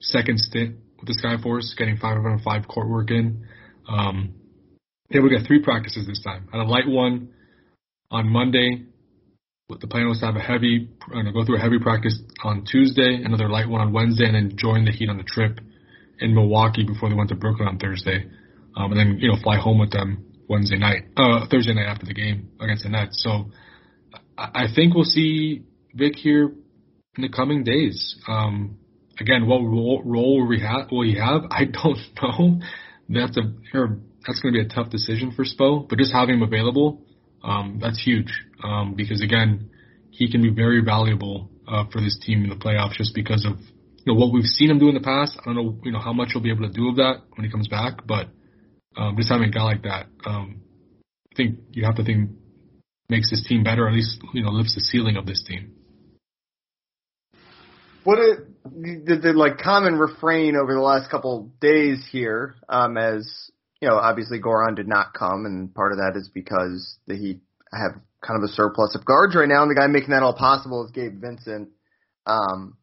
second 0.00 0.40
stint 0.40 0.76
with 0.98 1.06
the 1.06 1.22
Skyforce, 1.22 1.76
getting 1.76 1.98
five 1.98 2.18
out 2.18 2.34
of 2.34 2.40
five 2.40 2.66
court 2.66 2.88
work 2.88 3.12
in. 3.12 3.46
Um, 3.88 4.34
they 5.10 5.20
will 5.20 5.28
get 5.28 5.46
three 5.46 5.62
practices 5.62 6.06
this 6.08 6.20
time. 6.20 6.48
Had 6.52 6.62
a 6.62 6.64
light 6.64 6.88
one 6.88 7.30
on 8.10 8.28
Monday, 8.28 8.86
the 9.68 9.86
plan 9.86 10.08
was 10.08 10.20
to 10.20 10.26
have 10.26 10.36
a 10.36 10.40
heavy, 10.40 10.88
uh, 11.14 11.30
go 11.32 11.44
through 11.44 11.56
a 11.56 11.60
heavy 11.60 11.78
practice 11.78 12.18
on 12.44 12.64
Tuesday, 12.64 13.22
another 13.24 13.48
light 13.48 13.68
one 13.68 13.80
on 13.80 13.92
Wednesday, 13.92 14.24
and 14.26 14.34
then 14.34 14.56
join 14.56 14.84
the 14.84 14.90
Heat 14.90 15.08
on 15.08 15.16
the 15.16 15.24
trip 15.24 15.60
in 16.20 16.34
Milwaukee 16.34 16.84
before 16.84 17.08
they 17.08 17.14
went 17.14 17.28
to 17.30 17.36
Brooklyn 17.36 17.68
on 17.68 17.78
Thursday, 17.78 18.28
um, 18.76 18.92
and 18.92 18.98
then 18.98 19.18
you 19.18 19.28
know 19.28 19.36
fly 19.42 19.56
home 19.56 19.78
with 19.78 19.92
them 19.92 20.24
Wednesday 20.48 20.78
night, 20.78 21.04
uh, 21.16 21.46
Thursday 21.50 21.74
night 21.74 21.86
after 21.86 22.06
the 22.06 22.14
game 22.14 22.50
against 22.60 22.82
the 22.82 22.90
Nets. 22.90 23.22
So 23.22 23.50
I, 24.36 24.64
I 24.64 24.66
think 24.74 24.94
we'll 24.94 25.04
see 25.04 25.62
Vic 25.94 26.16
here 26.16 26.52
in 27.16 27.22
the 27.22 27.28
coming 27.28 27.64
days. 27.64 28.16
Um, 28.28 28.78
again, 29.20 29.46
what 29.46 29.58
role, 29.58 30.02
role 30.04 30.40
will, 30.40 30.48
we 30.48 30.60
have, 30.60 30.90
will 30.90 31.04
he 31.04 31.16
have? 31.18 31.42
I 31.50 31.64
don't 31.64 31.98
know. 32.22 32.60
That's 33.08 33.36
a 33.36 33.42
that's 34.26 34.40
going 34.40 34.54
to 34.54 34.60
be 34.60 34.66
a 34.66 34.68
tough 34.68 34.90
decision 34.90 35.32
for 35.32 35.44
Spo, 35.44 35.88
but 35.88 35.98
just 35.98 36.12
having 36.12 36.36
him 36.36 36.42
available 36.42 37.02
um, 37.44 37.78
that's 37.82 38.02
huge 38.02 38.32
um, 38.62 38.94
because 38.94 39.22
again, 39.22 39.70
he 40.10 40.30
can 40.30 40.42
be 40.42 40.50
very 40.50 40.82
valuable 40.82 41.50
uh, 41.66 41.84
for 41.90 42.00
this 42.00 42.18
team 42.18 42.44
in 42.44 42.50
the 42.50 42.56
playoffs 42.56 42.94
just 42.94 43.14
because 43.14 43.44
of 43.44 43.58
you 44.04 44.12
know 44.12 44.18
what 44.18 44.32
we've 44.32 44.44
seen 44.44 44.70
him 44.70 44.78
do 44.78 44.88
in 44.88 44.94
the 44.94 45.00
past. 45.00 45.38
I 45.40 45.44
don't 45.46 45.54
know 45.54 45.78
you 45.84 45.92
know 45.92 46.00
how 46.00 46.12
much 46.12 46.30
he'll 46.32 46.42
be 46.42 46.50
able 46.50 46.68
to 46.68 46.72
do 46.72 46.88
of 46.88 46.96
that 46.96 47.22
when 47.34 47.44
he 47.44 47.50
comes 47.50 47.68
back, 47.68 48.06
but 48.06 48.28
um, 48.96 49.16
just 49.16 49.30
having 49.30 49.48
a 49.48 49.52
guy 49.52 49.62
like 49.62 49.82
that, 49.82 50.06
um, 50.26 50.62
I 51.32 51.36
think 51.36 51.58
you 51.70 51.84
have 51.84 51.96
to 51.96 52.04
think 52.04 52.30
makes 53.08 53.30
this 53.30 53.44
team 53.46 53.62
better, 53.62 53.84
or 53.84 53.88
at 53.88 53.94
least 53.94 54.20
you 54.34 54.42
know 54.42 54.50
lifts 54.50 54.74
the 54.74 54.80
ceiling 54.80 55.16
of 55.16 55.26
this 55.26 55.42
team. 55.46 55.74
What 58.04 58.18
it, 58.18 58.38
the, 58.64 59.20
the 59.22 59.32
like 59.32 59.58
common 59.58 59.94
refrain 59.94 60.56
over 60.56 60.74
the 60.74 60.80
last 60.80 61.10
couple 61.10 61.52
days 61.60 62.04
here, 62.10 62.56
um, 62.68 62.96
as 62.98 63.50
you 63.80 63.88
know, 63.88 63.96
obviously 63.96 64.40
Goran 64.40 64.76
did 64.76 64.88
not 64.88 65.14
come, 65.14 65.46
and 65.46 65.72
part 65.74 65.92
of 65.92 65.98
that 65.98 66.16
is 66.16 66.28
because 66.28 66.98
the 67.06 67.16
Heat 67.16 67.40
have 67.72 68.00
kind 68.22 68.42
of 68.42 68.48
a 68.48 68.52
surplus 68.52 68.94
of 68.94 69.04
guards 69.04 69.34
right 69.34 69.48
now, 69.48 69.62
and 69.62 69.70
the 69.70 69.74
guy 69.74 69.86
making 69.86 70.10
that 70.10 70.22
all 70.22 70.34
possible 70.34 70.84
is 70.84 70.90
Gabe 70.92 71.20
Vincent, 71.20 71.70
um, 72.26 72.76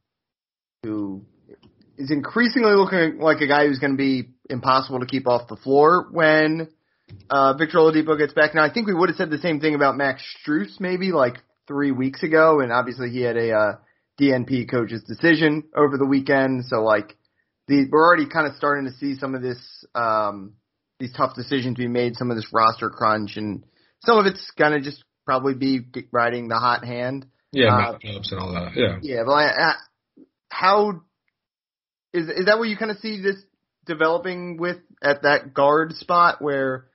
who 0.84 1.26
is 1.98 2.12
increasingly 2.12 2.74
looking 2.74 3.20
like 3.20 3.42
a 3.42 3.48
guy 3.48 3.68
who's 3.68 3.80
going 3.80 3.94
to 3.94 3.98
be 3.98 4.30
impossible 4.50 5.00
to 5.00 5.06
keep 5.06 5.28
off 5.28 5.48
the 5.48 5.56
floor 5.56 6.08
when 6.12 6.70
uh, 7.30 7.54
Victor 7.54 7.78
Oladipo 7.78 8.18
gets 8.18 8.34
back. 8.34 8.54
Now, 8.54 8.64
I 8.64 8.72
think 8.72 8.88
we 8.88 8.94
would 8.94 9.10
have 9.10 9.18
said 9.18 9.30
the 9.30 9.38
same 9.38 9.60
thing 9.60 9.76
about 9.76 9.98
Max 9.98 10.24
Strus 10.46 10.80
maybe 10.80 11.12
like 11.12 11.36
three 11.68 11.92
weeks 11.92 12.24
ago, 12.24 12.60
and 12.60 12.72
obviously 12.72 13.10
he 13.10 13.22
had 13.22 13.38
a 13.38 13.52
uh, 13.52 13.72
DNP 14.20 14.70
coach's 14.70 15.04
decision 15.04 15.64
over 15.76 15.98
the 15.98 16.06
weekend. 16.06 16.66
So 16.66 16.84
like, 16.84 17.18
the 17.68 17.88
we're 17.92 18.06
already 18.06 18.28
kind 18.28 18.48
of 18.48 18.56
starting 18.56 18.86
to 18.86 18.98
see 18.98 19.16
some 19.16 19.36
of 19.36 19.42
this, 19.42 19.86
um, 19.94 20.54
these 21.00 21.14
tough 21.14 21.36
decisions 21.36 21.78
be 21.78 21.88
made, 21.88 22.16
some 22.16 22.32
of 22.32 22.38
this 22.38 22.48
roster 22.52 22.90
crunch, 22.90 23.38
and 23.38 23.64
some 24.02 24.18
of 24.18 24.26
it's 24.26 24.52
kind 24.58 24.74
of 24.74 24.84
just 24.84 25.04
probably 25.30 25.54
be 25.54 25.82
riding 26.12 26.48
the 26.48 26.58
hot 26.58 26.84
hand. 26.84 27.28
Yeah, 27.52 27.68
Uh, 27.68 28.00
and 28.02 28.40
all 28.40 28.52
that. 28.54 28.72
Yeah. 28.76 28.98
Yeah, 29.04 29.22
but 29.28 29.34
I, 29.34 29.44
I, 29.46 29.74
how 30.50 31.02
is 32.16 32.28
is 32.30 32.46
that 32.48 32.58
where 32.58 32.68
you 32.68 32.76
kind 32.76 32.90
of 32.90 32.98
see 32.98 33.22
this 33.22 33.36
developing 33.86 34.58
with 34.58 34.78
at 35.04 35.22
that 35.22 35.54
guard 35.54 35.94
spot 35.94 36.42
where 36.42 36.88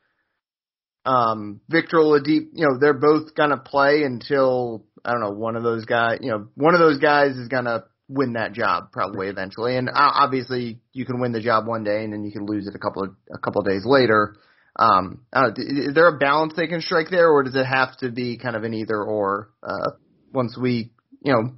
um 1.04 1.60
Victor 1.68 1.98
Oladipo, 1.98 2.48
you 2.54 2.66
know, 2.66 2.76
they're 2.80 2.92
both 2.92 3.36
gonna 3.36 3.56
play 3.56 4.02
until 4.02 4.84
I 5.04 5.12
don't 5.12 5.20
know 5.20 5.30
one 5.30 5.54
of 5.54 5.62
those 5.62 5.84
guys, 5.84 6.18
you 6.20 6.32
know, 6.32 6.48
one 6.56 6.74
of 6.74 6.80
those 6.80 6.98
guys 6.98 7.36
is 7.36 7.46
gonna 7.46 7.84
win 8.08 8.32
that 8.32 8.52
job 8.52 8.90
probably 8.90 9.28
eventually, 9.28 9.76
and 9.76 9.88
uh, 9.88 9.92
obviously 9.94 10.80
you 10.92 11.06
can 11.06 11.20
win 11.20 11.30
the 11.30 11.40
job 11.40 11.68
one 11.68 11.84
day 11.84 12.02
and 12.02 12.12
then 12.12 12.24
you 12.24 12.32
can 12.32 12.46
lose 12.46 12.66
it 12.66 12.74
a 12.74 12.80
couple 12.80 13.04
of 13.04 13.10
a 13.32 13.38
couple 13.38 13.60
of 13.60 13.68
days 13.68 13.84
later. 13.86 14.34
Um, 14.76 15.22
know, 15.34 15.52
is 15.56 15.94
there 15.94 16.08
a 16.08 16.18
balance 16.18 16.54
they 16.56 16.66
can 16.66 16.80
strike 16.80 17.08
there, 17.10 17.30
or 17.30 17.42
does 17.44 17.54
it 17.54 17.64
have 17.64 17.96
to 17.98 18.10
be 18.10 18.38
kind 18.38 18.56
of 18.56 18.64
an 18.64 18.74
either 18.74 19.00
or? 19.00 19.50
Uh, 19.62 19.92
once 20.32 20.58
we, 20.60 20.90
you 21.22 21.32
know, 21.32 21.52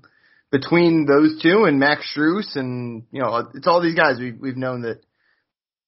between 0.53 1.07
those 1.07 1.41
two 1.43 1.65
and 1.65 1.81
Max 1.81 2.03
Strus 2.15 2.57
and 2.57 3.05
you 3.11 3.21
know 3.21 3.49
it's 3.55 3.67
all 3.67 3.83
these 3.83 3.97
guys 3.97 4.19
We've 4.19 4.39
we've 4.39 4.57
known 4.57 4.83
that 4.83 5.01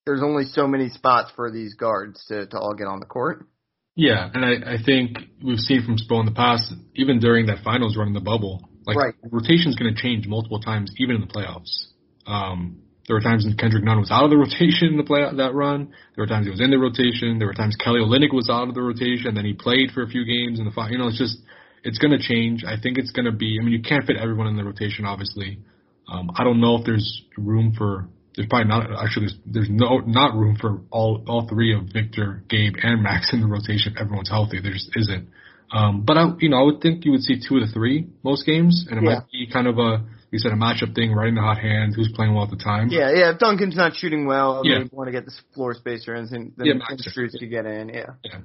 there's 0.05 0.23
only 0.23 0.45
so 0.45 0.67
many 0.67 0.89
spots 0.89 1.31
for 1.37 1.51
these 1.51 1.75
guards 1.75 2.25
to 2.29 2.47
to 2.47 2.59
all 2.59 2.75
get 2.75 2.87
on 2.87 3.01
the 3.01 3.07
court. 3.07 3.47
Yeah, 3.95 4.31
and 4.33 4.45
I, 4.45 4.75
I 4.75 4.77
think 4.85 5.19
we've 5.45 5.59
seen 5.59 5.83
from 5.85 5.97
Spo 5.97 6.21
in 6.21 6.27
the 6.27 6.33
past, 6.33 6.73
even 6.95 7.19
during 7.19 7.47
that 7.47 7.65
finals 7.65 7.97
run 7.97 8.07
in 8.07 8.15
the 8.15 8.21
bubble, 8.21 8.69
like 8.87 8.97
Right. 8.97 9.15
rotation's 9.29 9.75
going 9.75 9.93
to 9.93 10.01
change 10.01 10.29
multiple 10.29 10.61
times, 10.61 10.93
even 10.99 11.17
in 11.17 11.21
the 11.21 11.27
playoffs. 11.27 11.89
Um, 12.25 12.83
there 13.09 13.17
were 13.17 13.21
times 13.25 13.45
when 13.47 13.57
Kendrick 13.57 13.83
Nunn 13.83 13.99
was 13.99 14.11
out 14.13 14.25
of 14.25 14.31
the 14.31 14.37
rotation 14.37 14.89
in 14.89 14.97
the 14.99 15.03
play 15.03 15.25
that 15.25 15.55
run. 15.55 15.89
There 16.15 16.23
were 16.23 16.29
times 16.29 16.45
he 16.47 16.51
was 16.51 16.61
in 16.61 16.71
the 16.71 16.79
rotation. 16.79 17.39
There 17.39 17.49
were 17.49 17.55
times 17.57 17.75
Kelly 17.75 18.01
Olynyk 18.01 18.35
was 18.35 18.51
out 18.51 18.69
of 18.69 18.75
the 18.75 18.83
rotation, 18.83 19.35
then 19.35 19.47
he 19.47 19.55
played 19.55 19.91
for 19.93 20.03
a 20.03 20.07
few 20.07 20.25
games 20.29 20.61
in 20.61 20.67
the 20.67 20.71
final. 20.71 20.93
You 20.93 20.99
know, 20.99 21.09
it's 21.09 21.19
just 21.19 21.39
it's 21.83 21.97
going 21.99 22.13
to 22.13 22.21
change. 22.21 22.65
I 22.69 22.77
think 22.81 22.99
it's 22.99 23.11
going 23.11 23.25
to 23.25 23.33
be. 23.33 23.59
I 23.59 23.65
mean, 23.65 23.73
you 23.73 23.83
can't 23.83 24.05
fit 24.05 24.17
everyone 24.21 24.47
in 24.47 24.57
the 24.57 24.65
rotation, 24.65 25.07
obviously. 25.07 25.59
Um, 26.07 26.31
I 26.37 26.45
don't 26.45 26.61
know 26.61 26.77
if 26.77 26.85
there's 26.85 27.23
room 27.39 27.73
for. 27.77 28.09
There's 28.37 28.47
probably 28.49 28.69
not 28.69 28.87
actually. 29.03 29.27
There's, 29.27 29.67
there's 29.67 29.71
no 29.71 29.99
not 30.05 30.37
room 30.37 30.57
for 30.61 30.83
all 30.91 31.25
all 31.27 31.49
three 31.49 31.75
of 31.75 31.89
Victor, 31.93 32.45
Gabe, 32.49 32.75
and 32.83 33.03
Max 33.03 33.33
in 33.33 33.41
the 33.41 33.47
rotation 33.49 33.93
if 33.95 34.01
everyone's 34.01 34.29
healthy. 34.29 34.61
There 34.61 34.73
just 34.73 34.91
isn't. 34.95 35.29
Um, 35.73 36.05
but 36.05 36.17
I, 36.17 36.33
you 36.41 36.49
know, 36.49 36.61
I 36.61 36.63
would 36.63 36.81
think 36.81 37.05
you 37.05 37.13
would 37.13 37.23
see 37.23 37.41
two 37.41 37.57
of 37.57 37.67
the 37.67 37.73
three 37.73 38.07
most 38.23 38.45
games, 38.47 38.87
and 38.91 38.99
it 38.99 39.05
Yeah. 39.05 39.17
might 39.17 39.31
be 39.33 39.49
kind 39.53 39.67
of 39.67 39.79
a 39.79 40.05
you 40.31 40.39
said 40.39 40.53
a 40.53 40.57
matchup 40.57 40.95
thing, 40.95 41.13
right 41.13 41.29
in 41.29 41.35
the 41.35 41.41
hot 41.41 41.59
hand, 41.59 41.95
who's 41.95 42.11
playing 42.15 42.35
well 42.35 42.45
at 42.45 42.51
the 42.51 42.57
time. 42.57 42.89
Yeah, 42.91 43.11
yeah. 43.15 43.33
If 43.33 43.39
Duncan's 43.39 43.77
not 43.77 43.95
shooting 43.95 44.27
well, 44.27 44.63
Yeah. 44.65 44.81
they 44.81 44.89
want 44.93 45.09
to 45.09 45.13
get 45.13 45.25
this 45.25 45.41
floor 45.55 45.75
spacer 45.75 46.15
in, 46.15 46.27
then 46.31 46.53
then 46.57 46.67
Yeah, 46.67 46.75
yeah, 46.91 47.27
to 47.39 47.47
get 47.47 47.67
in. 47.67 47.89
Yeah, 47.89 48.07
Yeah. 48.25 48.41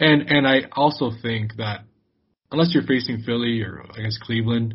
And 0.00 0.30
and 0.30 0.46
I 0.46 0.62
also 0.72 1.10
think 1.22 1.56
that 1.56 1.84
unless 2.50 2.74
you're 2.74 2.82
facing 2.84 3.22
Philly 3.22 3.62
or 3.62 3.84
I 3.96 4.02
guess 4.02 4.18
Cleveland, 4.18 4.74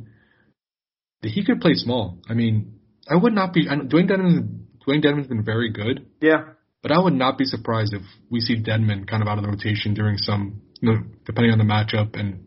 that 1.21 1.31
he 1.31 1.43
could 1.43 1.59
play 1.61 1.73
small. 1.73 2.19
I 2.29 2.33
mean, 2.33 2.79
I 3.09 3.15
would 3.15 3.33
not 3.33 3.53
be. 3.53 3.67
I 3.69 3.75
know 3.75 3.83
Dewayne 3.83 4.09
Dedmon. 4.09 4.59
Dewayne 4.85 5.03
Dedmon's 5.03 5.27
been 5.27 5.43
very 5.43 5.69
good, 5.71 6.05
yeah, 6.21 6.43
but 6.81 6.91
I 6.91 6.99
would 6.99 7.13
not 7.13 7.37
be 7.37 7.45
surprised 7.45 7.93
if 7.93 8.01
we 8.29 8.41
see 8.41 8.61
Dedmon 8.61 9.07
kind 9.07 9.21
of 9.21 9.29
out 9.29 9.37
of 9.37 9.43
the 9.43 9.49
rotation 9.49 9.93
during 9.93 10.17
some, 10.17 10.61
you 10.81 10.91
know, 10.91 11.03
depending 11.25 11.51
on 11.51 11.57
the 11.57 11.63
matchup 11.63 12.19
and 12.19 12.45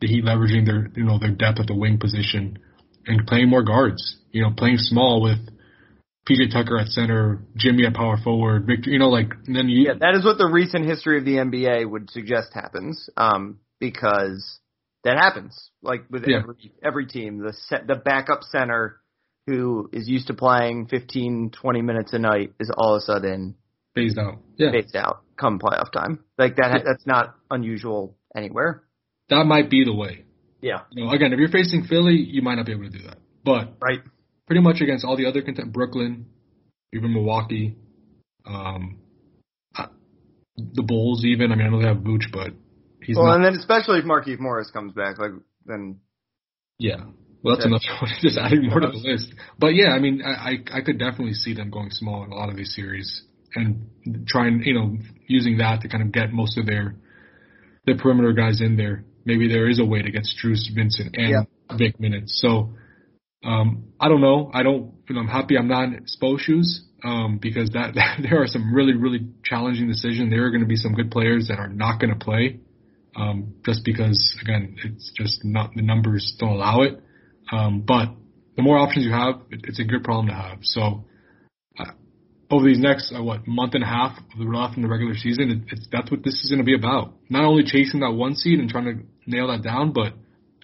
the 0.00 0.06
Heat 0.06 0.24
leveraging 0.24 0.64
their 0.66 0.90
you 0.96 1.04
know 1.04 1.18
their 1.18 1.30
depth 1.30 1.60
at 1.60 1.66
the 1.66 1.74
wing 1.74 1.98
position 1.98 2.58
and 3.06 3.26
playing 3.26 3.48
more 3.48 3.62
guards. 3.62 4.16
You 4.30 4.42
know, 4.42 4.50
playing 4.56 4.78
small 4.78 5.20
with 5.22 5.38
PJ 6.28 6.52
Tucker 6.52 6.78
at 6.78 6.86
center, 6.88 7.42
Jimmy 7.56 7.84
at 7.86 7.94
power 7.94 8.16
forward, 8.22 8.66
Victor. 8.66 8.90
You 8.90 8.98
know, 8.98 9.08
like 9.08 9.30
and 9.46 9.54
then 9.56 9.68
you 9.68 9.86
yeah. 9.88 9.94
That 9.98 10.14
is 10.14 10.24
what 10.24 10.38
the 10.38 10.46
recent 10.46 10.86
history 10.86 11.18
of 11.18 11.24
the 11.24 11.36
NBA 11.36 11.90
would 11.90 12.10
suggest 12.10 12.52
happens. 12.54 13.08
Um, 13.16 13.58
because 13.80 14.60
that 15.04 15.16
happens. 15.18 15.70
Like 15.82 16.04
with 16.10 16.24
Yeah. 16.26 16.38
every 16.38 16.72
every 16.82 17.06
team, 17.06 17.38
the 17.38 17.52
set, 17.52 17.86
the 17.86 17.96
backup 17.96 18.42
center 18.44 19.00
who 19.48 19.90
is 19.92 20.08
used 20.08 20.28
to 20.28 20.34
playing 20.34 20.86
15, 20.86 21.50
20 21.50 21.82
minutes 21.82 22.12
a 22.12 22.18
night 22.20 22.52
is 22.60 22.70
all 22.76 22.94
of 22.94 22.98
a 22.98 23.04
sudden 23.04 23.56
phased 23.96 24.16
out. 24.18 24.38
Yeah. 24.56 24.70
phased 24.70 24.94
out 24.94 25.22
come 25.36 25.58
playoff 25.58 25.90
time. 25.90 26.20
Like 26.38 26.54
that. 26.56 26.70
Yeah. 26.72 26.82
That's 26.86 27.04
not 27.06 27.34
unusual 27.50 28.16
anywhere. 28.36 28.84
that 29.28 29.44
might 29.44 29.68
be 29.68 29.84
the 29.84 29.92
way. 29.94 30.24
Yeah. 30.62 30.82
You 30.92 31.04
know, 31.04 31.10
again, 31.10 31.32
if 31.32 31.38
you're 31.38 31.48
facing 31.48 31.84
Philly, 31.84 32.14
you 32.14 32.40
might 32.40 32.54
not 32.54 32.66
be 32.66 32.72
able 32.72 32.84
to 32.84 32.90
do 32.90 33.02
that. 33.06 33.18
But 33.44 33.74
Right. 33.82 34.00
pretty 34.46 34.62
much 34.62 34.80
against 34.80 35.04
all 35.04 35.16
the 35.16 35.26
other 35.26 35.42
content, 35.42 35.72
Brooklyn, 35.72 36.26
even 36.94 37.12
Milwaukee, 37.12 37.76
um, 38.46 38.98
uh, 39.76 39.86
the 40.56 40.82
Bulls, 40.82 41.24
even. 41.24 41.52
I 41.52 41.56
mean, 41.56 41.66
I 41.66 41.70
know 41.70 41.80
they 41.80 41.88
have 41.88 41.98
Vooch, 41.98 42.30
but 42.32 42.52
he's 43.02 43.16
well, 43.16 43.26
not. 43.26 43.36
and 43.36 43.44
then 43.44 43.54
especially 43.54 43.98
if 43.98 44.04
Markieff 44.04 44.38
Morris 44.38 44.70
comes 44.70 44.92
back, 44.92 45.18
like 45.18 45.32
then 45.66 46.00
yeah. 46.78 47.04
Well, 47.42 47.56
that's 47.56 47.66
Yeah. 47.66 47.76
another 47.76 47.84
one. 48.02 48.10
Just 48.20 48.38
adding 48.38 48.68
more 48.68 48.78
to 48.80 48.86
the 48.88 48.98
list. 48.98 49.34
But 49.58 49.74
yeah, 49.74 49.90
I 49.90 49.98
mean, 49.98 50.22
I, 50.24 50.30
I 50.50 50.78
I 50.78 50.80
could 50.82 50.98
definitely 50.98 51.34
see 51.34 51.54
them 51.54 51.70
going 51.70 51.90
small 51.90 52.22
in 52.24 52.30
a 52.30 52.34
lot 52.36 52.48
of 52.50 52.56
these 52.56 52.72
series 52.74 53.22
and 53.56 53.86
trying, 54.28 54.62
you 54.64 54.74
know, 54.74 54.96
using 55.26 55.58
that 55.58 55.80
to 55.82 55.88
kind 55.88 56.02
of 56.04 56.12
get 56.12 56.32
most 56.32 56.56
of 56.56 56.66
their 56.66 56.94
their 57.84 57.96
perimeter 57.96 58.32
guys 58.32 58.60
in 58.60 58.76
there. 58.76 59.04
Maybe 59.24 59.48
there 59.48 59.68
is 59.68 59.78
a 59.78 59.84
way 59.84 60.02
to 60.02 60.10
get 60.10 60.22
Strus, 60.22 60.68
Vincent, 60.74 61.16
and 61.16 61.30
Yeah. 61.30 61.76
Vic 61.76 61.98
minutes. 62.00 62.40
So 62.40 62.74
um, 63.44 63.92
I 64.00 64.08
don't 64.08 64.20
know. 64.20 64.50
I 64.52 64.62
don't. 64.62 64.92
You 65.08 65.14
know, 65.14 65.20
I'm 65.22 65.28
happy 65.28 65.56
I'm 65.56 65.68
not 65.68 65.84
in 65.84 66.06
Spo 66.06 66.38
shoes 66.38 66.82
um, 67.04 67.38
because 67.40 67.70
that, 67.74 67.94
there 68.22 68.42
are 68.42 68.46
some 68.46 68.72
really 68.74 68.94
really 68.94 69.26
challenging 69.44 69.88
decisions. 69.88 70.30
There 70.30 70.44
are 70.44 70.50
going 70.50 70.62
to 70.62 70.68
be 70.68 70.76
some 70.76 70.94
good 70.94 71.10
players 71.10 71.48
that 71.48 71.58
are 71.58 71.68
not 71.68 72.00
going 72.00 72.16
to 72.16 72.24
play 72.24 72.60
um, 73.16 73.54
just 73.64 73.84
because 73.84 74.36
again 74.42 74.76
it's 74.84 75.12
just 75.16 75.44
not 75.44 75.74
the 75.74 75.82
numbers 75.82 76.36
don't 76.38 76.50
allow 76.50 76.82
it. 76.82 77.00
Um, 77.50 77.82
but 77.86 78.08
the 78.56 78.62
more 78.62 78.78
options 78.78 79.04
you 79.04 79.12
have, 79.12 79.42
it, 79.50 79.60
it's 79.64 79.80
a 79.80 79.84
good 79.84 80.04
problem 80.04 80.28
to 80.28 80.34
have. 80.34 80.58
So 80.62 81.04
over 82.52 82.66
these 82.66 82.78
next 82.78 83.12
uh, 83.16 83.22
what 83.22 83.48
month 83.48 83.74
and 83.74 83.82
a 83.82 83.86
half 83.86 84.18
of 84.18 84.38
the 84.38 84.44
left 84.44 84.76
in 84.76 84.82
the 84.82 84.88
regular 84.88 85.14
season, 85.14 85.66
it, 85.70 85.80
that's 85.90 86.10
what 86.10 86.22
this 86.22 86.34
is 86.34 86.50
going 86.50 86.60
to 86.60 86.64
be 86.64 86.74
about. 86.74 87.14
Not 87.30 87.44
only 87.44 87.64
chasing 87.64 88.00
that 88.00 88.12
one 88.12 88.36
seed 88.36 88.60
and 88.60 88.68
trying 88.68 88.84
to 88.84 89.02
nail 89.26 89.48
that 89.48 89.62
down, 89.62 89.92
but 89.92 90.12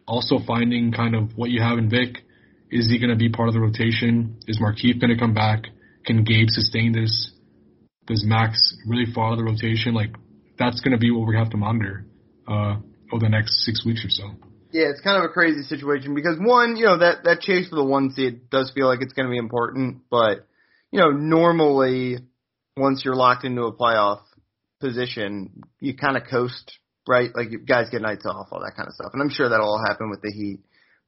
also 0.06 0.36
finding 0.46 0.92
kind 0.92 1.16
of 1.16 1.32
what 1.34 1.50
you 1.50 1.62
have 1.62 1.78
in 1.78 1.88
Vic. 1.88 2.24
Is 2.70 2.90
he 2.90 2.98
going 2.98 3.10
to 3.10 3.16
be 3.16 3.30
part 3.30 3.48
of 3.48 3.54
the 3.54 3.60
rotation? 3.60 4.36
Is 4.46 4.60
Markieff 4.60 5.00
going 5.00 5.10
to 5.10 5.18
come 5.18 5.32
back? 5.32 5.64
Can 6.04 6.24
Gabe 6.24 6.48
sustain 6.50 6.92
this? 6.92 7.32
Does 8.06 8.22
Max 8.24 8.76
really 8.86 9.10
fall 9.10 9.34
the 9.36 9.44
rotation? 9.44 9.94
Like 9.94 10.14
that's 10.58 10.80
going 10.80 10.92
to 10.92 10.98
be 10.98 11.10
what 11.10 11.26
we 11.26 11.36
have 11.36 11.50
to 11.50 11.56
monitor 11.56 12.04
uh, 12.46 12.76
over 13.10 13.20
the 13.20 13.30
next 13.30 13.64
six 13.64 13.84
weeks 13.86 14.04
or 14.04 14.10
so. 14.10 14.24
Yeah, 14.70 14.90
it's 14.90 15.00
kind 15.00 15.16
of 15.16 15.24
a 15.24 15.32
crazy 15.32 15.62
situation 15.62 16.14
because 16.14 16.36
one, 16.38 16.76
you 16.76 16.84
know, 16.84 16.98
that 16.98 17.24
that 17.24 17.40
chase 17.40 17.70
for 17.70 17.76
the 17.76 17.84
one 17.84 18.10
seed 18.10 18.50
does 18.50 18.70
feel 18.74 18.86
like 18.86 19.00
it's 19.00 19.14
going 19.14 19.24
to 19.24 19.30
be 19.30 19.38
important, 19.38 20.02
but 20.10 20.46
you 20.90 21.00
know, 21.00 21.10
normally 21.10 22.18
once 22.76 23.02
you're 23.04 23.16
locked 23.16 23.44
into 23.44 23.62
a 23.62 23.72
playoff 23.74 24.20
position, 24.80 25.62
you 25.80 25.96
kind 25.96 26.16
of 26.16 26.24
coast, 26.30 26.78
right? 27.06 27.30
Like 27.34 27.50
you 27.50 27.58
guys 27.58 27.88
get 27.90 28.02
nights 28.02 28.26
off, 28.26 28.48
all 28.52 28.60
that 28.60 28.76
kind 28.76 28.88
of 28.88 28.94
stuff, 28.94 29.10
and 29.12 29.22
I'm 29.22 29.30
sure 29.30 29.48
that'll 29.48 29.68
all 29.68 29.84
happen 29.84 30.10
with 30.10 30.22
the 30.22 30.30
Heat, 30.30 30.60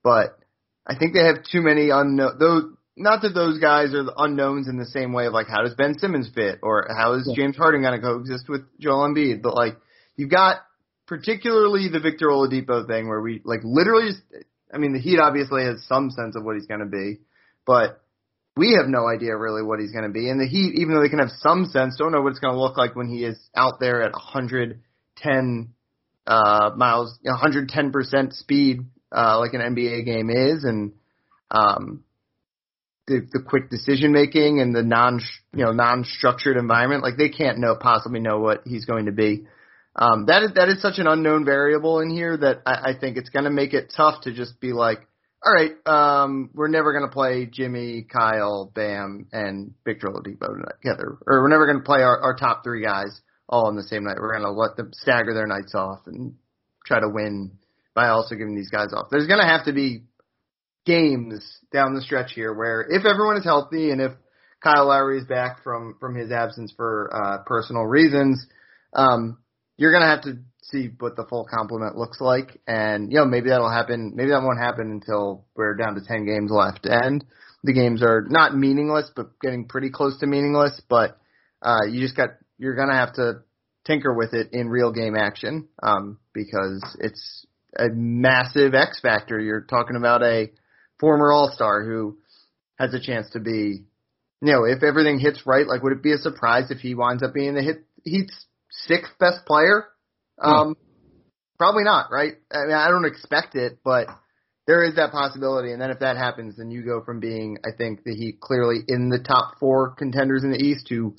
but 0.03 0.39
I 0.87 0.97
think 0.97 1.15
they 1.15 1.25
have 1.25 1.45
too 1.51 1.63
many 1.63 1.91
unknown. 1.91 2.39
Those 2.39 2.65
not 2.97 3.23
that 3.23 3.35
those 3.35 3.59
guys 3.59 3.95
are 3.95 4.03
the 4.03 4.15
unknowns 4.17 4.69
in 4.69 4.77
the 4.77 4.85
same 4.85 5.13
way 5.13 5.27
of 5.27 5.33
like 5.33 5.47
how 5.49 5.63
does 5.63 5.75
Ben 5.75 5.99
Simmons 5.99 6.31
fit? 6.35 6.59
Or 6.63 6.87
how 6.95 7.15
is 7.15 7.33
James 7.35 7.57
Harden 7.57 7.83
going 7.83 7.99
to 7.99 8.07
coexist 8.07 8.49
with 8.49 8.63
Joel 8.79 9.09
Embiid, 9.09 9.43
but 9.43 9.55
like 9.55 9.77
you've 10.17 10.31
got 10.31 10.57
particularly 11.07 11.89
the 11.89 12.01
Victor 12.01 12.27
Oladipo 12.27 12.87
thing 12.87 13.09
where 13.09 13.21
we 13.21 13.41
like 13.45 13.61
literally 13.65 14.11
just, 14.11 14.23
I 14.73 14.79
mean 14.79 14.93
the 14.93 15.01
Heat 15.01 15.19
obviously 15.19 15.63
has 15.63 15.85
some 15.87 16.11
sense 16.11 16.37
of 16.37 16.45
what 16.45 16.57
he's 16.57 16.67
going 16.67 16.81
to 16.81 16.87
be, 16.87 17.21
but 17.67 18.03
we 18.57 18.77
have 18.79 18.89
no 18.89 19.07
idea 19.07 19.37
really 19.37 19.63
what 19.63 19.81
he's 19.81 19.93
going 19.93 20.05
to 20.05 20.11
be. 20.11 20.29
And 20.29 20.41
the 20.41 20.47
Heat, 20.47 20.75
even 20.75 20.95
though 20.95 21.03
they 21.03 21.09
can 21.09 21.21
have 21.21 21.31
some 21.39 21.67
sense, 21.67 21.97
don't 21.97 22.13
know 22.13 22.21
what 22.21 22.31
it's 22.31 22.41
going 22.41 22.55
to 22.55 22.61
look 22.61 22.77
like 22.77 22.97
when 22.97 23.09
he 23.09 23.25
is 23.25 23.39
out 23.55 23.81
there 23.81 24.03
at 24.03 24.13
110 24.13 25.75
uh, 26.27 26.71
miles, 26.77 27.19
110 27.23 27.93
percent 27.93 28.35
speed, 28.35 28.81
uh, 29.15 29.39
like 29.39 29.55
an 29.55 29.61
NBA 29.61 30.05
game 30.05 30.31
is, 30.31 30.65
and 30.65 30.93
um, 31.51 32.05
the 33.07 33.27
the 33.33 33.43
quick 33.43 33.71
decision 33.71 34.13
making 34.13 34.61
and 34.61 34.75
the 34.75 34.83
non 34.83 35.21
you 35.55 35.65
know 35.65 35.73
non 35.73 36.05
structured 36.05 36.57
environment. 36.57 37.03
Like 37.03 37.17
they 37.17 37.29
can't 37.29 37.59
know 37.59 37.77
possibly 37.77 38.21
know 38.21 38.39
what 38.39 38.63
he's 38.67 38.85
going 38.85 39.07
to 39.07 39.13
be. 39.13 39.47
Um, 39.97 40.27
that 40.27 40.43
is 40.43 40.51
that 40.55 40.69
is 40.69 40.81
such 40.81 40.99
an 40.99 41.07
unknown 41.07 41.45
variable 41.45 42.01
in 42.01 42.11
here 42.11 42.37
that 42.37 42.63
I, 42.65 42.91
I 42.91 42.99
think 42.99 43.17
it's 43.17 43.31
going 43.31 43.45
to 43.45 43.51
make 43.51 43.75
it 43.75 43.93
tough 43.97 44.23
to 44.23 44.33
just 44.33 44.61
be 44.61 44.73
like, 44.73 45.01
all 45.43 45.53
right, 45.53 45.73
um, 45.87 46.51
we're 46.55 46.69
never 46.69 46.93
going 46.93 47.09
to 47.09 47.13
play 47.13 47.47
Jimmy, 47.47 48.07
Kyle, 48.11 48.71
Bam, 48.75 49.27
and 49.33 49.75
Victor 49.85 50.09
Oladipo 50.09 50.49
together, 50.83 51.19
or 51.27 51.43
we're 51.43 51.49
never 51.49 51.67
going 51.67 51.79
to 51.79 51.85
play 51.85 52.03
our, 52.03 52.21
our 52.21 52.37
top 52.37 52.63
three 52.63 52.85
guys 52.85 53.21
all 53.51 53.67
on 53.67 53.77
the 53.77 53.83
same 53.83 54.05
night. 54.05 54.17
We're 54.19 54.33
gonna 54.33 54.53
let 54.53 54.77
them 54.77 54.91
stagger 54.93 55.35
their 55.35 55.47
nights 55.47 55.75
off 55.75 56.07
and 56.07 56.35
try 56.87 57.01
to 57.01 57.09
win 57.09 57.59
by 57.95 58.09
also 58.09 58.37
giving 58.37 58.55
these 58.55 58.71
guys 58.71 58.95
off. 58.95 59.09
There's 59.11 59.27
gonna 59.27 59.47
have 59.47 59.65
to 59.67 59.73
be 59.73 60.05
games 60.87 61.45
down 61.73 61.95
the 61.95 62.01
stretch 62.01 62.33
here 62.33 62.55
where 62.55 62.87
if 62.89 63.05
everyone 63.05 63.37
is 63.37 63.45
healthy 63.45 63.91
and 63.91 64.01
if 64.01 64.13
Kyle 64.63 64.87
Lowry 64.87 65.19
is 65.19 65.27
back 65.27 65.63
from 65.65 65.97
from 66.01 66.15
his 66.15 66.31
absence 66.31 66.73
for 66.77 67.11
uh, 67.13 67.43
personal 67.45 67.83
reasons, 67.83 68.47
um, 68.95 69.39
you're 69.77 69.93
gonna 69.93 70.09
have 70.09 70.23
to 70.23 70.39
see 70.63 70.91
what 70.99 71.17
the 71.17 71.25
full 71.25 71.45
complement 71.45 71.97
looks 71.97 72.21
like, 72.21 72.61
and 72.67 73.11
you 73.11 73.19
know 73.19 73.25
maybe 73.25 73.51
that'll 73.51 73.71
happen. 73.71 74.13
Maybe 74.15 74.31
that 74.31 74.43
won't 74.43 74.61
happen 74.61 74.91
until 74.91 75.45
we're 75.55 75.75
down 75.75 75.95
to 75.95 76.01
ten 76.07 76.27
games 76.27 76.51
left, 76.51 76.81
and 76.85 77.25
the 77.63 77.73
games 77.73 78.03
are 78.03 78.27
not 78.29 78.57
meaningless, 78.57 79.11
but 79.15 79.39
getting 79.41 79.67
pretty 79.67 79.91
close 79.91 80.19
to 80.21 80.27
meaningless. 80.27 80.81
But 80.89 81.19
uh, 81.63 81.87
you 81.91 82.01
just 82.01 82.17
got 82.17 82.31
you're 82.59 82.77
gonna 82.77 82.97
have 82.97 83.15
to 83.15 83.43
tinker 83.87 84.15
with 84.15 84.35
it 84.35 84.49
in 84.53 84.69
real 84.69 84.93
game 84.93 85.17
action 85.17 85.69
um, 85.83 86.19
because 86.33 86.97
it's 87.01 87.47
a 87.77 87.89
massive 87.93 88.75
X 88.75 89.01
factor. 89.01 89.39
You're 89.39 89.63
talking 89.63 89.97
about 89.97 90.23
a 90.23 90.51
former 90.99 91.33
All 91.33 91.51
Star 91.55 91.85
who 91.85 92.19
has 92.79 92.95
a 92.95 93.01
chance 93.01 93.31
to 93.31 93.41
be, 93.41 93.85
you 94.43 94.53
know, 94.53 94.65
if 94.65 94.83
everything 94.83 95.19
hits 95.19 95.43
right, 95.47 95.67
like 95.67 95.83
would 95.83 95.93
it 95.93 96.03
be 96.03 96.13
a 96.13 96.19
surprise 96.19 96.71
if 96.71 96.79
he 96.79 96.95
winds 96.95 97.23
up 97.23 97.35
being 97.35 97.55
the 97.55 97.63
hit 97.63 97.85
Heat's 98.05 98.47
sixth 98.71 99.13
best 99.19 99.45
player? 99.47 99.87
Um, 100.41 100.77
probably 101.59 101.85
not, 101.85 102.11
right? 102.11 102.35
I 102.51 102.67
mean, 102.67 102.75
I 102.75 102.89
don't 102.89 103.05
expect 103.05 103.55
it, 103.55 103.79
but 103.85 104.07
there 104.67 104.85
is 104.85 104.97
that 104.97 105.13
possibility. 105.13 105.73
And 105.73 105.81
then 105.81 105.91
if 105.91 105.99
that 106.01 106.17
happens, 106.17 106.57
then 106.57 106.71
you 106.71 106.85
go 106.85 107.03
from 107.05 107.21
being, 107.21 107.59
I 107.65 107.77
think, 107.77 108.05
the 108.05 108.15
Heat 108.15 108.41
clearly 108.41 108.79
in 108.87 109.09
the 109.09 109.19
top 109.19 109.59
four 109.59 109.91
contenders 109.91 110.45
in 110.45 110.53
the 110.53 110.59
East 110.59 110.87
to 110.89 111.15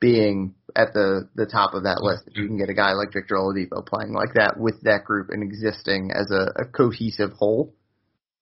being 0.00 0.54
at 0.76 0.92
the 0.92 1.28
the 1.34 1.46
top 1.46 1.74
of 1.74 1.84
that 1.84 2.02
list. 2.02 2.24
If 2.26 2.36
you 2.36 2.46
can 2.46 2.58
get 2.58 2.68
a 2.68 2.74
guy 2.74 2.92
like 2.92 3.12
Victor 3.12 3.36
Oladipo 3.36 3.86
playing 3.86 4.12
like 4.12 4.34
that 4.34 4.58
with 4.58 4.82
that 4.82 5.04
group 5.04 5.28
and 5.30 5.42
existing 5.42 6.10
as 6.14 6.30
a, 6.30 6.62
a 6.62 6.64
cohesive 6.66 7.32
whole. 7.32 7.74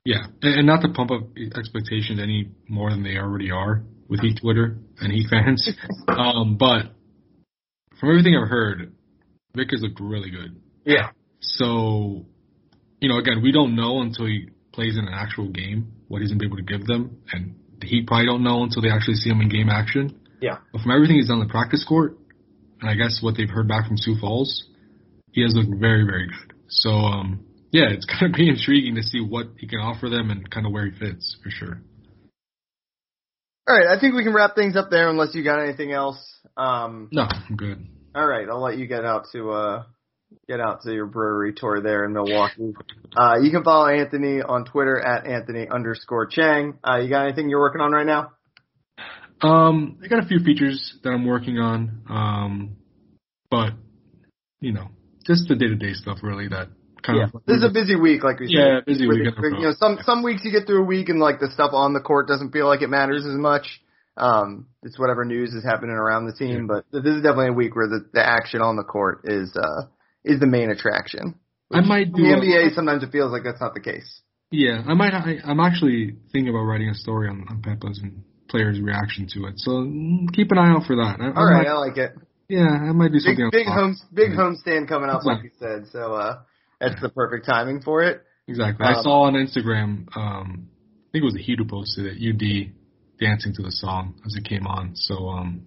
Yeah, 0.05 0.27
and, 0.43 0.59
and 0.59 0.67
not 0.67 0.83
to 0.83 0.89
pump 0.89 1.11
up 1.13 1.23
expectations 1.57 2.19
any 2.21 2.51
more 2.69 2.91
than 2.91 3.05
they 3.05 3.17
already 3.17 3.51
are 3.51 3.83
with 4.09 4.21
Heat 4.21 4.41
Twitter 4.41 4.79
and 5.01 5.13
Heat 5.13 5.29
fans, 5.31 5.71
um, 6.09 6.57
but 6.57 6.87
from 8.01 8.11
everything 8.11 8.37
I've 8.37 8.49
heard, 8.49 8.93
Vic 9.55 9.69
has 9.71 9.83
looked 9.83 10.01
really 10.01 10.31
good. 10.31 10.61
Yeah. 10.85 11.11
So, 11.41 12.25
you 13.01 13.09
know, 13.09 13.19
again, 13.19 13.43
we 13.43 13.53
don't 13.53 13.77
know 13.77 14.01
until 14.01 14.27
he 14.27 14.49
plays 14.73 14.97
in 14.97 15.07
an 15.07 15.13
actual 15.13 15.49
game 15.49 15.93
what 16.09 16.21
he's 16.21 16.31
gonna 16.31 16.39
be 16.39 16.47
able 16.47 16.57
to 16.57 16.63
give 16.63 16.87
them, 16.87 17.19
and 17.33 17.57
the 17.81 17.87
Heat 17.87 18.07
probably 18.07 18.27
don't 18.27 18.43
know 18.43 18.63
until 18.63 18.83
they 18.83 18.91
actually 18.91 19.17
see 19.17 19.31
him 19.31 19.41
in 19.41 19.49
game 19.49 19.69
action. 19.69 20.21
Yeah. 20.41 20.59
But 20.73 20.83
from 20.83 20.93
everything 20.93 21.17
he's 21.17 21.29
done 21.29 21.41
on 21.41 21.47
the 21.47 21.51
practice 21.51 21.85
court, 21.85 22.19
and 22.81 22.91
I 22.91 22.95
guess 22.95 23.21
what 23.23 23.37
they've 23.37 23.49
heard 23.49 23.69
back 23.69 23.87
from 23.87 23.97
Sioux 23.97 24.17
Falls, 24.21 24.69
he 25.33 25.43
has 25.43 25.55
looked 25.55 25.81
very, 25.81 26.05
very 26.05 26.27
good. 26.27 26.55
So, 26.69 26.91
um, 26.91 27.45
yeah, 27.71 27.91
it's 27.91 28.07
gonna 28.21 28.33
be 28.33 28.49
intriguing 28.49 28.95
to 28.97 29.03
see 29.03 29.21
what 29.21 29.49
he 29.59 29.67
can 29.67 29.81
offer 29.81 30.09
them 30.09 30.31
and 30.31 30.49
kind 30.51 30.67
of 30.67 30.73
where 30.73 30.87
he 30.87 30.99
fits 30.99 31.37
for 31.43 31.51
sure. 31.51 31.83
All 33.69 33.77
right, 33.77 33.97
I 33.97 34.01
think 34.01 34.15
we 34.15 34.25
can 34.25 34.35
wrap 34.35 34.57
things 34.57 34.77
up 34.77 34.91
there 34.91 35.09
unless 35.09 35.35
you 35.35 35.45
got 35.45 35.61
anything 35.61 35.93
else. 35.93 36.19
Um, 36.57 37.09
No, 37.13 37.23
I'm 37.23 37.57
good. 37.57 37.87
All 38.15 38.27
right, 38.27 38.47
I'll 38.49 38.61
let 38.61 38.77
you 38.77 38.87
get 38.87 39.05
out 39.05 39.27
to 39.33 39.51
uh 39.51 39.83
get 40.49 40.61
out 40.61 40.83
to 40.83 40.93
your 40.93 41.07
brewery 41.07 41.55
tour 41.55 41.81
there 41.81 42.05
in 42.05 42.13
Milwaukee. 42.13 42.75
Uh, 43.17 43.37
you 43.43 43.51
can 43.51 43.65
follow 43.65 43.89
Anthony 43.89 44.41
on 44.43 44.65
Twitter 44.65 45.01
at 45.01 45.27
Anthony 45.27 45.67
underscore 45.69 46.27
Chiang. 46.27 46.79
Uh, 46.87 46.99
you 46.99 47.09
got 47.09 47.25
anything 47.27 47.49
you're 47.49 47.61
working 47.61 47.81
on 47.81 47.93
right 47.93 48.07
now? 48.07 48.33
Um, 49.43 49.99
I 50.05 50.09
got 50.09 50.23
a 50.23 50.27
few 50.27 50.39
features 50.41 50.99
that 51.03 51.11
I'm 51.11 51.27
working 51.27 51.59
on, 51.59 52.03
um, 52.09 52.77
but 53.51 53.73
you 54.61 54.73
know, 54.73 54.89
just 55.27 55.49
the 55.49 55.57
day 55.57 55.69
to 55.69 55.75
day 55.75 55.95
stuff 55.95 56.19
really 56.23 56.49
that 56.49 56.69
kind 57.03 57.19
Yeah. 57.19 57.25
of. 57.35 57.43
This 57.47 57.59
is 57.59 57.65
a 57.65 57.71
busy 57.71 57.97
week, 57.97 58.23
like 58.23 58.41
we 58.41 58.47
said. 58.47 58.55
Yeah, 58.55 58.81
busy 58.87 59.07
week. 59.07 59.25
You 59.25 59.51
know, 59.59 59.73
some 59.73 59.99
some 60.05 60.23
weeks 60.23 60.43
you 60.45 60.53
get 60.53 60.67
through 60.67 60.83
a 60.83 60.87
week 60.87 61.09
and 61.09 61.19
like 61.19 61.41
the 61.41 61.51
stuff 61.51 61.71
on 61.73 61.95
the 61.95 62.01
court 62.01 62.29
doesn't 62.29 62.53
feel 62.53 62.67
like 62.67 62.83
it 62.83 62.89
matters 62.89 63.27
as 63.27 63.37
much. 63.37 63.82
Um, 64.17 64.67
it's 64.83 64.99
whatever 64.99 65.25
news 65.25 65.55
is 65.55 65.65
happening 65.65 65.97
around 65.97 66.27
the 66.27 66.35
team, 66.35 66.67
but 66.67 66.85
this 66.93 67.05
is 67.15 67.23
definitely 67.23 67.49
a 67.49 67.53
week 67.53 67.75
where 67.75 67.89
the, 67.89 68.05
the 68.13 68.21
action 68.27 68.61
on 68.61 68.77
the 68.77 68.85
court 68.85 69.23
is 69.25 69.57
uh 69.57 69.87
is 70.25 70.39
the 70.39 70.47
main 70.47 70.71
attraction. 70.71 71.35
I 71.73 71.81
might 71.81 72.13
do 72.13 72.23
the 72.23 72.33
a- 72.35 72.37
NBA, 72.37 72.75
sometimes 72.75 73.03
it 73.03 73.11
feels 73.11 73.33
like 73.33 73.43
that's 73.45 73.61
not 73.61 73.73
the 73.75 73.81
case. 73.81 74.21
Yeah, 74.51 74.83
I 74.87 74.93
might. 74.93 75.15
I, 75.15 75.37
I'm 75.45 75.61
actually 75.61 76.17
thinking 76.31 76.51
about 76.51 76.65
writing 76.65 76.91
a 76.91 76.95
story 76.95 77.29
on, 77.31 77.47
on 77.49 77.63
Pepas 77.63 78.03
and 78.03 78.23
players' 78.51 78.79
reaction 78.79 79.27
to 79.33 79.47
it. 79.47 79.55
So 79.57 79.83
keep 80.35 80.53
an 80.53 80.59
eye 80.59 80.71
out 80.73 80.85
for 80.87 80.97
that. 80.97 81.17
I, 81.19 81.33
All 81.35 81.47
right, 81.47 81.67
I 81.67 81.71
I 81.71 81.73
might, 81.73 81.89
like 81.89 81.97
it. 81.97 82.13
yeah, 82.51 82.69
I 82.69 82.93
might 82.93 83.13
do 83.13 83.19
something. 83.19 83.49
big 83.51 83.67
home 83.67 83.97
big 84.13 84.33
Yeah. 84.33 84.37
homestand 84.37 84.89
coming 84.89 85.09
up, 85.09 85.25
like 85.25 85.43
you 85.45 85.51
said. 85.59 85.87
So 85.91 86.13
uh, 86.13 86.41
that's 86.79 87.01
the 87.01 87.09
perfect 87.09 87.47
timing 87.47 87.81
for 87.81 88.03
it. 88.03 88.23
Exactly. 88.47 88.85
I 88.85 88.93
Um, 88.93 89.03
saw 89.03 89.23
on 89.23 89.33
Instagram. 89.35 90.15
Um, 90.15 90.69
I 91.09 91.13
think 91.13 91.23
it 91.23 91.25
was 91.25 91.35
the 91.35 91.43
Heat 91.43 91.59
who 91.59 91.65
posted 91.65 92.05
it. 92.05 92.19
UD 92.21 92.75
dancing 93.23 93.55
to 93.55 93.63
the 93.63 93.71
song 93.71 94.15
as 94.27 94.35
it 94.37 94.45
came 94.45 94.67
on. 94.67 94.93
So 94.95 95.29
um, 95.29 95.67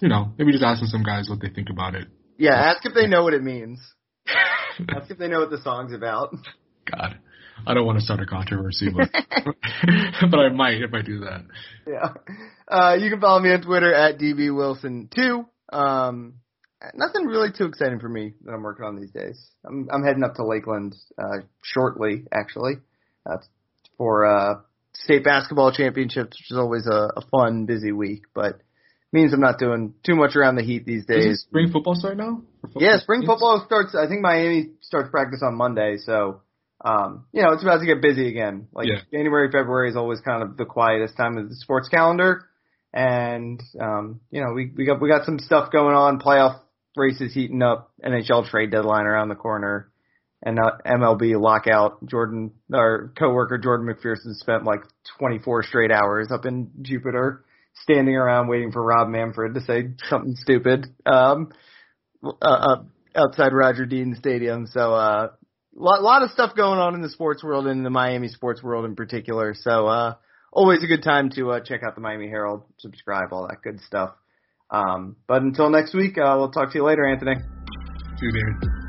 you 0.00 0.08
know, 0.08 0.32
maybe 0.38 0.52
just 0.52 0.64
asking 0.64 0.88
some 0.88 1.02
guys 1.02 1.28
what 1.28 1.40
they 1.40 1.48
think 1.48 1.68
about 1.70 1.94
it. 1.94 2.08
Yeah, 2.38 2.54
ask 2.54 2.84
if 2.84 2.94
they 2.94 3.06
know 3.06 3.22
what 3.22 3.34
it 3.34 3.42
means. 3.42 3.80
Ask 4.88 5.10
if 5.10 5.18
they 5.18 5.28
know 5.28 5.40
what 5.40 5.50
the 5.50 5.60
song's 5.62 5.92
about. 5.92 6.34
God, 6.90 7.18
I 7.66 7.74
don't 7.74 7.84
want 7.84 7.98
to 7.98 8.04
start 8.04 8.20
a 8.20 8.26
controversy, 8.26 8.88
but 8.88 9.10
but 10.30 10.38
I 10.38 10.48
might 10.48 10.80
if 10.80 10.94
I 10.94 11.02
do 11.02 11.20
that. 11.20 11.44
Yeah. 11.86 12.14
Uh, 12.68 12.94
you 12.94 13.10
can 13.10 13.20
follow 13.20 13.40
me 13.40 13.52
on 13.52 13.62
Twitter 13.62 13.92
at 13.92 14.18
dbwilson2. 14.18 15.46
Um, 15.72 16.34
nothing 16.94 17.26
really 17.26 17.50
too 17.56 17.66
exciting 17.66 18.00
for 18.00 18.08
me 18.08 18.34
that 18.44 18.52
I'm 18.52 18.62
working 18.62 18.84
on 18.84 19.00
these 19.00 19.10
days. 19.10 19.50
I'm, 19.66 19.88
I'm 19.92 20.04
heading 20.04 20.24
up 20.24 20.34
to 20.36 20.46
Lakeland, 20.46 20.94
uh, 21.18 21.42
shortly, 21.62 22.24
actually, 22.32 22.74
uh, 23.26 23.38
for, 23.98 24.26
uh, 24.26 24.54
state 24.94 25.24
basketball 25.24 25.72
championships, 25.72 26.38
which 26.38 26.50
is 26.50 26.56
always 26.58 26.86
a, 26.86 27.10
a 27.16 27.22
fun, 27.30 27.66
busy 27.66 27.92
week, 27.92 28.22
but 28.34 28.60
means 29.12 29.32
I'm 29.32 29.40
not 29.40 29.58
doing 29.58 29.94
too 30.04 30.14
much 30.16 30.36
around 30.36 30.56
the 30.56 30.62
heat 30.62 30.86
these 30.86 31.00
Is 31.02 31.06
days. 31.06 31.40
spring 31.48 31.70
football 31.70 31.94
start 31.94 32.16
now? 32.16 32.42
Yeah, 32.76 32.98
spring 32.98 33.22
football 33.26 33.62
starts. 33.66 33.94
I 33.94 34.06
think 34.08 34.22
Miami 34.22 34.70
starts 34.80 35.10
practice 35.10 35.42
on 35.44 35.54
Monday, 35.54 35.96
so 35.98 36.40
um, 36.84 37.26
you 37.32 37.42
know 37.42 37.52
it's 37.52 37.62
about 37.62 37.78
to 37.80 37.86
get 37.86 38.00
busy 38.00 38.28
again. 38.28 38.68
Like 38.72 38.88
Yeah. 38.88 39.00
January, 39.12 39.48
February 39.50 39.90
is 39.90 39.96
always 39.96 40.20
kind 40.20 40.42
of 40.42 40.56
the 40.56 40.64
quietest 40.64 41.16
time 41.16 41.36
of 41.36 41.48
the 41.48 41.56
sports 41.56 41.88
calendar, 41.88 42.46
and 42.92 43.62
um, 43.80 44.20
you 44.30 44.42
know 44.42 44.52
we 44.54 44.72
we 44.76 44.84
got 44.86 45.00
we 45.00 45.08
got 45.08 45.26
some 45.26 45.38
stuff 45.38 45.70
going 45.70 45.94
on. 45.94 46.18
Playoff 46.18 46.60
races 46.96 47.34
heating 47.34 47.62
up. 47.62 47.92
NHL 48.04 48.48
trade 48.48 48.70
deadline 48.70 49.06
around 49.06 49.28
the 49.28 49.34
corner, 49.34 49.91
and 50.42 50.58
uh, 50.58 50.72
MLB 50.84 51.40
lockout. 51.40 52.04
Jordan, 52.06 52.52
our 52.72 53.12
coworker 53.18 53.58
Jordan 53.58 53.86
McPherson 53.86 54.34
spent 54.34 54.64
like 54.64 54.80
24 55.18 55.64
straight 55.64 55.92
hours 55.92 56.28
up 56.32 56.44
in 56.44 56.70
Jupiter, 56.82 57.44
standing 57.82 58.16
around 58.16 58.48
waiting 58.48 58.72
for 58.72 58.82
Rob 58.82 59.08
Manfred 59.08 59.54
to 59.54 59.60
say 59.60 59.90
something 60.08 60.34
stupid. 60.36 60.86
Um, 61.06 61.52
uh, 62.24 62.30
uh, 62.40 62.76
outside 63.14 63.52
Roger 63.52 63.86
Dean 63.86 64.16
Stadium. 64.18 64.66
So, 64.66 64.94
uh, 64.94 65.28
lot, 65.74 66.02
lot 66.02 66.22
of 66.22 66.30
stuff 66.30 66.56
going 66.56 66.78
on 66.78 66.94
in 66.94 67.02
the 67.02 67.08
sports 67.08 67.42
world 67.42 67.66
and 67.66 67.78
in 67.78 67.84
the 67.84 67.90
Miami 67.90 68.28
sports 68.28 68.62
world 68.62 68.84
in 68.84 68.96
particular. 68.96 69.54
So, 69.54 69.86
uh, 69.86 70.14
always 70.52 70.82
a 70.82 70.86
good 70.86 71.02
time 71.02 71.30
to, 71.30 71.52
uh, 71.52 71.60
check 71.60 71.82
out 71.86 71.94
the 71.94 72.00
Miami 72.00 72.28
Herald, 72.28 72.62
subscribe, 72.78 73.32
all 73.32 73.48
that 73.48 73.62
good 73.62 73.80
stuff. 73.80 74.14
Um, 74.70 75.16
but 75.26 75.42
until 75.42 75.68
next 75.68 75.94
week, 75.94 76.16
uh, 76.16 76.34
we'll 76.38 76.50
talk 76.50 76.72
to 76.72 76.78
you 76.78 76.84
later, 76.84 77.04
Anthony. 77.06 77.34
See 77.34 78.26
you, 78.26 78.32
David. 78.32 78.81